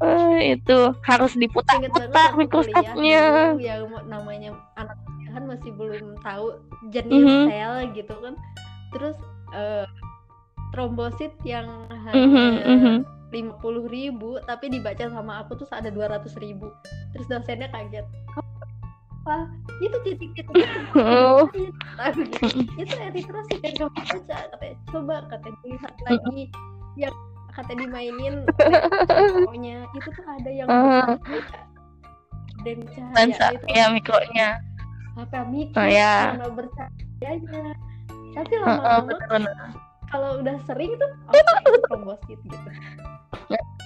[0.04, 3.56] uh, itu harus diputar-putar mikroskopnya.
[3.56, 5.00] Ya namanya anak
[5.32, 6.60] kan masih belum tahu
[6.92, 7.44] jenis mm -hmm.
[7.48, 8.34] sel gitu kan.
[8.92, 9.16] Terus
[9.56, 9.88] uh,
[10.76, 16.28] trombosit yang mm -hmm, mm -hmm 50 ribu tapi dibaca sama aku tuh ada 200
[16.38, 16.68] ribu.
[17.16, 18.04] Terus dosennya kaget.
[19.22, 19.48] Apa?
[19.80, 20.68] Itu titik-titik
[20.98, 21.46] oh.
[22.82, 22.94] itu
[23.48, 24.36] sih kan kamu baca.
[24.52, 26.40] Katanya coba katanya lihat lagi.
[27.00, 27.14] Yang
[27.56, 28.34] katanya dimainin.
[29.48, 31.16] Pokoknya itu tuh ada yang uh.
[32.62, 34.60] dan cahaya ya mikronya.
[35.16, 35.80] Apa mikro?
[35.80, 36.36] Oh, ya.
[36.36, 37.74] bercahayanya
[38.32, 42.68] tapi lama-lama uh, kalau udah sering tuh oh itu trombosit gitu.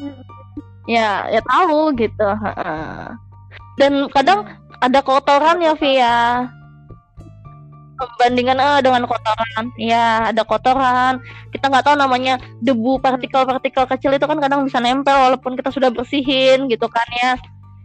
[0.03, 0.20] Mm,
[0.91, 2.31] ya ya tahu gitu
[3.79, 4.85] dan kadang mm.
[4.85, 6.51] ada kotoran ya Via
[7.97, 9.64] perbandingan eh, dengan kotoran.
[9.81, 11.24] Ya ada kotoran.
[11.51, 15.89] Kita nggak tahu namanya debu partikel-partikel kecil itu kan kadang bisa nempel walaupun kita sudah
[15.89, 17.33] bersihin gitu kan ya.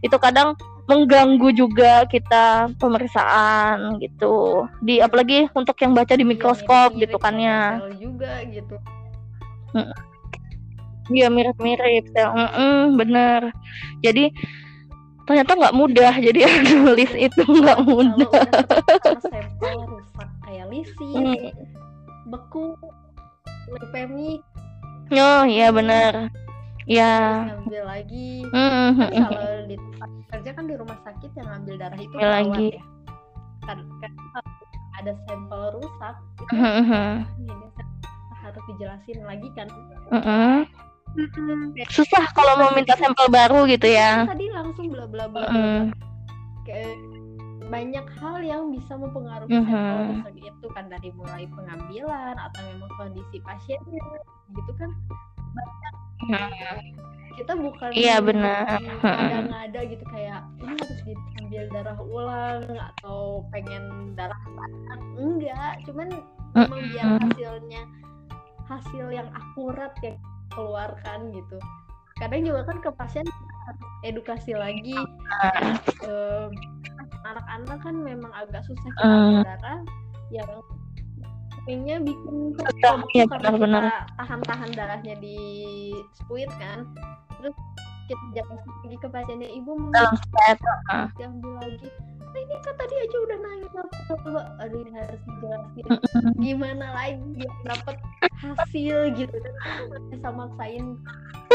[0.03, 0.59] Itu kadang
[0.91, 4.67] mengganggu juga kita pemeriksaan gitu.
[4.83, 7.61] Di apalagi untuk yang baca di Iya, mikroskop mirip-mirip gitu kan ya.
[7.79, 8.75] sel juga gitu.
[11.11, 13.41] Iya mirip-mirip sel Mm-mm, bener.
[14.03, 14.31] Jadi
[15.23, 16.13] ternyata nggak mudah.
[16.19, 16.39] Jadi
[16.83, 18.31] nulis itu nggak mudah.
[19.23, 21.51] sampel rusak kayak lisis Hmm.
[22.27, 22.75] beku
[23.71, 24.43] leukemik.
[25.11, 26.31] Oh iya bener.
[26.87, 28.41] Ya ngambil lagi.
[28.47, 32.45] Mm, kalau di tempat kerja kan di rumah sakit yang ngambil darah itu Ambil perawat
[32.47, 32.67] lagi.
[32.71, 32.83] ya.
[33.61, 34.53] Kan, kan kalau
[34.97, 36.15] ada sampel rusak.
[36.37, 37.09] Itu Mhm.
[37.37, 37.53] ini
[38.41, 39.67] harus dijelasin lagi kan.
[40.09, 40.65] Mm-mm.
[41.91, 44.23] susah kalau mau minta sampel baru gitu ya.
[44.23, 45.91] Tadi langsung bla bla bla bla.
[46.63, 46.95] Kayak
[47.67, 49.67] banyak hal yang bisa mempengaruhi Mhm.
[49.67, 50.85] sampel rusak itu kan.
[50.87, 54.03] Dari mulai pengambilan atau memang kondisi pasiennya
[54.51, 54.89] gitu kan
[57.37, 58.79] kita bukan Iya, benar.
[59.03, 66.07] ada-ada gitu kayak ini harus diambil darah ulang atau pengen darah anak enggak cuman
[66.55, 67.83] memang biar hasilnya
[68.67, 70.15] hasil yang akurat yang
[70.51, 71.57] keluarkan gitu.
[72.19, 73.25] Kadang juga kan ke pasien
[74.03, 74.95] edukasi lagi.
[77.21, 79.79] Anak-anak kan memang agak susah kita ambil darah
[80.31, 80.51] yang
[81.63, 83.83] seringnya bikin karena benar-benar.
[83.85, 85.37] kita tahan-tahan darahnya di
[86.15, 86.83] spuit kan
[87.37, 87.55] terus
[88.05, 90.57] kita jangan lagi ke pasiennya ibu mau dalam set
[91.15, 91.87] diambil lagi
[92.31, 95.85] "Ah, ini kan tadi aja udah nangis apa coba aduh ini harus dijelasin
[96.39, 97.95] gimana lagi biar dapat
[98.39, 100.85] hasil gitu nggak bisa maksain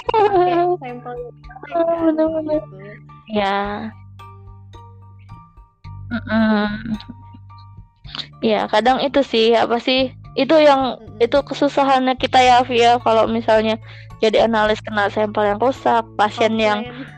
[0.06, 0.52] pakai
[0.84, 1.14] sampel
[1.74, 2.60] Oh, kan, bener-bener.
[2.62, 2.78] gitu.
[3.32, 3.90] ya.
[8.46, 13.80] Ya kadang itu sih apa sih itu yang itu kesusahannya kita ya Via kalau misalnya
[14.22, 17.14] jadi analis kena sampel yang rusak pasien yang Komplain.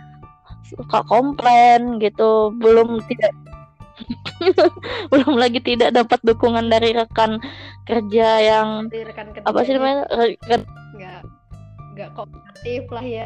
[0.69, 3.33] suka komplain gitu belum tidak
[5.13, 7.43] belum lagi tidak dapat dukungan dari rekan
[7.85, 10.61] kerja yang dari rekan apa sih ketiganya namanya rekan
[10.95, 11.21] nggak
[11.99, 13.25] nggak kooperatif lah ya.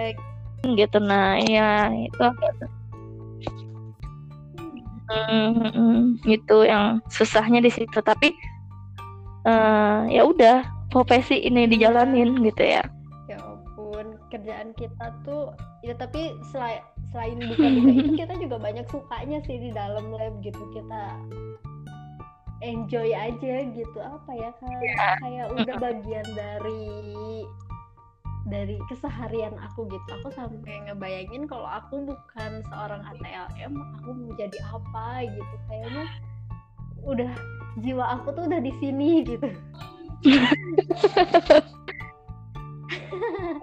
[0.65, 0.99] gitu.
[1.03, 2.25] Nah iya itu
[5.13, 7.99] Hmm, hmm, itu yang susahnya di situ.
[8.01, 8.33] Tapi
[9.45, 12.85] eh, ya udah profesi ini dijalanin gitu ya.
[13.29, 15.53] Ya ampun kerjaan kita tuh
[15.85, 16.81] ya tapi selain
[17.13, 20.63] selain buka-buka itu kita juga banyak sukanya sih di dalam lab gitu.
[20.73, 21.21] Kita
[22.65, 23.99] enjoy aja gitu.
[23.99, 26.89] Apa ya kayak kayak udah bagian dari
[28.47, 30.09] dari keseharian aku gitu.
[30.23, 35.55] Aku sampai ngebayangin kalau aku bukan seorang ATLM aku mau jadi apa gitu.
[35.71, 36.07] Kayaknya
[37.03, 37.33] udah
[37.83, 39.49] jiwa aku tuh udah di sini gitu.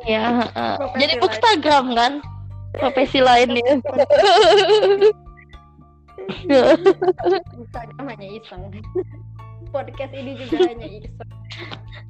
[0.07, 0.49] Ya
[0.79, 2.13] Profesi jadi bookstagram kan?
[2.77, 3.77] Profesi lain ya.
[7.53, 8.73] Instagram hanya iseng.
[9.69, 11.17] Podcast ini juga hanya iseng.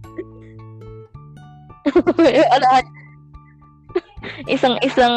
[2.56, 2.70] ada
[4.46, 5.16] iseng-iseng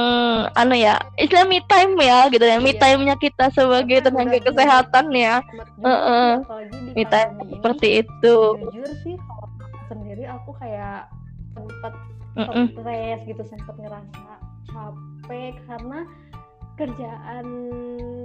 [0.54, 2.80] anu ya istilah me time ya gitu ya me Iya.
[2.80, 5.42] time-nya kita sebagai tenaga kesehatan ya
[5.82, 8.36] apalagi di me time seperti itu
[8.70, 9.48] Jujur sih kalau
[9.90, 11.10] sendiri aku kayak
[11.52, 11.92] sempat
[12.32, 12.72] Mm-mm.
[12.72, 14.32] stres gitu sempat ngerasa
[14.72, 16.00] capek karena
[16.80, 17.44] kerjaan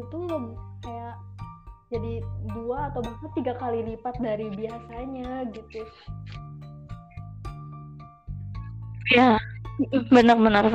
[0.07, 1.15] tuh kayak
[1.91, 2.19] jadi
[2.55, 5.83] dua atau bahkan tiga kali lipat dari biasanya gitu.
[9.13, 9.39] Ya
[10.11, 10.65] benar benar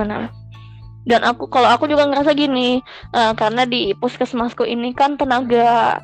[1.02, 2.78] dan aku kalau aku juga ngerasa gini
[3.10, 5.98] eh, karena di puskesmasku ini kan tenaga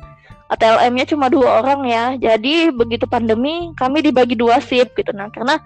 [0.49, 2.17] ATLM-nya cuma dua orang ya.
[2.17, 5.13] Jadi begitu pandemi kami dibagi dua shift gitu.
[5.13, 5.61] Nah karena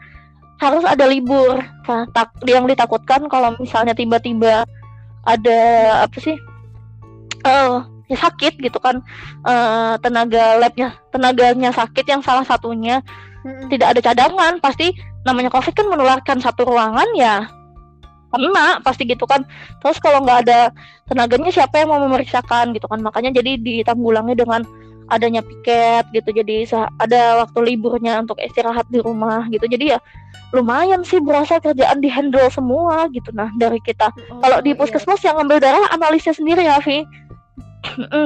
[0.60, 1.60] harus ada libur.
[1.88, 4.68] Nah, tak yang ditakutkan kalau misalnya tiba-tiba
[5.24, 5.60] ada
[6.04, 6.36] apa sih
[8.12, 9.00] ya sakit gitu kan
[9.48, 13.00] eh, tenaga labnya tenaganya sakit yang salah satunya
[13.44, 13.72] Mm-mm.
[13.72, 14.92] tidak ada cadangan pasti
[15.24, 17.48] namanya covid kan menularkan satu ruangan ya
[18.34, 19.46] kena pasti gitu kan.
[19.86, 20.74] Terus kalau nggak ada
[21.06, 23.00] tenaganya siapa yang mau memeriksakan gitu kan.
[23.06, 24.66] Makanya jadi ditanggulangi dengan
[25.14, 26.42] adanya piket gitu.
[26.42, 26.66] Jadi
[26.98, 29.70] ada waktu liburnya untuk istirahat di rumah gitu.
[29.70, 30.02] Jadi ya
[30.50, 33.30] lumayan sih berasa kerjaan di handle semua gitu.
[33.38, 34.10] Nah dari kita.
[34.42, 34.80] Kalau di Oh, iya.
[34.82, 37.06] puskesmas yang ambil darah analisnya sendiri ya Vi.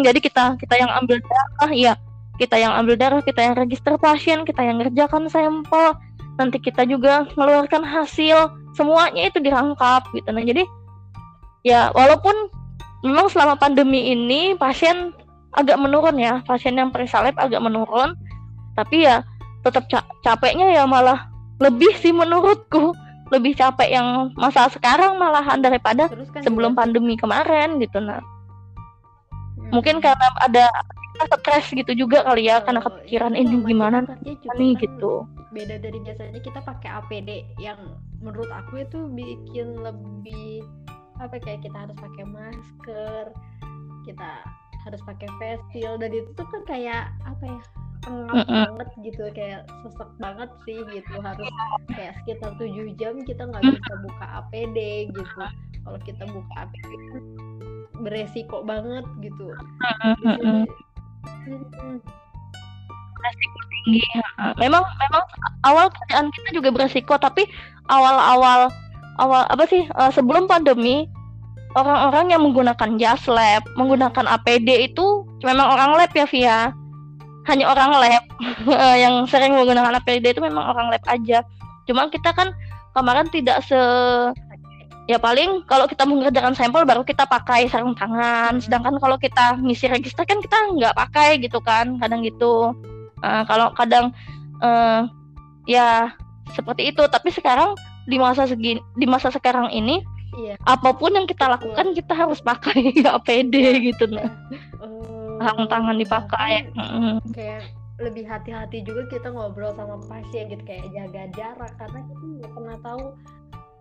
[0.08, 1.94] Jadi kita kita yang ambil darah iya.
[2.38, 5.98] Kita yang ambil darah kita yang register pasien kita yang ngerjakan sampel
[6.38, 8.38] nanti kita juga mengeluarkan hasil
[8.74, 10.30] semuanya itu dirangkap gitu.
[10.30, 10.64] Nah jadi
[11.66, 12.34] ya walaupun
[13.02, 15.12] memang selama pandemi ini pasien
[15.54, 18.14] agak menurun ya pasien yang periksa lab agak menurun
[18.78, 19.26] tapi ya
[19.66, 21.26] tetap ca- capeknya ya malah
[21.58, 22.94] lebih sih menurutku.
[23.28, 28.24] Lebih capek yang masa sekarang malahan daripada kan sebelum juga- pandemi kemarin gitu nah
[29.60, 29.68] Mm-mm.
[29.76, 30.72] mungkin karena ada
[31.36, 34.08] stres gitu juga kali ya karena Oh, kepikiran itu ini sama gimana nih?
[34.40, 35.12] kan gitu
[35.56, 37.30] beda dari biasanya kita pakai APD
[37.62, 37.80] yang
[38.20, 40.66] menurut aku itu bikin lebih
[41.18, 43.24] apa kayak kita harus pakai masker
[44.06, 44.32] kita
[44.86, 47.62] harus pakai face shield dan itu tuh kan kayak apa ya
[48.08, 51.50] pengap banget gitu kayak sesek banget sih gitu harus
[51.92, 55.24] kayak sekitar 7 jam kita nggak bisa buka APD gitu.
[55.84, 57.24] Kalau kita buka APD kan
[58.04, 59.50] beresiko banget gitu
[63.18, 63.68] Mm-mm.
[63.88, 64.04] tinggi.
[64.60, 65.24] Memang memang
[65.64, 67.48] awal kerjaan kita juga beresiko tapi
[67.88, 68.68] awal-awal
[69.18, 71.08] awal apa sih eh, sebelum pandemi
[71.74, 76.60] orang-orang yang menggunakan jas lab menggunakan APD itu memang orang lab ya Via?
[77.48, 78.24] Hanya orang lab
[78.68, 81.42] Eh, yang sering menggunakan APD itu memang orang lab aja.
[81.88, 82.52] Cuma kita kan
[82.92, 83.80] kemarin tidak se
[85.08, 88.60] ya paling kalau kita mengerjakan sampel baru kita pakai sarung tangan.
[88.60, 92.76] Sedangkan kalau kita ngisi register kan kita nggak pakai gitu kan kadang gitu
[93.24, 94.14] uh, kalau kadang
[94.62, 95.08] uh,
[95.70, 96.12] ya
[96.54, 97.04] seperti itu.
[97.08, 100.00] Tapi sekarang di masa segini di masa sekarang ini
[100.40, 100.56] iya.
[100.64, 103.52] apa pun yang kita lakukan kita harus pakai APD
[103.92, 104.32] gitu nah
[104.80, 106.72] uh, sarung tangan dipakai
[107.36, 111.72] kayak lebih hati-hati juga kita ngobrol sama pasien gitu kayak jaga jarak.
[111.82, 113.04] Karena kita nggak pernah tahu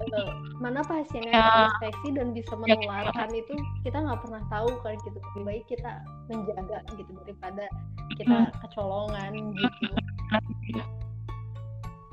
[0.00, 1.72] uh, mana pasien yang ya.
[1.72, 3.40] infeksi dan bisa ya, menularkan ya.
[3.40, 5.18] itu kita nggak pernah tahu kan gitu.
[5.18, 5.92] Lebih baik kita
[6.28, 7.64] menjaga gitu daripada
[8.20, 9.86] kita kecolongan gitu.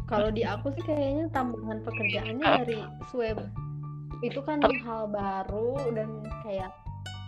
[0.07, 2.79] Kalau di aku sih kayaknya tambahan pekerjaannya dari
[3.09, 3.39] swab
[4.23, 6.71] itu kan hal baru dan kayak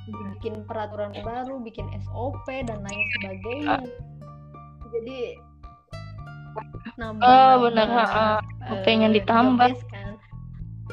[0.06, 3.80] bikin peraturan baru, bikin SOP dan lain sebagainya.
[4.94, 5.20] Jadi
[6.96, 8.40] nambah oh benar uh,
[8.88, 9.76] pengen ditambah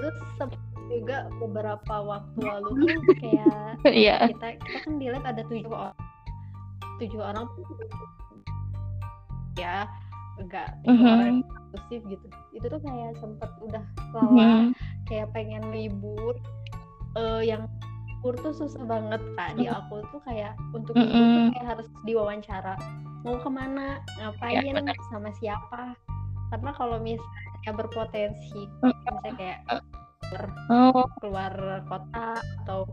[0.03, 0.19] terus
[0.91, 4.27] juga beberapa waktu lalu tuh kayak yeah.
[4.27, 5.99] kita kita kan di lab ada tujuh orang
[6.99, 7.47] tujuh orang
[9.55, 9.87] ya
[10.43, 11.15] enggak tujuh mm -hmm.
[11.15, 14.65] orang eksklusif gitu itu tuh kayak sempet udah lelah mm -hmm.
[15.07, 16.35] kayak pengen libur
[17.15, 17.71] uh, yang
[18.11, 21.15] libur tuh susah banget kak di aku tuh kayak untuk mm -hmm.
[21.15, 22.75] itu kayak harus diwawancara
[23.23, 24.83] mau ke mana ngapain ya,
[25.15, 25.95] sama siapa
[26.51, 29.59] karena kalau misalnya berpotensi misalnya kayak
[30.67, 31.07] oh.
[31.23, 31.55] keluar
[31.87, 32.91] kota atau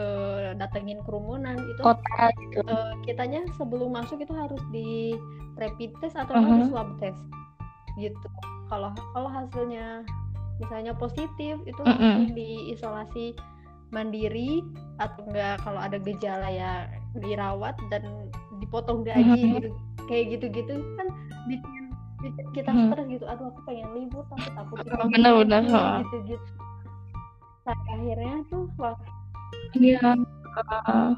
[0.00, 2.64] uh, datengin kerumunan itu kota gitu.
[2.64, 5.12] uh, kitanya sebelum masuk itu harus di
[5.60, 6.48] rapid test atau uh -huh.
[6.48, 7.20] harus swab test
[8.00, 8.28] gitu
[8.72, 10.06] kalau kalau hasilnya
[10.62, 11.98] misalnya positif itu uh -uh.
[12.00, 13.36] langsung diisolasi
[13.90, 14.62] mandiri
[15.02, 16.86] atau enggak kalau ada gejala ya
[17.18, 18.30] dirawat dan
[18.62, 19.54] dipotong gaji mm-hmm.
[19.58, 19.68] gitu
[20.06, 21.08] kayak gitu-gitu kan
[21.50, 21.79] bikin
[22.52, 22.92] kita mm-hmm.
[22.92, 23.24] stres gitu.
[23.24, 24.76] Aduh aku pengen libur tapi takut
[25.12, 25.62] benar-benar
[26.04, 26.48] gitu gitu
[27.64, 28.96] sampai akhirnya tuh wah.
[29.76, 30.14] Iya.
[30.50, 31.14] Uh,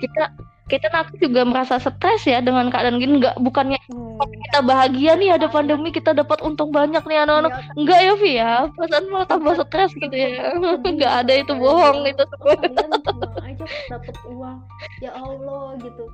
[0.00, 0.32] kita
[0.64, 3.20] kita nanti juga merasa stres ya dengan keadaan gini.
[3.20, 4.16] Nggak bukannya hmm.
[4.48, 7.52] kita bahagia nih ada pandemi kita dapat untung banyak nih anak-anak.
[7.52, 8.52] Ya, enggak ya Vi ya?
[8.72, 10.56] Perasaan malah tambah stres gitu ya.
[10.96, 12.56] Nggak ada itu bohong itu semua.
[13.44, 14.58] Aja dapat uang.
[15.04, 16.04] Ya Allah gitu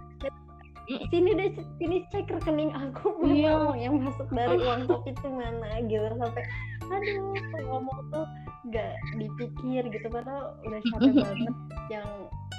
[1.11, 3.15] sini deh sini cek rekening aku.
[3.23, 3.53] Mana iya.
[3.55, 6.07] uang yang masuk dari uang kopi itu mana gitu.
[6.19, 6.45] Sampai
[6.91, 7.35] aduh
[7.71, 8.27] ngomong tuh
[8.67, 10.07] nggak dipikir gitu.
[10.11, 11.57] Padahal udah capek banget
[11.93, 12.09] yang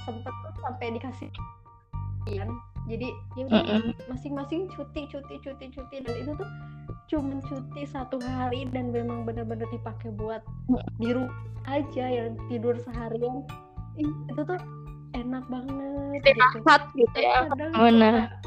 [0.07, 1.29] sempet tuh sampai dikasih
[2.31, 2.49] kan.
[2.89, 3.07] Jadi
[3.37, 5.95] ya udah masing-masing cuti cuti cuti cuti.
[6.01, 6.49] Dan itu tuh
[7.11, 10.41] cuma cuti satu hari dan memang benar-benar dipakai buat
[10.97, 11.31] di rumah
[11.67, 13.43] aja yang tidur seharian.
[13.99, 14.80] Itu tuh
[15.15, 17.07] enak banget gitu.
[17.07, 17.47] gitu ya.
[17.75, 18.41] Benar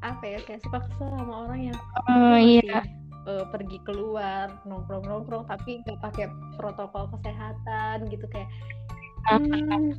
[0.00, 2.80] apa ya kayak suka kesel sama orang yang uh, iya.
[3.28, 8.48] uh, pergi keluar nongkrong nongkrong tapi nggak pakai protokol kesehatan gitu kayak
[9.28, 9.92] hmm,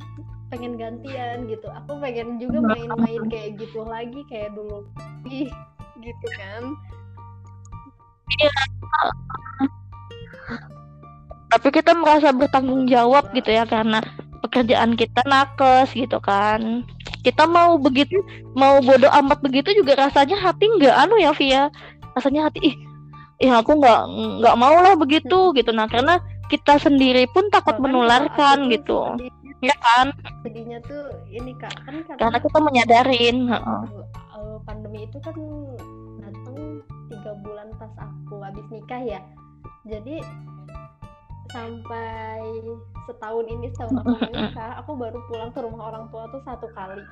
[0.50, 1.70] pengen gantian gitu.
[1.70, 4.90] Aku pengen juga main-main kayak gitu lagi kayak dulu
[5.30, 5.50] ih
[6.02, 6.62] gitu kan.
[8.42, 8.50] Iya.
[11.52, 14.02] Tapi kita merasa bertanggung jawab gitu ya karena
[14.42, 16.82] pekerjaan kita nakes gitu kan.
[17.22, 18.18] Kita mau begitu
[18.58, 21.70] mau bodoh amat begitu juga rasanya hati nggak anu ya Via?
[22.18, 22.76] Rasanya hati ih
[23.42, 24.02] ya aku nggak
[24.42, 25.70] nggak mau lah begitu gitu.
[25.70, 26.18] Nah karena
[26.50, 29.16] kita sendiri pun takut menularkan gitu.
[29.62, 30.10] ya kan?
[30.42, 31.70] Sedihnya tuh ini kak.
[31.86, 33.36] Kan karena, karena kita menyadarin
[34.66, 35.34] pandemi itu kan
[36.22, 39.20] datang tiga bulan pas aku habis nikah ya.
[39.86, 40.22] Jadi
[41.52, 42.40] sampai
[43.06, 47.04] setahun ini setahun aku menikah aku baru pulang ke rumah orang tua tuh satu kali.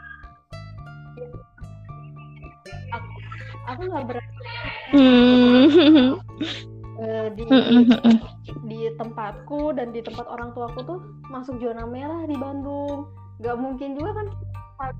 [2.90, 3.08] Aku
[3.68, 4.36] aku nggak berani.
[7.00, 7.44] Uh, di
[8.70, 10.98] di tempatku dan di tempat orang tuaku tuh
[11.32, 13.08] masuk zona merah di Bandung.
[13.40, 14.28] Nggak mungkin juga kan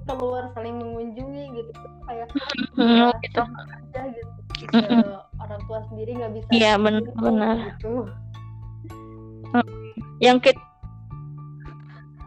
[0.04, 1.72] keluar saling mengunjungi gitu.
[2.04, 2.28] Kayak
[2.76, 3.42] hmm, gitu.
[3.88, 4.28] aja gitu.
[4.76, 8.04] Uh, orang tua sendiri nggak bisa iya benar-benar gitu.
[10.22, 10.60] Yang kita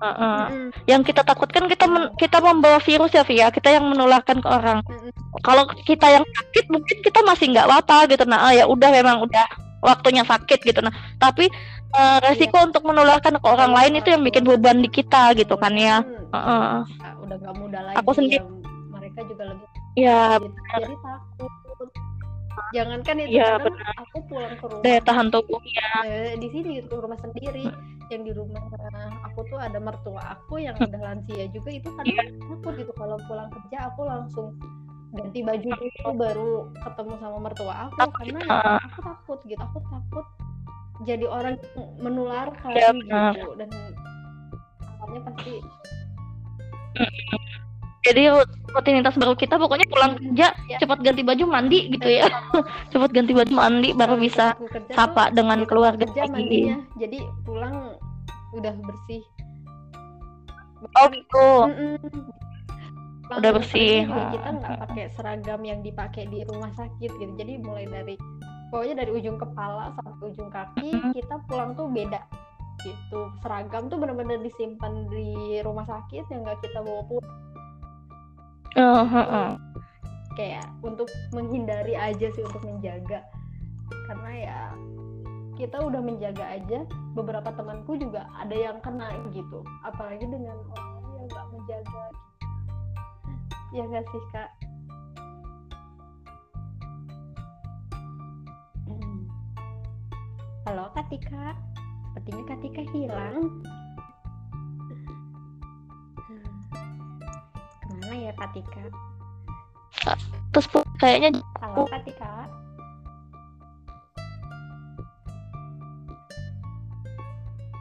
[0.03, 0.43] Uh, uh.
[0.51, 0.69] Mm.
[0.83, 4.83] Yang kita takutkan kita men kita membawa virus ya Via, kita yang menularkan ke orang.
[4.83, 5.15] Mm.
[5.39, 8.27] Kalau kita yang sakit mungkin kita masih nggak apa gitu.
[8.27, 9.47] Nah, ya udah memang udah
[9.83, 11.51] waktunya sakit gitu nah tapi
[11.91, 12.65] uh, resiko iya.
[12.71, 16.31] untuk menularkan ke orang lain itu yang bikin beban di kita gitu kan ya hmm.
[16.31, 16.81] uh,
[17.27, 18.47] udah nggak mudah lagi aku sendiri ya,
[18.87, 19.67] mereka juga lebih
[19.99, 20.57] ya gitu.
[20.79, 21.51] jadi takut
[22.73, 23.93] jangankan itu ya, benar.
[24.01, 24.83] aku pulang ke rumah.
[24.83, 27.65] Daya tahan tubuhnya eh, di sini gitu rumah sendiri.
[28.11, 28.61] Yang di rumah
[29.25, 32.27] aku tuh ada mertua aku yang udah lansia juga itu kan yeah.
[32.51, 32.91] takut gitu.
[32.93, 34.47] Kalau pulang kerja aku langsung
[35.13, 36.51] ganti baju dulu baru
[36.81, 38.39] ketemu sama mertua aku karena
[38.81, 39.61] aku takut gitu.
[39.61, 40.25] Aku takut
[41.03, 41.57] jadi orang
[41.99, 43.33] menularkan Ya, gitu benar.
[43.57, 43.69] dan
[44.81, 45.53] asalnya pasti
[48.03, 48.21] Jadi
[48.69, 50.77] rutinitas baru kita pokoknya pulang kerja Ya.
[50.77, 52.27] cepat ganti baju mandi gitu ya.
[52.91, 56.33] cepat ganti baju mandi baru bisa sapa tuh, dengan ya, keluarga kerja lagi.
[56.33, 57.95] mandinya jadi pulang
[58.51, 59.23] udah bersih
[60.93, 61.47] Oh gitu.
[63.31, 64.03] Udah bersih.
[64.05, 68.19] kita nggak pakai seragam yang dipakai di rumah sakit gitu jadi mulai dari
[68.67, 71.11] pokoknya dari ujung kepala sampai ujung kaki Mm.
[71.13, 72.19] kita pulang tuh beda
[72.81, 75.29] gitu seragam tuh benar-benar disimpan di
[75.61, 77.31] rumah sakit yang nggak kita bawa pulang
[78.73, 79.49] Eh, heeh.
[80.33, 83.21] kayak untuk menghindari aja sih untuk menjaga.
[84.09, 84.59] Karena ya
[85.53, 86.81] kita udah menjaga aja.
[87.13, 89.61] Beberapa temanku juga ada yang kena gitu.
[89.85, 92.05] Apalagi dengan orang yang nggak menjaga.
[93.77, 94.49] Ya nggak sih kak?
[98.89, 99.21] Hmm.
[100.65, 101.53] halo Katika.
[102.09, 103.61] Sepertinya Katika hilang
[108.13, 108.81] ke mana ya Katika
[110.53, 110.67] Terus
[111.01, 112.45] kayaknya Halo Katika.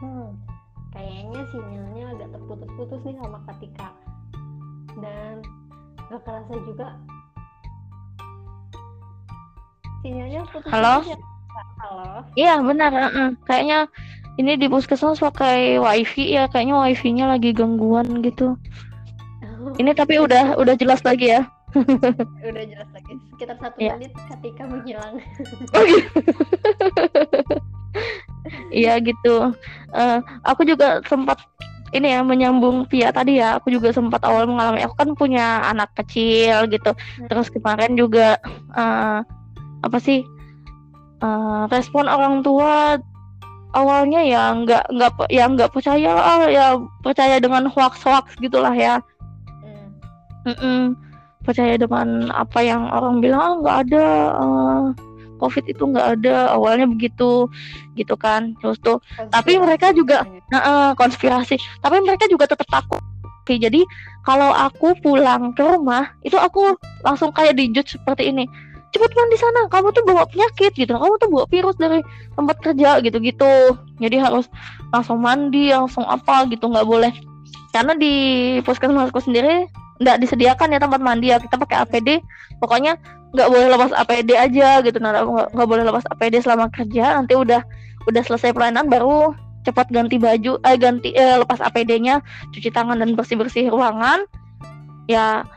[0.01, 0.29] Hmm,
[0.89, 3.87] kayaknya sinyalnya agak terputus-putus nih sama Katika.
[4.97, 5.45] Dan
[6.09, 6.97] gak kerasa juga
[10.01, 10.69] sinyalnya putus.
[10.73, 11.05] Halo?
[11.05, 11.17] ya.
[11.77, 12.25] Halo.
[12.33, 12.89] iya benar.
[12.89, 13.29] heeh.
[13.45, 13.79] Kayaknya
[14.41, 16.49] ini di puskesmas pakai wifi ya.
[16.49, 18.57] Kayaknya wifi-nya lagi gangguan gitu.
[19.79, 21.47] Ini tapi udah udah jelas lagi ya.
[22.45, 23.17] Udah jelas lagi.
[23.33, 23.97] Sekitar satu Ya.
[23.97, 25.17] menit Katika menghilang.
[28.73, 29.53] Iya gitu.
[29.93, 31.39] Eh, aku juga sempat
[31.93, 33.57] ini ya menyambung Pia tadi ya.
[33.61, 34.81] Aku juga sempat awal mengalami.
[34.85, 36.93] Aku kan punya anak kecil gitu.
[37.29, 38.37] Terus kemarin juga
[38.77, 39.19] eh,
[39.83, 40.25] apa sih
[41.21, 42.97] eh, respon orang tua
[43.73, 49.01] awalnya ya nggak nggak ya nggak percaya ah, ya percaya dengan hoax hoax gitulah ya.
[50.43, 50.95] Mm-mm.
[51.43, 54.05] Percaya dengan apa yang orang bilang "Ah, nggak ada
[54.39, 54.83] eh,
[55.35, 57.51] COVID itu nggak ada awalnya begitu
[57.93, 61.55] gitu kan terus tuh Tapi mereka juga- Nah, eh, konspirasi.
[61.79, 63.01] Tapi mereka juga tetap takut.
[63.43, 63.83] Oke, jadi
[64.23, 68.47] kalau aku pulang ke rumah, itu aku langsung kayak dijudge seperti ini.
[68.93, 70.93] Cepet mandi sana, kamu tuh bawa penyakit gitu.
[70.93, 71.99] Kamu tuh bawa virus dari
[72.37, 73.75] tempat kerja gitu-gitu.
[73.99, 74.47] Jadi harus
[74.93, 77.11] langsung mandi, langsung apa gitu, nggak boleh.
[77.73, 78.13] Karena di
[78.61, 79.65] puskesmasku sendiri
[80.03, 81.39] nggak disediakan ya tempat mandi ya.
[81.39, 82.19] Kita pakai APD.
[82.59, 82.99] Pokoknya
[83.33, 84.99] nggak boleh lepas APD aja gitu.
[84.99, 87.17] Nah, nggak boleh lepas APD selama kerja.
[87.17, 87.63] Nanti udah
[88.07, 89.31] udah selesai pelayanan baru
[89.63, 92.19] cepat ganti baju eh ganti eh, lepas APD-nya
[92.51, 94.27] cuci tangan dan bersih-bersih ruangan
[95.07, 95.47] ya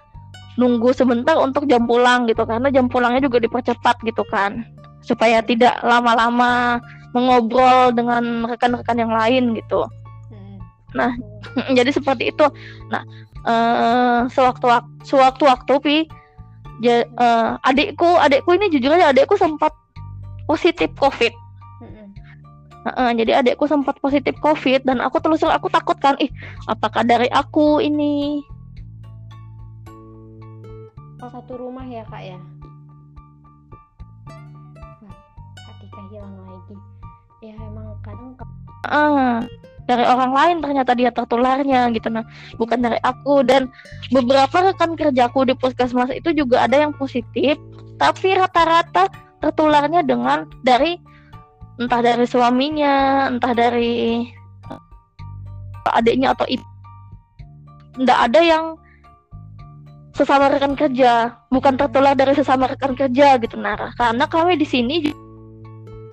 [0.57, 4.65] nunggu sebentar untuk jam pulang gitu karena jam pulangnya juga dipercepat gitu kan
[5.05, 6.81] supaya tidak lama-lama
[7.13, 9.85] mengobrol dengan rekan-rekan yang lain gitu
[10.27, 10.59] Hmm.
[10.91, 11.11] Nah,
[11.79, 12.47] jadi seperti itu
[12.91, 13.07] nah
[13.47, 14.67] eh sewaktu
[15.07, 15.97] sewaktu-waktu pi
[16.83, 19.71] ja- eh, adikku adikku ini jujur aja adikku sempat
[20.45, 21.31] positif covid.
[22.87, 26.31] Heeh, jadi adekku sempat positif COVID dan aku terus aku takut kan, ih
[26.71, 28.47] apakah dari aku ini?
[31.19, 32.39] Oh satu rumah ya kak ya?
[35.03, 35.17] Wah,
[35.67, 36.75] Katika hilang lagi.
[37.43, 38.55] Ya emang kadang ka-
[38.87, 39.35] Heeh,
[39.87, 42.27] dari orang lain ternyata dia tertularnya gitu nah,
[42.59, 43.71] bukan dari aku dan
[44.11, 47.55] beberapa rekan kerjaku di puskesmas itu juga ada yang positif,
[47.97, 49.07] tapi rata-rata
[49.39, 50.99] tertularnya dengan dari
[51.79, 54.27] entah dari suaminya, entah dari
[54.71, 56.67] eh, adiknya atau ibu.
[57.97, 58.65] Nggak ada yang
[60.17, 63.93] sesama rekan kerja, bukan tertular dari sesama rekan kerja gitu Nara.
[63.95, 64.97] Karena kami di sini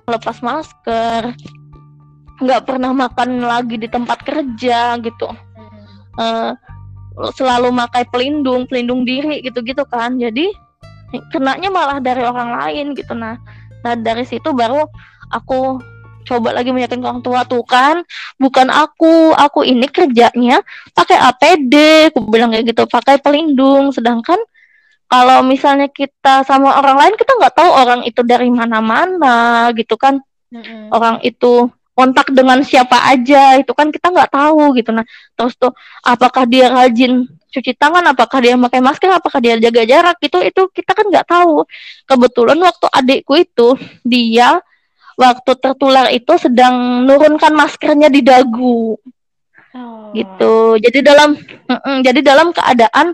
[0.04, 1.32] lepas masker,
[2.44, 5.28] nggak pernah makan lagi di tempat kerja gitu.
[6.20, 6.52] Eh,
[7.34, 10.18] selalu pakai pelindung, pelindung diri gitu-gitu kan.
[10.18, 10.50] Jadi
[11.30, 13.38] kenanya malah dari orang lain gitu nah.
[13.84, 14.84] Nah dari situ baru
[15.30, 15.82] aku
[16.24, 18.00] coba lagi meyakinkan orang tua tuh kan
[18.40, 20.64] bukan aku aku ini kerjanya
[20.96, 21.74] pakai APD
[22.10, 24.40] aku bilang kayak gitu pakai pelindung sedangkan
[25.04, 30.18] kalau misalnya kita sama orang lain kita nggak tahu orang itu dari mana-mana gitu kan
[30.48, 30.88] Mm-mm.
[30.90, 34.90] orang itu kontak dengan siapa aja itu kan kita nggak tahu gitu.
[34.90, 35.06] Nah
[35.38, 35.70] terus tuh
[36.02, 37.24] apakah dia rajin
[37.54, 41.26] cuci tangan apakah dia pakai masker apakah dia jaga jarak gitu itu kita kan nggak
[41.26, 41.62] tahu.
[42.04, 43.68] Kebetulan waktu adikku itu
[44.02, 44.58] dia
[45.14, 48.98] waktu tertular itu sedang nurunkan maskernya di dagu.
[49.74, 50.14] Oh.
[50.14, 50.78] gitu.
[50.78, 53.10] Jadi dalam mm-mm, jadi dalam keadaan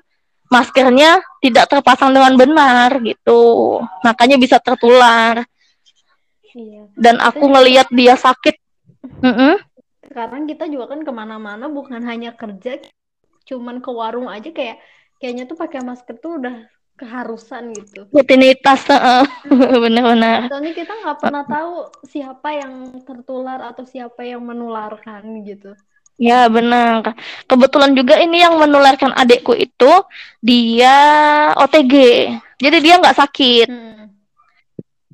[0.53, 3.81] maskernya tidak terpasang dengan benar gitu.
[4.05, 5.45] Makanya bisa tertular.
[6.51, 6.83] Iya.
[6.99, 8.59] dan aku juga ngelihat dia sakit
[9.01, 9.57] Mm-mm.
[10.11, 12.83] sekarang kita juga kan ke mana-mana bukan hanya kerja
[13.49, 14.83] cuman ke warung aja kayak
[15.21, 16.69] kayaknya tuh pakai masker tuh udah
[17.01, 18.05] keharusan gitu.
[18.13, 19.25] Rutinitas uh,
[19.83, 20.53] bener-bener.
[20.53, 25.73] Soalnya kita nggak pernah tahu siapa yang tertular atau siapa yang menularkan gitu.
[26.21, 27.17] Ya benar
[27.49, 30.05] kebetulan juga ini yang menularkan adikku itu
[30.45, 30.93] dia
[31.57, 31.95] OTG
[32.61, 33.69] jadi dia nggak sakit.
[33.73, 34.13] Hmm.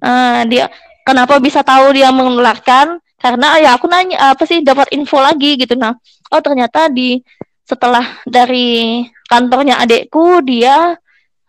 [0.03, 0.67] uh, dia
[1.07, 5.75] kenapa bisa tahu dia menularkan karena ya aku nanya apa sih dapat info lagi gitu.
[5.75, 5.99] Nah
[6.31, 7.19] oh ternyata di
[7.67, 10.95] setelah dari kantornya adekku dia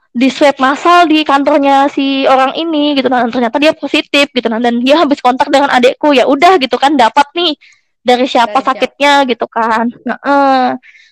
[0.10, 3.06] di swab massal di kantornya si orang ini gitu.
[3.14, 4.50] Nah ternyata dia positif gitu.
[4.50, 7.54] Nah dan dia habis kontak dengan adekku ya udah gitu kan dapat nih
[8.02, 8.70] dari siapa Dari siapa?
[8.74, 9.86] sakitnya gitu kan.
[10.02, 10.70] Nah eh,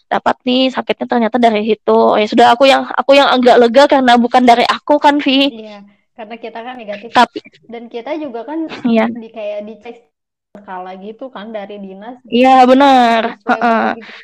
[0.09, 4.17] dapat nih sakitnya ternyata dari itu ya sudah aku yang aku yang agak lega karena
[4.17, 5.61] bukan dari aku kan Vi.
[5.61, 5.85] Iya
[6.15, 7.09] karena kita kan negatif.
[7.11, 9.11] Tapi dan kita juga kan iya.
[9.11, 10.14] di kayak dicek
[10.61, 13.53] skala gitu kan dari dinas iya benar gitu.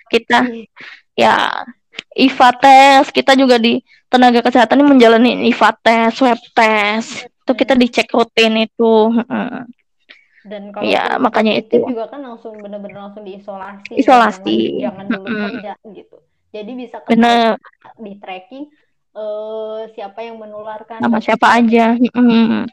[0.09, 0.65] kita Iya.
[1.15, 1.35] ya
[2.15, 7.73] IVA tes kita juga di tenaga kesehatan ini menjalani IVA tes swab tes itu kita
[7.73, 7.81] Hmm.
[7.81, 9.65] dicek rutin itu Heeh.
[10.41, 11.77] dan kalau Iya, pun makanya itu.
[11.85, 14.57] juga kan langsung bener-bener langsung diisolasi Isolasi.
[14.81, 15.45] jangan, jangan dulu Mm-mm.
[15.53, 16.17] kerja gitu
[16.49, 17.55] jadi bisa bener
[17.99, 18.65] di tracking
[19.13, 22.65] eh, siapa yang menularkan sama siapa aja Heeh.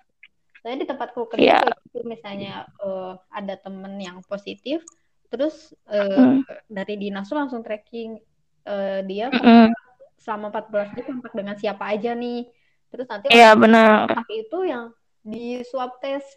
[0.68, 1.58] Saya di tempatku kerja Iya.
[1.64, 4.84] kayak gitu misalnya eh, ada temen yang positif
[5.32, 6.44] terus eh, Mm.
[6.68, 8.20] dari dinas tuh langsung tracking
[8.64, 9.72] eh, dia Mm-mm.
[10.20, 12.44] selama 14 hari kontak dengan siapa aja nih
[12.88, 14.92] terus nanti iya benar kontak itu yang
[15.24, 16.28] di swab test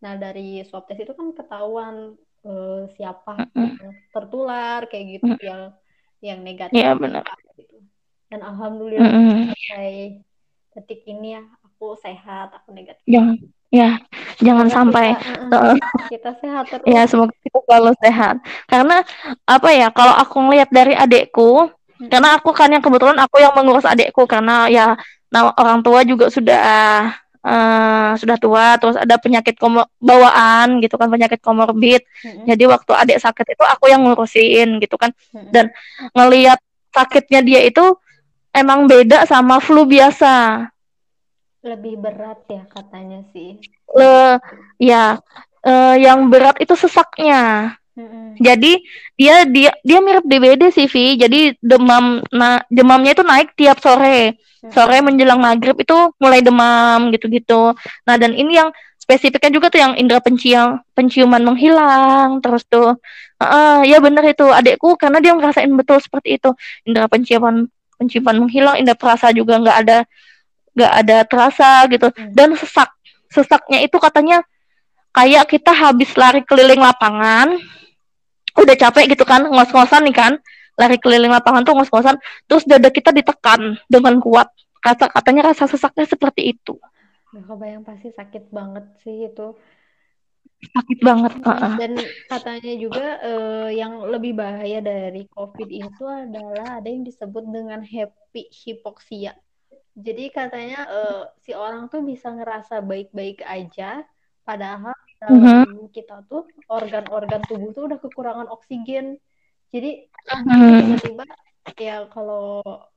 [0.00, 3.80] nah dari swab test itu kan ketahuan eh, siapa yang
[4.12, 5.40] tertular kayak gitu Mm.
[5.40, 5.62] yang
[6.20, 7.24] yang negatif Iya, benar.
[7.56, 7.80] gitu.
[8.28, 9.52] dan alhamdulillah Mm-mm.
[9.56, 10.20] sampai
[10.72, 11.44] detik ini ya
[11.84, 13.36] aku sehat aku negatif jangan
[13.68, 14.00] ya
[14.40, 15.76] jangan Semoga sampai kita, Heeh.
[16.08, 18.96] kita sehat terus ya semoga kita selalu sehat karena
[19.44, 22.10] apa ya kalau aku ngelihat dari adekku Mm.
[22.10, 24.98] karena aku kan yang kebetulan aku yang mengurus adekku karena ya
[25.30, 27.06] nah, orang tua juga sudah
[27.38, 32.50] eh, sudah tua terus ada penyakit komo- bawaan gitu kan penyakit komorbid Mm-mm.
[32.50, 35.54] jadi waktu adek sakit itu aku yang ngurusin gitu kan Mm-mm.
[35.54, 35.70] dan
[36.18, 36.58] ngelihat
[36.90, 37.94] sakitnya dia itu
[38.50, 40.66] emang beda sama flu biasa
[41.64, 43.58] lebih berat ya katanya sih
[43.96, 44.38] Le,
[44.78, 45.18] ya
[45.64, 48.34] eh, yang berat itu sesaknya Mm-mm.
[48.42, 48.82] Jadi
[49.14, 51.14] dia dia dia mirip DBD sih Vi.
[51.14, 54.34] Jadi demam nah demamnya itu naik tiap sore.
[54.74, 55.06] Sore Mm-mm.
[55.14, 57.70] menjelang maghrib itu mulai demam gitu-gitu.
[58.02, 62.98] Nah dan ini yang spesifiknya juga tuh yang indera pencium penciuman menghilang terus tuh.
[63.38, 66.50] Heeh, ya bener itu adekku karena dia ngerasain betul seperti itu.
[66.82, 69.98] Indera penciuman penciuman menghilang, indera perasa juga nggak ada
[70.74, 72.10] nggak ada terasa gitu.
[72.10, 72.30] Hmm.
[72.34, 72.90] Dan sesak
[73.30, 74.42] sesaknya itu katanya
[75.14, 77.54] kayak kita habis lari keliling lapangan
[78.54, 80.32] udah capek gitu kan ngos-ngosan nih kan
[80.78, 86.06] lari keliling lapangan tuh ngos-ngosan terus dada kita ditekan dengan kuat kata katanya rasa sesaknya
[86.06, 86.78] seperti itu
[87.34, 89.58] Gak kebayang pasti sakit banget sih itu.
[90.64, 91.72] sakit banget Mm, Heeh.
[91.76, 91.92] Dan
[92.30, 98.48] katanya juga eh, yang lebih bahaya dari COVID itu adalah ada yang disebut dengan happy
[98.48, 99.34] hypoxia.
[100.06, 101.14] Jadi katanya eh,
[101.44, 103.84] si orang tuh bisa ngerasa baik-baik aja,
[104.46, 105.60] padahal di dalam
[105.96, 106.40] kita tuh
[106.76, 109.06] organ-organ tubuh tuh udah kekurangan oksigen.
[109.74, 109.88] Jadi
[110.46, 111.24] Hmm, tiba-tiba
[111.86, 112.38] ya kalau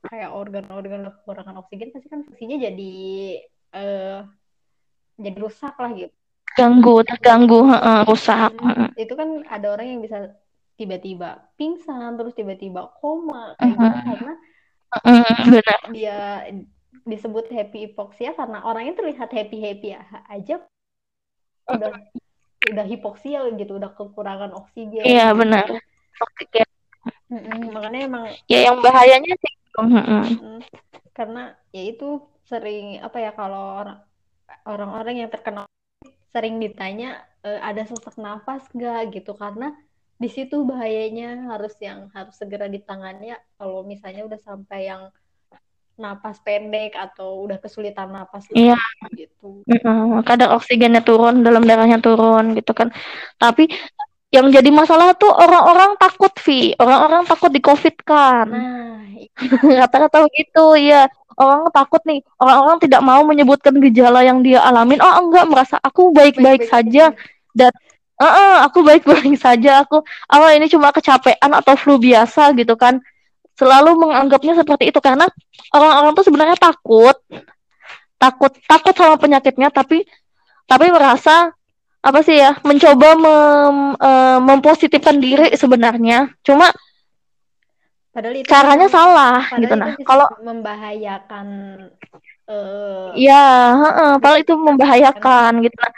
[0.08, 2.82] kayak organ-organ kekurangan oksigen pasti kan fungsinya jadi
[3.76, 4.38] eh,
[5.18, 6.14] jadi rusak lah gitu.
[6.58, 8.90] ganggu terganggu heeh, rusak Mm, heeh.
[9.02, 10.18] itu kan ada orang yang bisa
[10.78, 11.26] tiba-tiba
[11.58, 14.08] pingsan terus tiba-tiba koma kayak gitu Mhm.
[14.08, 14.30] karena
[15.04, 16.44] Heeh, benar dia
[17.08, 19.96] disebut happy hypoxia karena orangnya terlihat happy happy
[20.28, 20.60] aja.
[21.68, 21.92] Udah
[22.68, 25.04] udah hipoksia gitu udah kekurangan oksigen.
[25.08, 25.38] Iya gitu.
[25.40, 25.66] benar
[26.18, 26.68] Oksigen.
[27.28, 29.52] Mm-mm, makanya emang ya yang bahayanya sih.
[29.78, 30.26] Heeh.
[30.42, 30.60] mm,
[31.14, 33.98] karena ya itu sering apa ya kalau orang
[34.64, 35.68] orang-orang yang terkena
[36.32, 39.12] sering ditanya "E, ada sesak nafas nggak?
[39.14, 39.36] gitu.
[39.36, 39.76] Karena
[40.18, 43.38] di situ bahayanya harus yang harus segera ditangani ya.
[43.60, 45.12] Kalau misalnya udah sampai yang
[45.98, 48.78] napas pendek atau udah kesulitan napas Iya.
[49.12, 49.66] gitu.
[50.22, 52.94] Kadang oksigennya turun dalam darahnya turun gitu kan
[53.36, 53.66] tapi
[54.28, 59.30] yang jadi masalah tuh orang-orang takut Vi orang-orang takut di covid kan Nah, i-
[59.78, 61.06] Kata-kata begitu, ya.
[61.34, 64.98] Orang takut nih, orang-orang tidak mau menyebutkan gejala yang dia alamin.
[64.98, 67.14] Oh, enggak, merasa aku baik-baik saja.
[67.54, 67.70] Dan
[68.18, 69.86] "Eh, aku baik-baik saja.
[69.86, 72.98] Aku awal ini cuma kecapean atau flu biasa gitu kan.
[73.58, 75.02] Selalu menganggapnya seperti itu.
[75.02, 75.26] Karena
[75.74, 77.18] orang-orang tuh sebenarnya takut.
[78.18, 80.02] Takut takut sama penyakitnya tapi
[80.66, 81.54] tapi merasa
[81.98, 86.30] apa sih ya mencoba mem, uh, mempositifkan diri sebenarnya.
[86.46, 86.70] Cuma
[88.10, 89.74] padahal itu caranya memang, salah gitu.
[89.78, 91.46] nah kalau membahayakan
[92.50, 93.46] uh, ya
[93.78, 95.76] uh, padahal itu membahayakan gitu.
[95.78, 95.92] Nah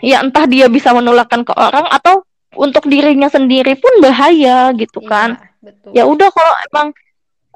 [0.00, 2.24] ya entah dia bisa menularkan ke orang atau
[2.56, 5.28] untuk dirinya sendiri pun bahaya gitu iya, kan
[5.62, 5.90] betul.
[5.94, 6.88] ya udah kalau emang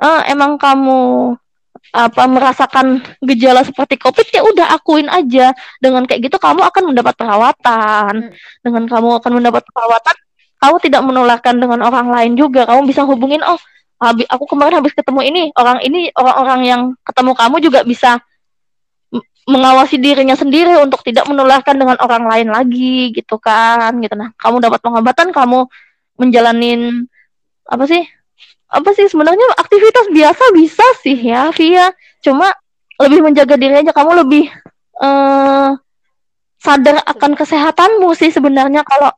[0.01, 1.01] uh, emang kamu
[1.93, 7.15] apa merasakan gejala seperti covid ya udah akuin aja dengan kayak gitu kamu akan mendapat
[7.15, 8.63] perawatan hmm.
[8.65, 10.17] dengan kamu akan mendapat perawatan
[10.65, 13.61] kamu tidak menularkan dengan orang lain juga kamu bisa hubungin oh
[14.01, 18.19] habis aku kemarin habis ketemu ini orang ini orang-orang yang ketemu kamu juga bisa
[19.45, 24.57] mengawasi dirinya sendiri untuk tidak menularkan dengan orang lain lagi gitu kan gitu nah kamu
[24.65, 25.69] dapat pengobatan kamu
[26.17, 27.05] menjalanin
[27.69, 28.03] apa sih?
[28.69, 29.07] Apa sih?
[29.09, 31.93] Sebenarnya aktivitas biasa bisa sih ya via.
[32.21, 32.51] Cuma
[33.01, 33.93] lebih menjaga diri aja.
[33.93, 34.51] Kamu lebih
[35.01, 35.77] uh,
[36.61, 39.13] sadar akan kesehatanmu sih sebenarnya kalau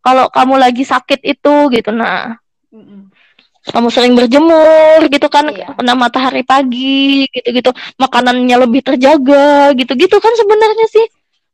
[0.00, 1.90] kalau kamu lagi sakit itu gitu.
[1.92, 2.40] Nah
[3.66, 5.74] kamu sering berjemur gitu kan iya.
[5.74, 7.74] kena matahari pagi gitu-gitu.
[7.98, 11.06] Makanannya lebih terjaga gitu-gitu kan sebenarnya sih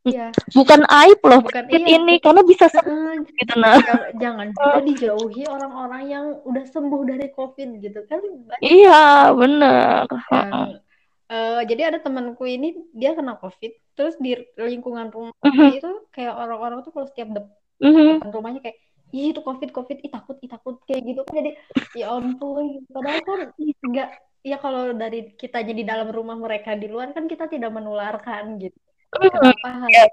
[0.07, 0.29] iya.
[0.55, 3.79] bukan aib loh bukan iya, ini karena bisa sembuh gitu nah
[4.19, 8.21] jangan juga dijauhi orang-orang yang udah sembuh dari covid gitu kan
[8.63, 10.07] iya benar.
[10.11, 10.83] Yang,
[11.31, 15.71] uh, jadi ada temanku ini dia kena covid terus di lingkungan rumah uh -huh.
[15.71, 18.17] itu kayak orang-orang tuh kalau setiap depan uh -huh.
[18.33, 18.79] rumahnya kayak
[19.13, 21.21] Ih, itu covid covid ih takut ih takut kayak gitu.
[21.29, 21.53] Jadi
[21.93, 23.41] ya ampun padahal kan
[23.85, 24.09] enggak
[24.41, 28.73] ya kalau dari kita jadi dalam rumah mereka di luar kan kita tidak menularkan gitu
[29.13, 30.05] kenapa hal ya,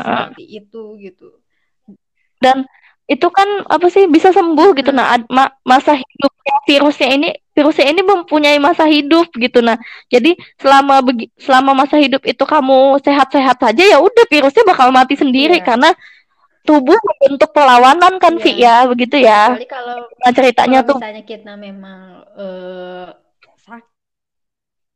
[0.00, 1.28] seperti itu gitu.
[2.40, 2.64] Dan
[3.10, 4.94] itu kan apa sih bisa sembuh gitu.
[4.94, 9.60] Nah ma masa hidupnya virusnya ini virusnya ini mempunyai masa hidup gitu.
[9.60, 9.76] Nah
[10.06, 11.02] jadi selama
[11.36, 15.58] selama masa hidup itu kamu sehat-sehat saja ya udah virusnya bakal mati sendiri.
[15.58, 15.66] Yeah.
[15.66, 15.90] karena
[16.62, 18.42] tubuh membentuk perlawanan kan iya.
[18.46, 19.40] Vi ya begitu ya.
[19.58, 20.96] Kecuali kalau nah, ceritanya kalau tuh?
[21.02, 22.00] misalnya kita memang
[22.38, 23.08] uh,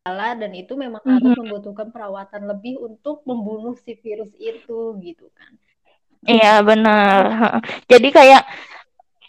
[0.04, 1.16] dan itu memang mm -hmm.
[1.16, 5.56] harus membutuhkan perawatan lebih untuk membunuh si virus itu gitu kan.
[6.28, 7.20] Iya benar.
[7.90, 8.44] Jadi kayak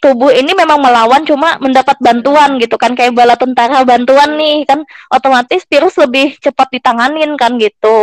[0.04, 2.92] tubuh ini memang melawan cuma mendapat bantuan gitu kan.
[2.92, 4.84] Kayak bala tentara bantuan nih kan.
[5.08, 7.96] Otomatis virus lebih cepat ditanganin kan gitu.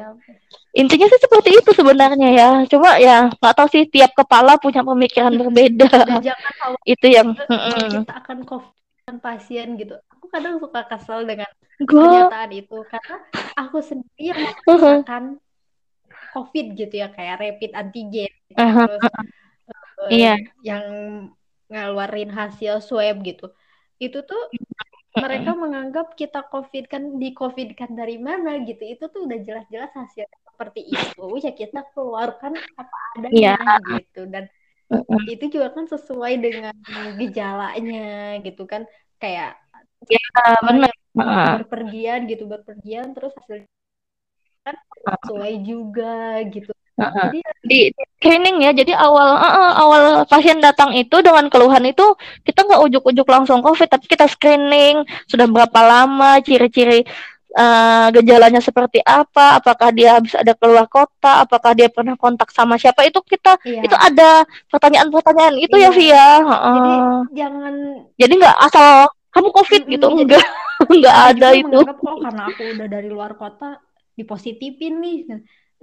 [0.00, 0.16] Iya,
[0.80, 2.50] intinya sih seperti itu sebenarnya ya.
[2.72, 6.24] Cuma ya nggak tahu sih tiap kepala punya pemikiran berbeda.
[6.24, 8.73] Jangan itu yang kita akan covid
[9.18, 11.50] pasien gitu aku kadang suka kesel dengan
[11.84, 12.00] Gua...
[12.02, 13.16] pernyataan itu karena
[13.58, 15.24] aku sendiri yang melakukan
[16.34, 18.58] covid gitu ya kayak rapid antigen gitu.
[18.58, 18.86] uh -huh.
[18.98, 19.04] terus
[20.02, 20.34] uh, iya.
[20.62, 20.84] yang
[21.70, 23.50] ngeluarin hasil swab gitu
[24.02, 24.42] itu tuh
[25.14, 29.94] mereka menganggap kita covid kan di covid kan dari mana gitu itu tuh udah jelas-jelas
[29.94, 33.78] hasil seperti itu ya kita keluarkan apa adanya yeah.
[33.98, 34.50] gitu dan
[34.90, 35.22] uh-uh.
[35.30, 36.74] itu juga kan sesuai dengan
[37.18, 38.86] gejalanya gitu kan
[39.18, 39.56] kayak
[40.04, 40.20] ya
[40.60, 40.92] benar
[41.62, 43.64] berpergian gitu berpergian terus hasil
[44.64, 44.76] kan
[45.20, 46.72] sesuai juga gitu.
[46.94, 47.80] Uh, jadi di
[48.22, 52.14] screening ya jadi awal uh, awal pasien datang itu dengan keluhan itu
[52.46, 57.02] kita nggak ujuk-ujuk langsung covid tapi kita screening sudah berapa lama ciri-ciri
[57.54, 62.74] uh, gejalanya seperti apa, apakah dia habis ada keluar kota, apakah dia pernah kontak sama
[62.76, 63.82] siapa itu kita iya.
[63.86, 65.90] itu ada pertanyaan-pertanyaan itu ya, iya.
[65.90, 66.28] ya Via.
[66.42, 66.94] Uh, jadi
[67.38, 67.74] jangan
[68.18, 68.90] jadi nggak asal
[69.34, 70.46] kamu covid mm -hmm, gitu enggak
[70.90, 71.78] enggak ada itu.
[71.82, 73.78] oh karena aku udah dari luar kota
[74.14, 75.18] dipositifin nih.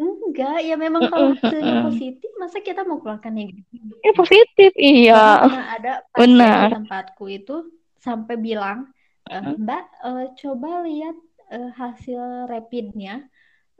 [0.01, 3.77] Enggak, ya memang kalau hasilnya positif, masa kita mau keluarkan negatif?
[4.01, 5.45] Ya positif, iya.
[5.45, 7.55] Karena ada pasien di tempatku itu
[8.01, 8.89] sampai bilang,
[9.29, 11.13] e, Mbak, uh, coba lihat
[11.51, 13.27] uh, hasil rapidnya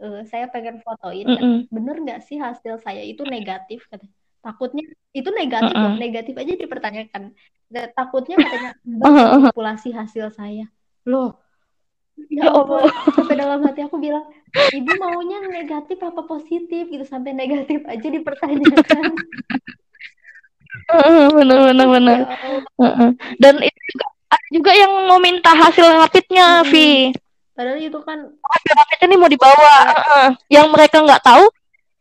[0.03, 1.57] uh, saya pengen fotoin mm -mm.
[1.71, 4.05] bener nggak sih hasil saya itu negatif kata
[4.41, 4.83] takutnya
[5.13, 5.91] itu negatif mm -mm.
[5.93, 7.23] loh negatif aja dipertanyakan.
[7.71, 10.65] Dan takutnya katanya manipulasi hasil saya.
[11.05, 11.37] Loh
[12.29, 12.85] ya, ya Allah.
[13.17, 14.25] sampai dalam hati aku bilang
[14.75, 16.89] ibu maunya negatif apa positif?
[16.89, 19.03] Gitu sampai negatif aja dipertanyakan.
[21.31, 22.19] Benar benar benar
[23.39, 27.11] dan itu juga ada juga yang mau minta hasil rapidnya hmm.
[27.61, 29.73] Padahal itu kan hasil rapid ini mau dibawa.
[29.93, 31.45] Uh, yang mereka nggak tahu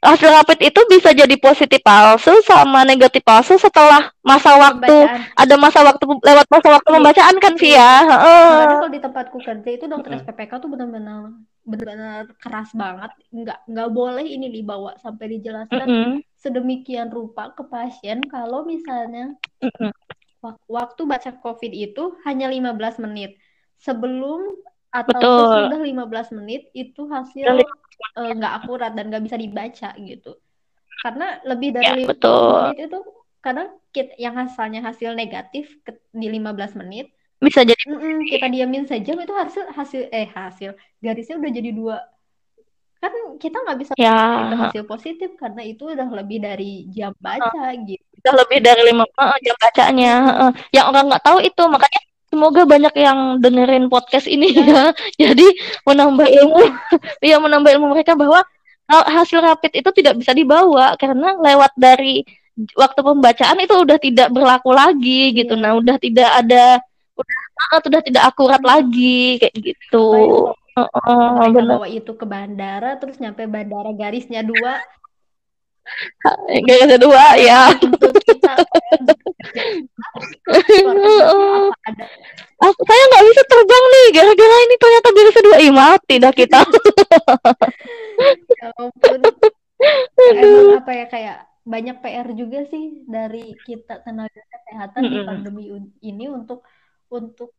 [0.00, 5.36] hasil rapid itu bisa jadi positif palsu sama negatif palsu setelah masa waktu pembacaan.
[5.36, 6.96] ada masa waktu lewat masa waktu iya.
[6.96, 7.76] pembacaan kan via.
[7.76, 7.92] Iya.
[8.08, 8.60] Uh.
[8.80, 11.36] kalau di tempatku kerja itu dokter SPPK tuh benar-benar
[11.68, 13.12] benar-benar keras banget.
[13.28, 16.16] Nggak nggak boleh ini dibawa sampai dijelaskan mm -hmm.
[16.40, 19.92] sedemikian rupa ke pasien kalau misalnya mm -hmm.
[20.72, 23.36] waktu baca COVID itu hanya 15 menit
[23.76, 24.48] sebelum
[24.90, 25.38] atau Betul.
[25.46, 25.80] sesudah
[26.34, 30.32] 15 menit itu hasil eh, nggak uh, akurat dan nggak bisa dibaca gitu.
[31.00, 32.50] karena lebih dari Ya, 15 betul.
[32.66, 32.98] menit itu
[33.40, 37.08] kadang kita, yang asalnya hasil negatif ke, di 15 menit
[37.40, 41.96] Bisa jadi mm-mm, kita diamin sejam itu hasil hasil eh hasil garisnya udah jadi dua
[43.00, 47.72] kan kita nggak bisa ya itu hasil positif karena itu udah lebih dari jam baca
[47.80, 50.12] gitu udah lebih dari lima uh, jam bacanya.
[50.36, 52.00] Uh, yang orang nggak tahu itu makanya
[52.30, 54.94] semoga banyak yang dengerin podcast ini Ya.
[55.20, 55.34] ya.
[55.34, 55.46] Jadi
[55.84, 56.60] menambah ilmu,
[57.30, 58.40] ya menambah ilmu mereka bahwa
[58.86, 62.22] ha- hasil rapid itu tidak bisa dibawa karena lewat dari
[62.76, 65.58] waktu pembacaan itu udah tidak berlaku lagi gitu.
[65.58, 66.78] Nah, udah tidak ada
[67.18, 70.06] udah sudah tidak akurat lagi kayak gitu.
[70.76, 71.76] Mereka bener.
[71.76, 74.80] bawa itu ke bandara terus nyampe bandara garisnya dua
[76.66, 77.60] Garisnya dua ya.
[82.60, 86.60] Aku saya nggak bisa terbang nih gara-gara ini ternyata garisnya dua Ih, mati dah kita.
[88.60, 89.16] ya ampun
[90.36, 95.72] emang apa ya kayak banyak PR juga sih dari kita tenaga kesehatan di pandemi
[96.04, 96.60] ini untuk
[97.08, 97.56] untuk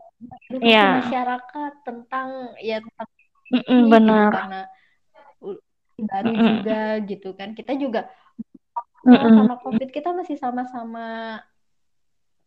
[0.54, 1.02] Iya.
[1.02, 3.10] masyarakat tentang ya tentang
[3.50, 4.30] ini gitu benar.
[4.30, 4.62] karena
[6.08, 6.48] baru Mm-mm.
[6.58, 8.10] juga gitu kan kita juga
[9.06, 9.34] Mm-mm.
[9.34, 11.40] sama COVID kita masih sama-sama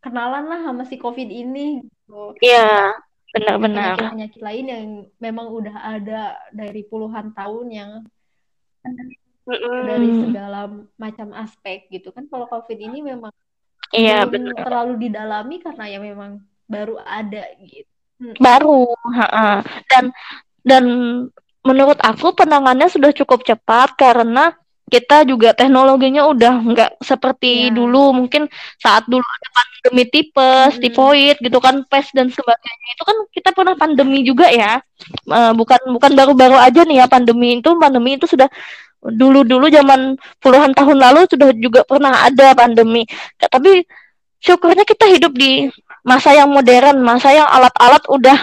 [0.05, 2.37] kenalan lah sama si COVID ini gitu.
[2.45, 2.93] Iya,
[3.33, 3.97] benar-benar.
[3.97, 4.87] penyakit-penyakit lain yang
[5.17, 7.91] memang udah ada dari puluhan tahun yang
[9.89, 10.69] dari segala
[11.01, 13.33] macam aspek gitu kan kalau COVID ini memang
[13.95, 14.65] Iya, belum benar.
[14.67, 17.87] terlalu didalami karena ya memang baru ada gitu.
[18.43, 19.63] Baru, ha-ha.
[19.87, 20.11] Dan
[20.67, 20.85] dan
[21.65, 24.53] menurut aku penanganannya sudah cukup cepat karena
[24.85, 27.75] kita juga teknologinya udah nggak seperti Iya.
[27.75, 28.13] dulu.
[28.15, 28.47] Mungkin
[28.79, 30.83] saat dulu ada pandemi tipes, Mm-mm.
[30.85, 32.89] tifoid gitu kan, pes dan sebagainya.
[32.95, 34.79] Itu kan kita pernah pandemi juga ya.
[35.11, 37.73] Eh, bukan bukan baru-baru aja nih ya pandemi itu.
[37.81, 38.47] Pandemi itu sudah
[39.05, 43.09] dulu-dulu zaman puluhan tahun lalu sudah juga pernah ada pandemi.
[43.41, 43.85] Tapi
[44.41, 45.69] syukurnya kita hidup di
[46.05, 48.39] masa yang modern, masa yang alat-alat udah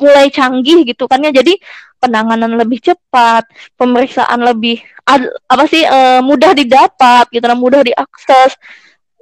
[0.00, 1.32] mulai canggih gitu kan ya.
[1.32, 1.56] Jadi
[1.98, 3.44] penanganan lebih cepat,
[3.74, 8.54] pemeriksaan lebih ad- apa sih eh, mudah didapat gitu, mudah diakses.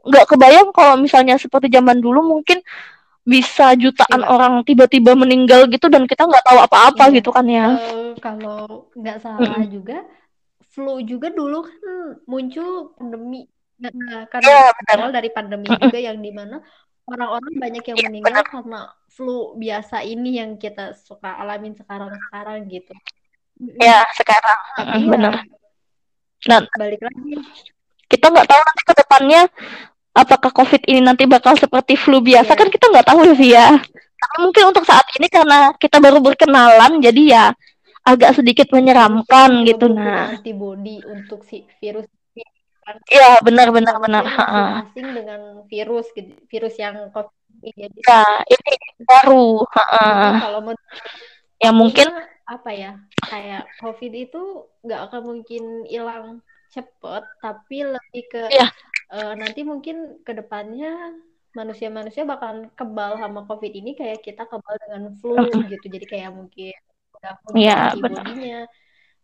[0.06, 2.62] Nggak kebayang kalau misalnya seperti zaman dulu mungkin
[3.26, 4.30] bisa jutaan Iya.
[4.30, 7.14] orang tiba-tiba meninggal gitu dan kita nggak tahu apa-apa Iya.
[7.18, 7.74] gitu kan ya.
[7.74, 10.06] Eh, kalau nggak salah juga
[10.70, 11.82] flu juga dulu kan
[12.28, 14.96] muncul pandemi Nah, karena benar.
[14.96, 16.64] awal dari pandemi juga yang di mana
[17.06, 22.92] orang-orang banyak yang Iya, meninggal karena flu biasa ini yang kita suka alamin sekarang-sekarang gitu.
[23.80, 24.58] Ya, sekarang.
[24.76, 25.34] Tapi ya benar.
[26.44, 27.34] Dan balik lagi
[28.06, 29.42] kita nggak tahu nanti ke depannya
[30.14, 32.60] apakah COVID ini nanti bakal seperti flu biasa Iya.
[32.60, 33.66] kan kita nggak tahu ya Via.
[34.16, 37.44] Tapi mungkin untuk saat ini karena kita baru berkenalan jadi ya
[38.06, 40.30] agak sedikit menyeramkan Belum gitu nah.
[40.30, 42.06] antibody untuk si virus
[42.86, 42.96] kan.
[43.10, 44.24] Iya, benar benar benar.
[44.86, 47.34] asing dengan virus gitu, virus yang COVID
[47.66, 47.90] ini.
[47.90, 48.72] Jadi Ya, ini
[49.02, 50.86] baru, jadi kalau menurut
[51.56, 52.08] Ya mungkin
[52.46, 54.40] apa ya kayak COVID itu
[54.84, 56.26] nggak akan mungkin hilang
[56.70, 58.68] cepet, tapi lebih ke Iya.
[59.16, 61.16] eh, nanti mungkin ke depannya
[61.56, 65.40] manusia-manusia bakalan kebal sama COVID ini kayak kita kebal dengan flu
[65.72, 65.86] gitu.
[65.88, 66.76] Jadi kayak mungkin
[67.16, 68.58] udah Iya, antibodinya.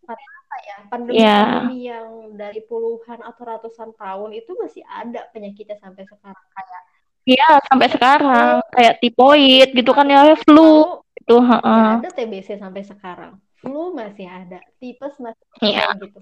[0.02, 0.76] Karena apa ya?
[0.76, 0.86] Iya.
[0.92, 6.82] Pandemi-pandemi yang dari puluhan atau ratusan tahun itu masih ada penyakitnya sampai sekarang kayak
[7.22, 13.38] Iya, sampai sekarang kayak tipoid gitu kan ya, flu lalu gitu, ada TBC sampai sekarang.
[13.62, 15.94] Flu masih ada, tipes masih Iya.
[15.94, 16.18] ada gitu.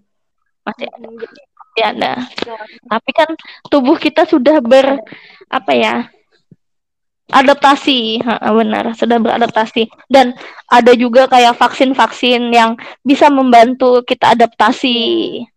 [0.61, 2.13] Masih Jadi masih ada.
[2.85, 3.33] Tapi kan
[3.73, 5.01] tubuh kita sudah ber
[5.49, 6.13] apa ya?
[7.31, 9.87] Adaptasi, Heeh, benar, sudah beradaptasi.
[10.11, 10.35] Dan
[10.67, 12.75] ada juga kayak vaksin-vaksin yang
[13.07, 14.99] bisa membantu kita adaptasi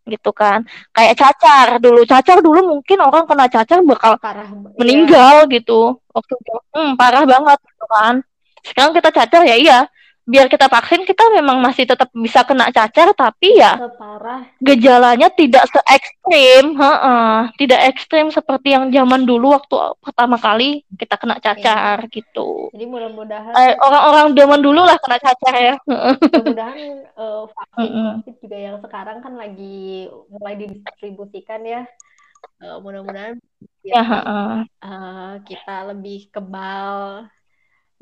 [0.06, 0.64] gitu kan.
[0.94, 2.02] Kayak cacar dulu.
[2.06, 4.70] Cacar dulu mungkin orang kena cacar bakal parah iya.
[4.80, 5.98] meninggal gitu.
[6.14, 8.16] Waktu itu hmm, parah banget gitu kan.
[8.64, 9.80] Sekarang kita cacar ya iya.
[10.24, 15.68] Biar kita vaksin kita memang masih tetap bisa kena cacar tapi ya separah gejalanya tidak
[15.68, 22.00] se ekstrim, heeh, tidak ekstrim seperti yang zaman dulu waktu pertama kali kita kena cacar
[22.08, 22.72] gitu.
[22.72, 25.76] jadi mudah-mudahan Eh, orang-orang zaman dulu lah kena cacar ya.
[25.84, 27.92] Mudah-mudahan eh, vaksin.
[28.24, 31.84] COVID juga yang sekarang kan lagi mulai didistribusikan ya
[32.64, 33.40] Eh, mudah-mudahan
[33.84, 37.28] Ya, eh, kita lebih kebal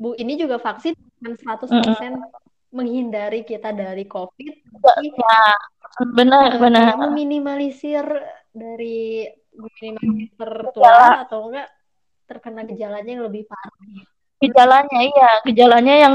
[0.02, 5.44] Bu ini juga vaksin bukan 100% menghindari kita dari COVID tapi Ya,
[6.10, 6.98] benar, eh, benar.
[6.98, 8.02] meminimalisir
[8.50, 11.68] dari meminimalisir tertular atau enggak
[12.26, 13.70] terkena gejalanya yang lebih parah.
[14.42, 16.14] Gejalanya iya, gejalanya yang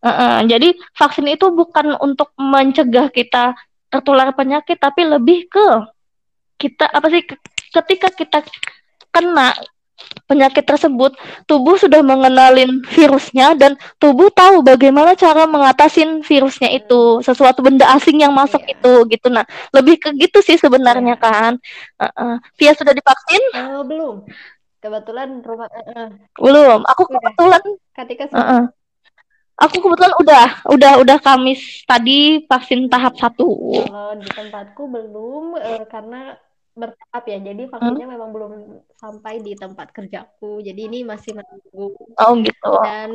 [0.00, 3.52] Heeh, jadi vaksin itu bukan untuk mencegah kita
[3.92, 5.66] tertular penyakit, tapi lebih ke
[6.56, 7.20] kita apa sih
[7.68, 8.40] ketika kita
[9.12, 9.52] kena
[10.30, 11.14] penyakit tersebut,
[11.46, 18.22] tubuh sudah mengenalin virusnya dan tubuh tahu bagaimana cara mengatasin virusnya itu, sesuatu benda asing
[18.22, 18.74] yang masuk yeah.
[18.78, 19.26] itu gitu.
[19.26, 19.42] Nah,
[19.74, 21.22] lebih ke gitu sih sebenarnya yeah.
[21.22, 21.52] kan.
[21.98, 22.34] Uh -uh.
[22.54, 23.42] Via sudah divaksin?
[23.58, 24.16] Uh, belum.
[24.80, 26.08] Kebetulan rumah uh,
[26.38, 26.86] belum.
[26.88, 27.62] Aku kebetulan
[27.98, 28.64] ketika uh -uh.
[29.60, 33.76] Aku kebetulan udah, udah, udah Kamis tadi vaksin tahap satu.
[33.84, 36.32] Kalau di tempatku belum, uh, karena
[36.74, 37.38] bertahap ya.
[37.40, 38.14] Jadi vaksinnya hmm?
[38.14, 38.52] memang belum
[38.96, 40.62] sampai di tempat kerjaku.
[40.62, 41.96] Jadi ini masih menunggu.
[42.18, 42.72] Oh gitu.
[42.84, 43.10] Dan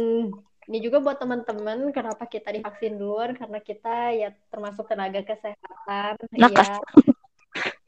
[0.66, 6.50] ini juga buat teman-teman kenapa kita divaksin duluan karena kita ya termasuk tenaga kesehatan ya.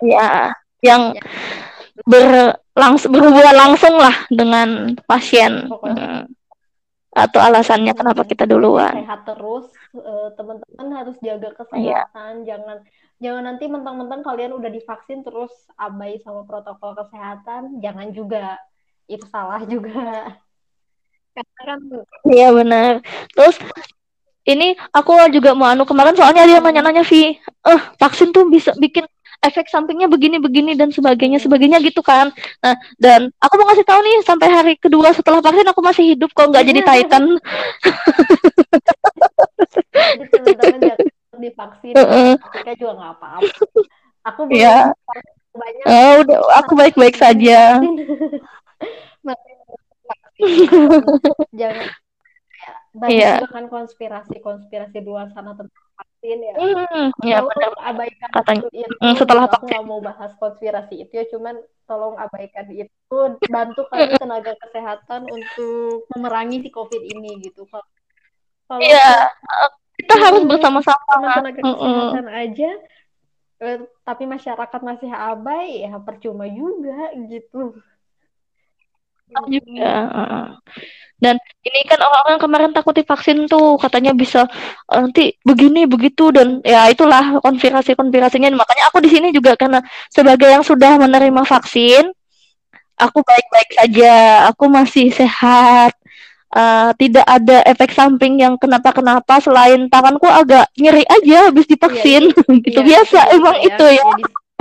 [0.13, 0.29] ya,
[0.85, 1.23] yang ya.
[2.05, 5.65] berlangsung berhubungan langsung lah dengan pasien.
[5.65, 6.25] Pokoknya.
[6.25, 6.37] Hmm
[7.17, 9.65] atau alasannya kenapa kita duluan sehat terus
[9.97, 12.45] uh, teman-teman harus jaga kesehatan yeah.
[12.45, 12.77] jangan
[13.17, 18.57] jangan nanti mentang-mentang kalian udah divaksin terus abai sama protokol kesehatan jangan juga.
[19.09, 20.33] Itu salah juga.
[21.33, 21.79] Karena kan
[22.29, 23.01] iya benar.
[23.33, 23.57] Terus
[24.47, 29.03] ini aku juga mau anu kemarin soalnya dia nanya-nanya Vi eh vaksin tuh bisa bikin
[29.43, 32.33] efek sampingnya begini begini dan sebagainya sebagainya gitu kan.
[32.63, 36.31] Nah dan aku mau ngasih tahu nih sampai hari kedua setelah vaksin aku masih hidup
[36.33, 37.23] kok nggak jadi Titan
[41.39, 41.93] divaksin
[42.61, 43.49] kita juga nggak apa-apa
[44.27, 44.91] aku yeah.
[45.53, 47.81] banyak oh, udah aku baik-baik saja
[51.53, 51.87] jangan
[52.97, 53.37] banyak yeah.
[53.37, 56.55] juga kan konspirasi-konspirasi di luar sana tentang vaksin ya.
[56.57, 57.71] Mm, ya benar.
[57.85, 58.67] abaikan Katanya.
[58.73, 58.95] itu.
[58.97, 61.55] Mm, setelah aku nggak mau bahas konspirasi itu ya, cuman
[61.85, 63.19] tolong abaikan itu.
[63.53, 67.69] Bantu kami tenaga kesehatan untuk memerangi si COVID ini gitu.
[67.69, 69.29] Kalau yeah.
[69.97, 71.41] Kita harus bersama-sama.
[71.41, 72.41] Tenaga kesehatan mm -mm.
[72.45, 72.71] aja,
[73.65, 77.75] eh, tapi masyarakat masih abai ya percuma juga gitu.
[79.51, 79.93] Juga.
[80.07, 80.47] Uh
[81.17, 84.45] dan ini kan orang-orang kemarin takut divaksin tuh katanya bisa
[84.93, 89.81] uh, nanti begini begitu dan ya itulah konspirasi konspirasinya makanya aku di sini juga karena
[90.13, 92.13] sebagai yang sudah menerima vaksin
[93.01, 94.13] aku baik-baik saja
[94.53, 95.97] aku masih sehat
[96.57, 102.57] uh, tidak ada efek samping yang kenapa-kenapa selain tanganku agak nyeri aja habis divaksin iya,
[102.65, 104.05] gitu iya, biasa iya, emang ya, itu ya.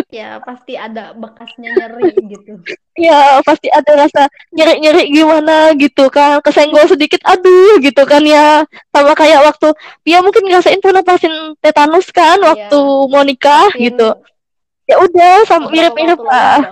[0.07, 2.63] Ya pasti ada bekasnya nyeri gitu.
[2.95, 6.39] Ya pasti ada rasa nyeri-nyeri gimana gitu kan.
[6.45, 8.63] Kesenggol sedikit aduh gitu kan ya.
[8.95, 9.73] Sama kayak waktu
[10.07, 12.55] dia mungkin ngerasain pernah vaksin tetanus kan ya.
[12.55, 14.09] waktu mau nikah vaksin, gitu.
[14.87, 16.63] ya udah sama mirip-mirip lah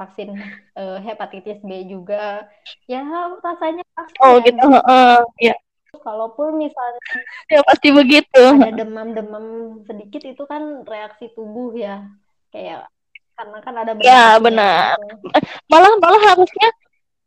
[0.00, 0.32] vaksin
[0.76, 2.46] uh, hepatitis B juga.
[2.88, 3.04] Ya
[3.40, 5.54] rasanya vaksin oh ya, gitu uh, ya
[6.00, 7.00] kalaupun misalnya
[7.52, 8.44] ya pasti begitu.
[8.56, 12.08] ada demam-demam sedikit itu kan reaksi tubuh ya.
[12.52, 12.88] Kayak
[13.36, 14.96] karena kan ada ya benar.
[14.96, 15.26] gitu.
[15.68, 16.68] malah malah harusnya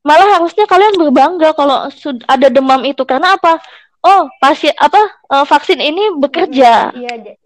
[0.06, 1.90] malah harusnya kalian berbangga kalau
[2.26, 3.06] ada demam itu.
[3.06, 3.62] Karena apa?
[4.06, 5.02] Oh pasien apa
[5.34, 6.94] uh, vaksin ini bekerja.
[6.94, 7.38] Iya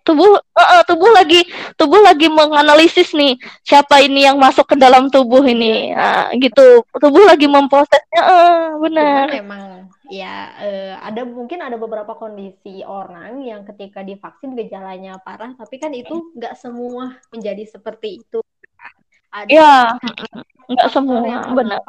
[0.00, 1.44] tubuh uh, tubuh lagi
[1.76, 5.92] tubuh lagi menganalisis nih siapa ini yang masuk ke dalam tubuh ini.
[5.92, 6.80] Uh, gitu.
[6.96, 9.28] Tubuh lagi memprosesnya uh, benar.
[9.28, 15.80] Memang ya uh, ada mungkin ada beberapa kondisi orang yang ketika divaksin gejalanya parah tapi
[15.80, 18.40] kan itu nggak semua menjadi seperti itu.
[19.32, 19.72] Ada ya
[20.68, 21.20] nggak semua
[21.52, 21.80] benar.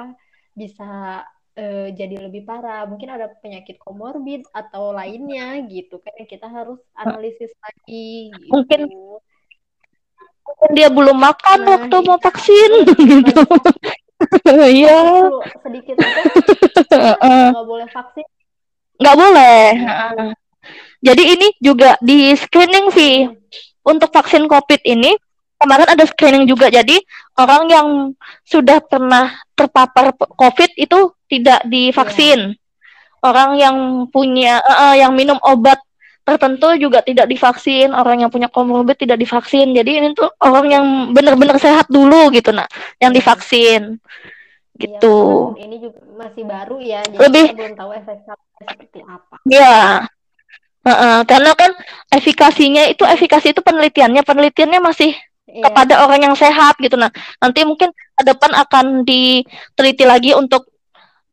[0.54, 1.24] bisa
[1.58, 2.86] uh, jadi lebih parah.
[2.90, 8.34] Mungkin ada penyakit komorbid atau lainnya gitu kan yang kita harus analisis lagi.
[8.34, 8.50] Gitu.
[8.52, 8.82] Mungkin
[10.44, 12.24] mungkin dia belum makan nah, waktu mau iya.
[12.24, 12.72] vaksin
[13.12, 13.42] gitu.
[14.48, 15.00] Iya.
[15.68, 16.22] sedikit aja
[17.54, 18.26] nggak boleh vaksin.
[19.02, 19.64] Nggak boleh.
[21.04, 23.28] Jadi ini juga di screening sih
[23.84, 25.12] untuk vaksin COVID ini
[25.64, 26.99] kemarin ada screening juga jadi
[27.40, 27.88] orang yang
[28.44, 32.53] sudah pernah terpapar COVID itu tidak divaksin.
[32.53, 32.61] Yeah.
[33.23, 33.77] Orang yang
[34.11, 35.80] punya uh, yang minum obat
[36.23, 39.72] tertentu juga tidak divaksin, orang yang punya komorbid tidak divaksin.
[39.72, 40.85] Jadi ini tuh orang yang
[41.15, 42.68] benar-benar sehat dulu gitu nah,
[42.99, 43.18] yang iya.
[43.23, 43.81] divaksin.
[44.76, 45.18] Iya, gitu.
[45.56, 48.18] Ya, ini juga masih baru ya, jadi Lebih, kita belum tahu efek
[48.60, 49.35] seperti apa.
[49.48, 49.77] Iya.
[50.84, 51.72] Uh, uh, karena kan
[52.11, 55.15] efikasinya itu efikasi itu penelitiannya penelitiannya masih
[55.54, 55.70] yeah.
[55.70, 56.98] kepada orang yang sehat gitu.
[56.98, 60.74] Nah nanti mungkin ke depan akan diteliti lagi untuk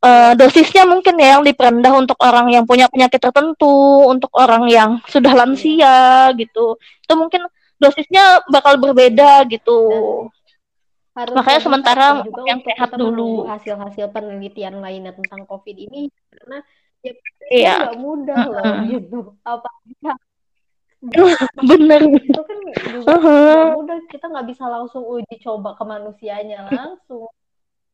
[0.05, 4.91] uh, dosisnya mungkin ya yang diperendah untuk orang yang punya penyakit tertentu untuk orang yang
[5.09, 6.77] sudah lansia gitu.
[6.77, 7.49] Itu mungkin
[7.81, 9.81] dosisnya bakal berbeda gitu.
[11.11, 13.45] Harus makanya sementara juga yang sehat dulu.
[13.49, 16.63] hasil-hasil penelitian lainnya tentang covid ini karena
[17.03, 17.13] ya
[17.51, 17.75] iya.
[17.89, 19.19] nggak mudah loh gitu.
[19.43, 19.69] Apa
[21.71, 22.01] bener.
[22.21, 22.59] Itu kan
[22.93, 23.15] juga
[23.81, 27.29] mudah kita nggak bisa langsung uji coba ke manusianya langsung.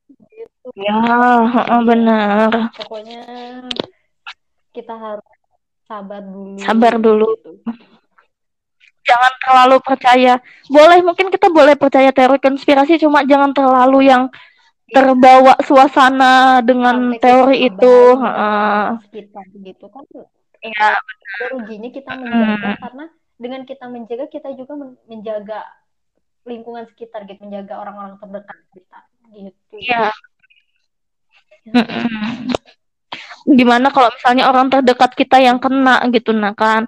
[0.06, 0.68] Gitu.
[0.78, 3.22] Ya uh, benar pokoknya
[4.74, 5.26] kita harus
[5.86, 6.58] sabar dulu.
[6.62, 7.26] Sabar dulu.
[7.38, 7.52] Gitu.
[9.06, 10.34] jangan terlalu percaya.
[10.66, 14.26] Boleh mungkin kita boleh percaya teori konspirasi cuma jangan terlalu yang
[14.90, 17.94] terbawa suasana dengan Sampai teori kita itu.
[18.18, 20.04] abai uh, sekitar gitu kan
[20.62, 22.78] ya ada ruginya kita menjaga Hmm.
[22.80, 23.04] karena
[23.36, 25.60] dengan kita menjaga kita juga men- menjaga
[26.46, 28.98] lingkungan sekitar gitu menjaga orang-orang terdekat kita
[29.34, 29.74] gitu.
[29.82, 30.14] Ya
[33.46, 36.86] gimana kalau misalnya orang terdekat kita yang kena gitu nah kan?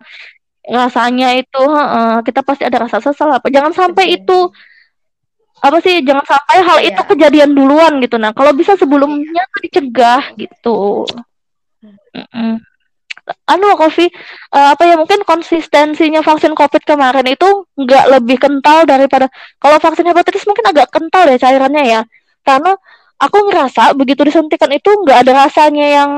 [0.69, 3.49] Rasanya itu uh, kita pasti ada rasa sesal apa?
[3.49, 4.53] Jangan sampai itu
[5.59, 6.05] apa sih?
[6.05, 6.89] Jangan sampai hal Iya.
[6.93, 8.31] itu kejadian duluan gitu nah.
[8.36, 11.09] Kalau bisa sebelumnya tuh dicegah gitu.
[12.15, 12.61] Mm-mm.
[13.48, 19.28] Anu Kofi eh, apa ya mungkin konsistensinya vaksin COVID kemarin itu nggak lebih kental daripada
[19.60, 22.00] kalau vaksin hepatitis mungkin agak kental ya cairannya ya
[22.44, 22.72] karena
[23.18, 26.10] aku ngerasa begitu disuntikan itu nggak ada rasanya yang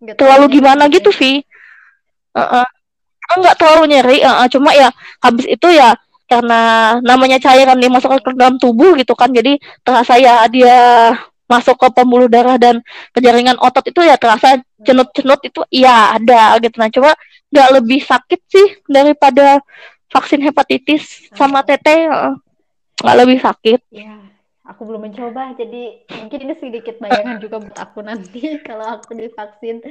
[0.00, 0.92] Nggak terlalu nyeri gimana ya.
[0.96, 1.32] gitu Vi
[2.36, 2.66] Heeh.
[3.30, 4.46] nggak terlalu nyeri heeh.
[4.50, 4.88] cuma ya
[5.22, 5.94] habis itu ya
[6.30, 6.60] karena
[7.02, 11.10] namanya cairan dimasukkan ke dalam tubuh gitu kan jadi terasa ya dia
[11.50, 12.78] masuk ke pembuluh darah dan
[13.10, 16.78] ke jaringan otot itu ya terasa cenut-cenut itu iya ada gitu.
[16.78, 17.10] Nah cuma
[17.50, 19.58] nggak lebih sakit sih daripada
[20.06, 22.06] vaksin hepatitis sama TT
[23.02, 23.80] nggak lebih sakit.
[23.90, 24.14] Ya
[24.62, 29.82] aku belum mencoba jadi mungkin ini sedikit bayangan juga buat aku nanti kalau aku divaksin.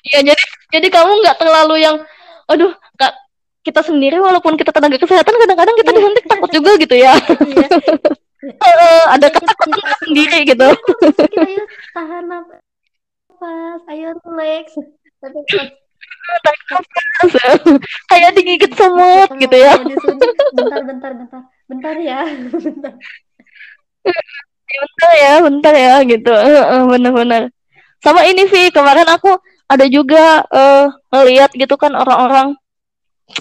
[0.00, 2.00] Ya jadi jadi kamu nggak terlalu yang
[2.48, 3.12] aduh kak
[3.60, 5.96] kita sendiri walaupun kita tenaga kesehatan kadang-kadang kita Iya.
[6.00, 7.12] disuntik takut juga gitu ya
[8.40, 8.56] Iya.
[8.56, 10.68] Heeh, ada Kita- ketakutan sendiri gitu.
[11.28, 14.66] Kita yuk tahan nafas ayo relax.
[18.08, 19.76] Kayak digigit semut gitu ya.
[20.56, 21.40] bentar bentar bentar.
[21.68, 22.20] Bentar ya
[22.64, 22.92] bentar.
[24.70, 26.32] Bentar ya bentar ya gitu.
[26.88, 27.52] Bener-bener
[28.00, 29.36] sama ini Vi kemarin aku
[29.68, 32.56] ada juga eh ngeliat gitu kan orang-orang.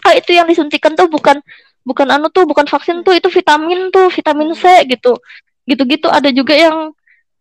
[0.05, 1.39] Ah itu yang disuntikan tuh bukan
[1.85, 5.17] bukan anu tuh bukan vaksin tuh itu vitamin tuh vitamin C gitu.
[5.65, 6.91] Gitu-gitu ada juga yang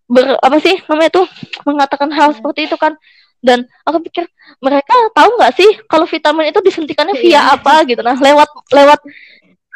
[0.09, 1.27] ber apa sih namanya tuh
[1.69, 2.97] mengatakan hal seperti itu kan.
[3.39, 4.27] Dan aku pikir
[4.59, 7.41] mereka tahu nggak sih kalau vitamin itu disuntikannya via Iya.
[7.55, 8.03] apa gitu?
[8.03, 9.01] Nah lewat lewat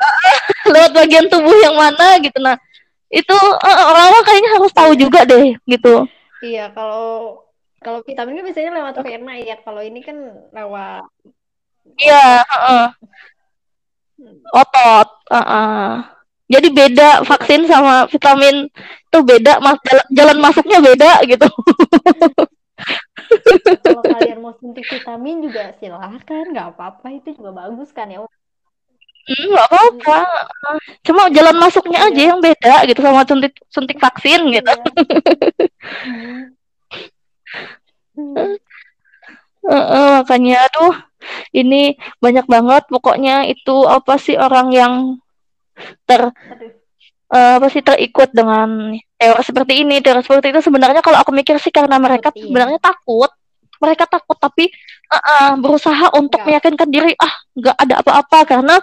[0.74, 2.38] lewat bagian tubuh yang mana gitu.
[2.42, 2.58] Nah
[3.12, 6.08] itu eh, orang-orang kayaknya harus tahu juga deh gitu.
[6.42, 7.38] Iya kalau
[7.82, 9.56] kalau vitamin kan biasanya lewat vena ya.
[9.62, 10.16] Kalau ini kan
[10.50, 11.06] lewat
[12.02, 12.86] iya heeh.
[14.52, 15.88] Otot heeh.
[16.52, 18.68] jadi beda vaksin sama vitamin
[19.12, 19.76] itu beda mas
[20.12, 21.46] jalan, masuknya beda gitu
[23.84, 28.24] kalau kalian mau suntik vitamin juga silahkan nggak apa-apa itu juga bagus kan ya
[29.22, 30.18] Hmm, nggak apa-apa
[31.06, 32.10] cuma jalan masuknya Iya.
[32.10, 34.82] aja yang beda gitu sama suntik suntik vaksin gitu Iya.
[36.02, 36.50] Hmm.
[38.12, 38.60] Hmm.
[39.62, 40.92] Heeh, makanya aduh
[41.54, 44.94] ini banyak banget pokoknya itu apa sih orang yang
[46.06, 46.32] ter
[47.32, 51.56] eh, apa sih terikut dengan teori seperti ini teori seperti itu sebenarnya kalau aku mikir
[51.56, 52.44] sih karena mereka iya.
[52.46, 53.30] sebenarnya takut
[53.82, 54.70] mereka takut tapi
[55.10, 56.48] eh, eh, berusaha untuk Nggak.
[56.48, 58.76] meyakinkan diri ah nggak ada apa-apa karena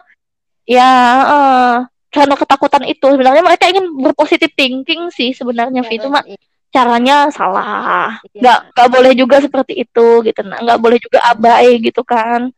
[0.67, 0.91] ya
[1.29, 1.77] eh,
[2.09, 6.48] karena ketakutan itu sebenarnya mereka ingin berpositif thinking sih sebenarnya Vi cuma Iya.
[6.69, 8.39] Caranya salah Iya.
[8.41, 12.49] nggak nggak boleh juga seperti itu gitu nah nggak boleh juga abai gitu kan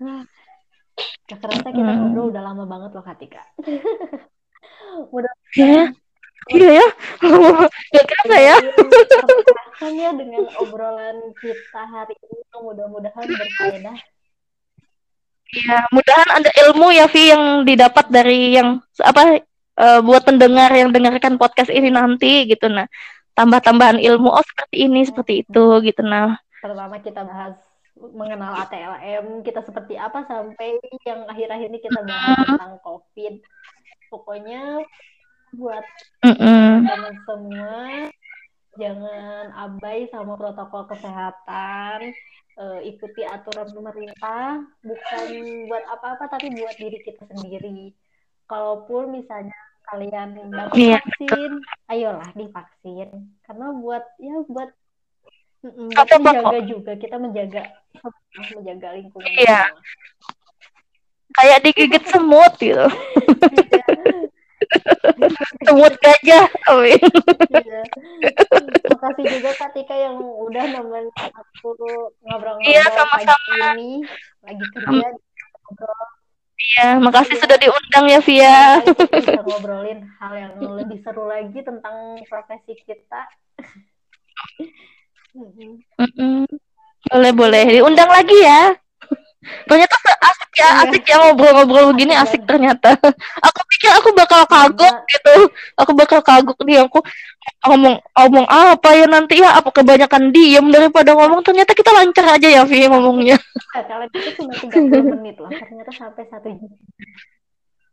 [1.26, 2.12] Gak kerasa kita Hmm.
[2.12, 3.42] ngobrol udah lama banget loh Katika.
[5.16, 5.88] udah ya
[6.52, 6.88] iya ya
[7.90, 12.44] nggak kerasa ya terpecahkan ya dengan obrolan kita hari ini.
[12.54, 13.98] Mudah-mudahan berfaedah.
[15.52, 19.42] ya mudahan ada ilmu ya Vi yang didapat dari yang apa
[19.76, 22.86] eh, buat pendengar yang dengarkan podcast ini nanti gitu nah
[23.42, 24.30] tambah-tambahan ilmu.
[24.30, 26.02] Oh seperti ini seperti itu gitu.
[26.06, 26.38] Nah.
[26.62, 27.58] Pertama kita bahas
[27.98, 33.34] mengenal ATLM, kita seperti apa sampai yang akhir-akhir ini kita bahas tentang COVID.
[34.14, 34.86] Pokoknya
[35.58, 35.84] buat
[36.24, 36.88] Mm-mm.
[36.88, 37.80] teman semua
[38.80, 42.14] jangan abai sama protokol kesehatan.
[42.62, 45.28] Eh, ikuti aturan pemerintah bukan
[45.72, 47.96] buat apa-apa tapi buat diri kita sendiri.
[48.46, 49.56] Kalaupun misalnya
[49.92, 51.52] kalian dapat Iya, vaksin
[51.86, 53.10] ayolah divaksin
[53.44, 54.70] karena buat ya buat
[55.62, 56.20] mm, kok.
[56.24, 57.62] menjaga juga kita menjaga
[58.56, 59.62] menjaga lingkungan Iya.
[61.34, 62.88] kayak digigit semut gitu
[63.52, 63.86] Iya.
[65.66, 67.02] semut gajah amin
[67.52, 67.82] Iya.
[68.88, 71.76] Makasih juga Kak Tika yang udah nemenin aku
[72.24, 73.68] ngobrol-ngobrol Iya, pagi sama-sama.
[73.76, 74.06] ini
[74.42, 75.08] lagi kerja.
[75.68, 76.08] ngobrol
[76.62, 77.42] Iya, makasih Iya.
[77.44, 78.58] sudah diundang ya Via.
[78.86, 81.96] Kali kita ngobrolin hal yang lebih seru lagi tentang
[82.30, 83.22] profesi kita.
[85.36, 85.80] Mm-mm.
[85.98, 86.44] Mm-mm.
[87.10, 88.76] Boleh boleh diundang lagi ya.
[89.42, 90.82] Ternyata asik ya, Iya.
[90.86, 92.94] asik ya ngobrol-ngobrol begini Asik asik ternyata.
[93.50, 95.36] Aku pikir aku bakal kagok Karena- gitu.
[95.82, 97.02] Aku bakal kagok nih aku
[97.66, 102.48] ngomong ngomong apa ya nanti ya apa kebanyakan diem daripada ngomong ternyata kita lancar aja
[102.48, 103.38] ya Vi ngomongnya.
[103.74, 106.70] Kalian itu cuma 30 menit loh, ternyata sampai satu jam.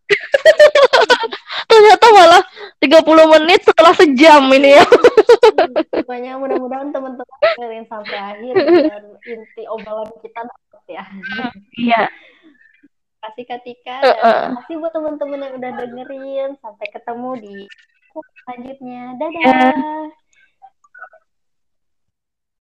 [1.69, 2.43] Ternyata malah
[2.81, 4.85] 30 menit setelah sejam ini ya.
[5.93, 8.55] Pokoknya mudah-mudahan teman-teman dengerin sampai akhir
[8.89, 10.41] dan inti obrolan kita
[10.89, 11.05] ya.
[11.77, 12.03] Iya.
[13.19, 14.47] Kasih Kak Tika Eh, dan eh.
[14.63, 16.51] kasih buat teman-teman yang udah dengerin.
[16.65, 17.57] Sampai ketemu di
[18.45, 19.03] selanjutnya.
[19.21, 19.43] Dadah.
[19.45, 19.71] Ya.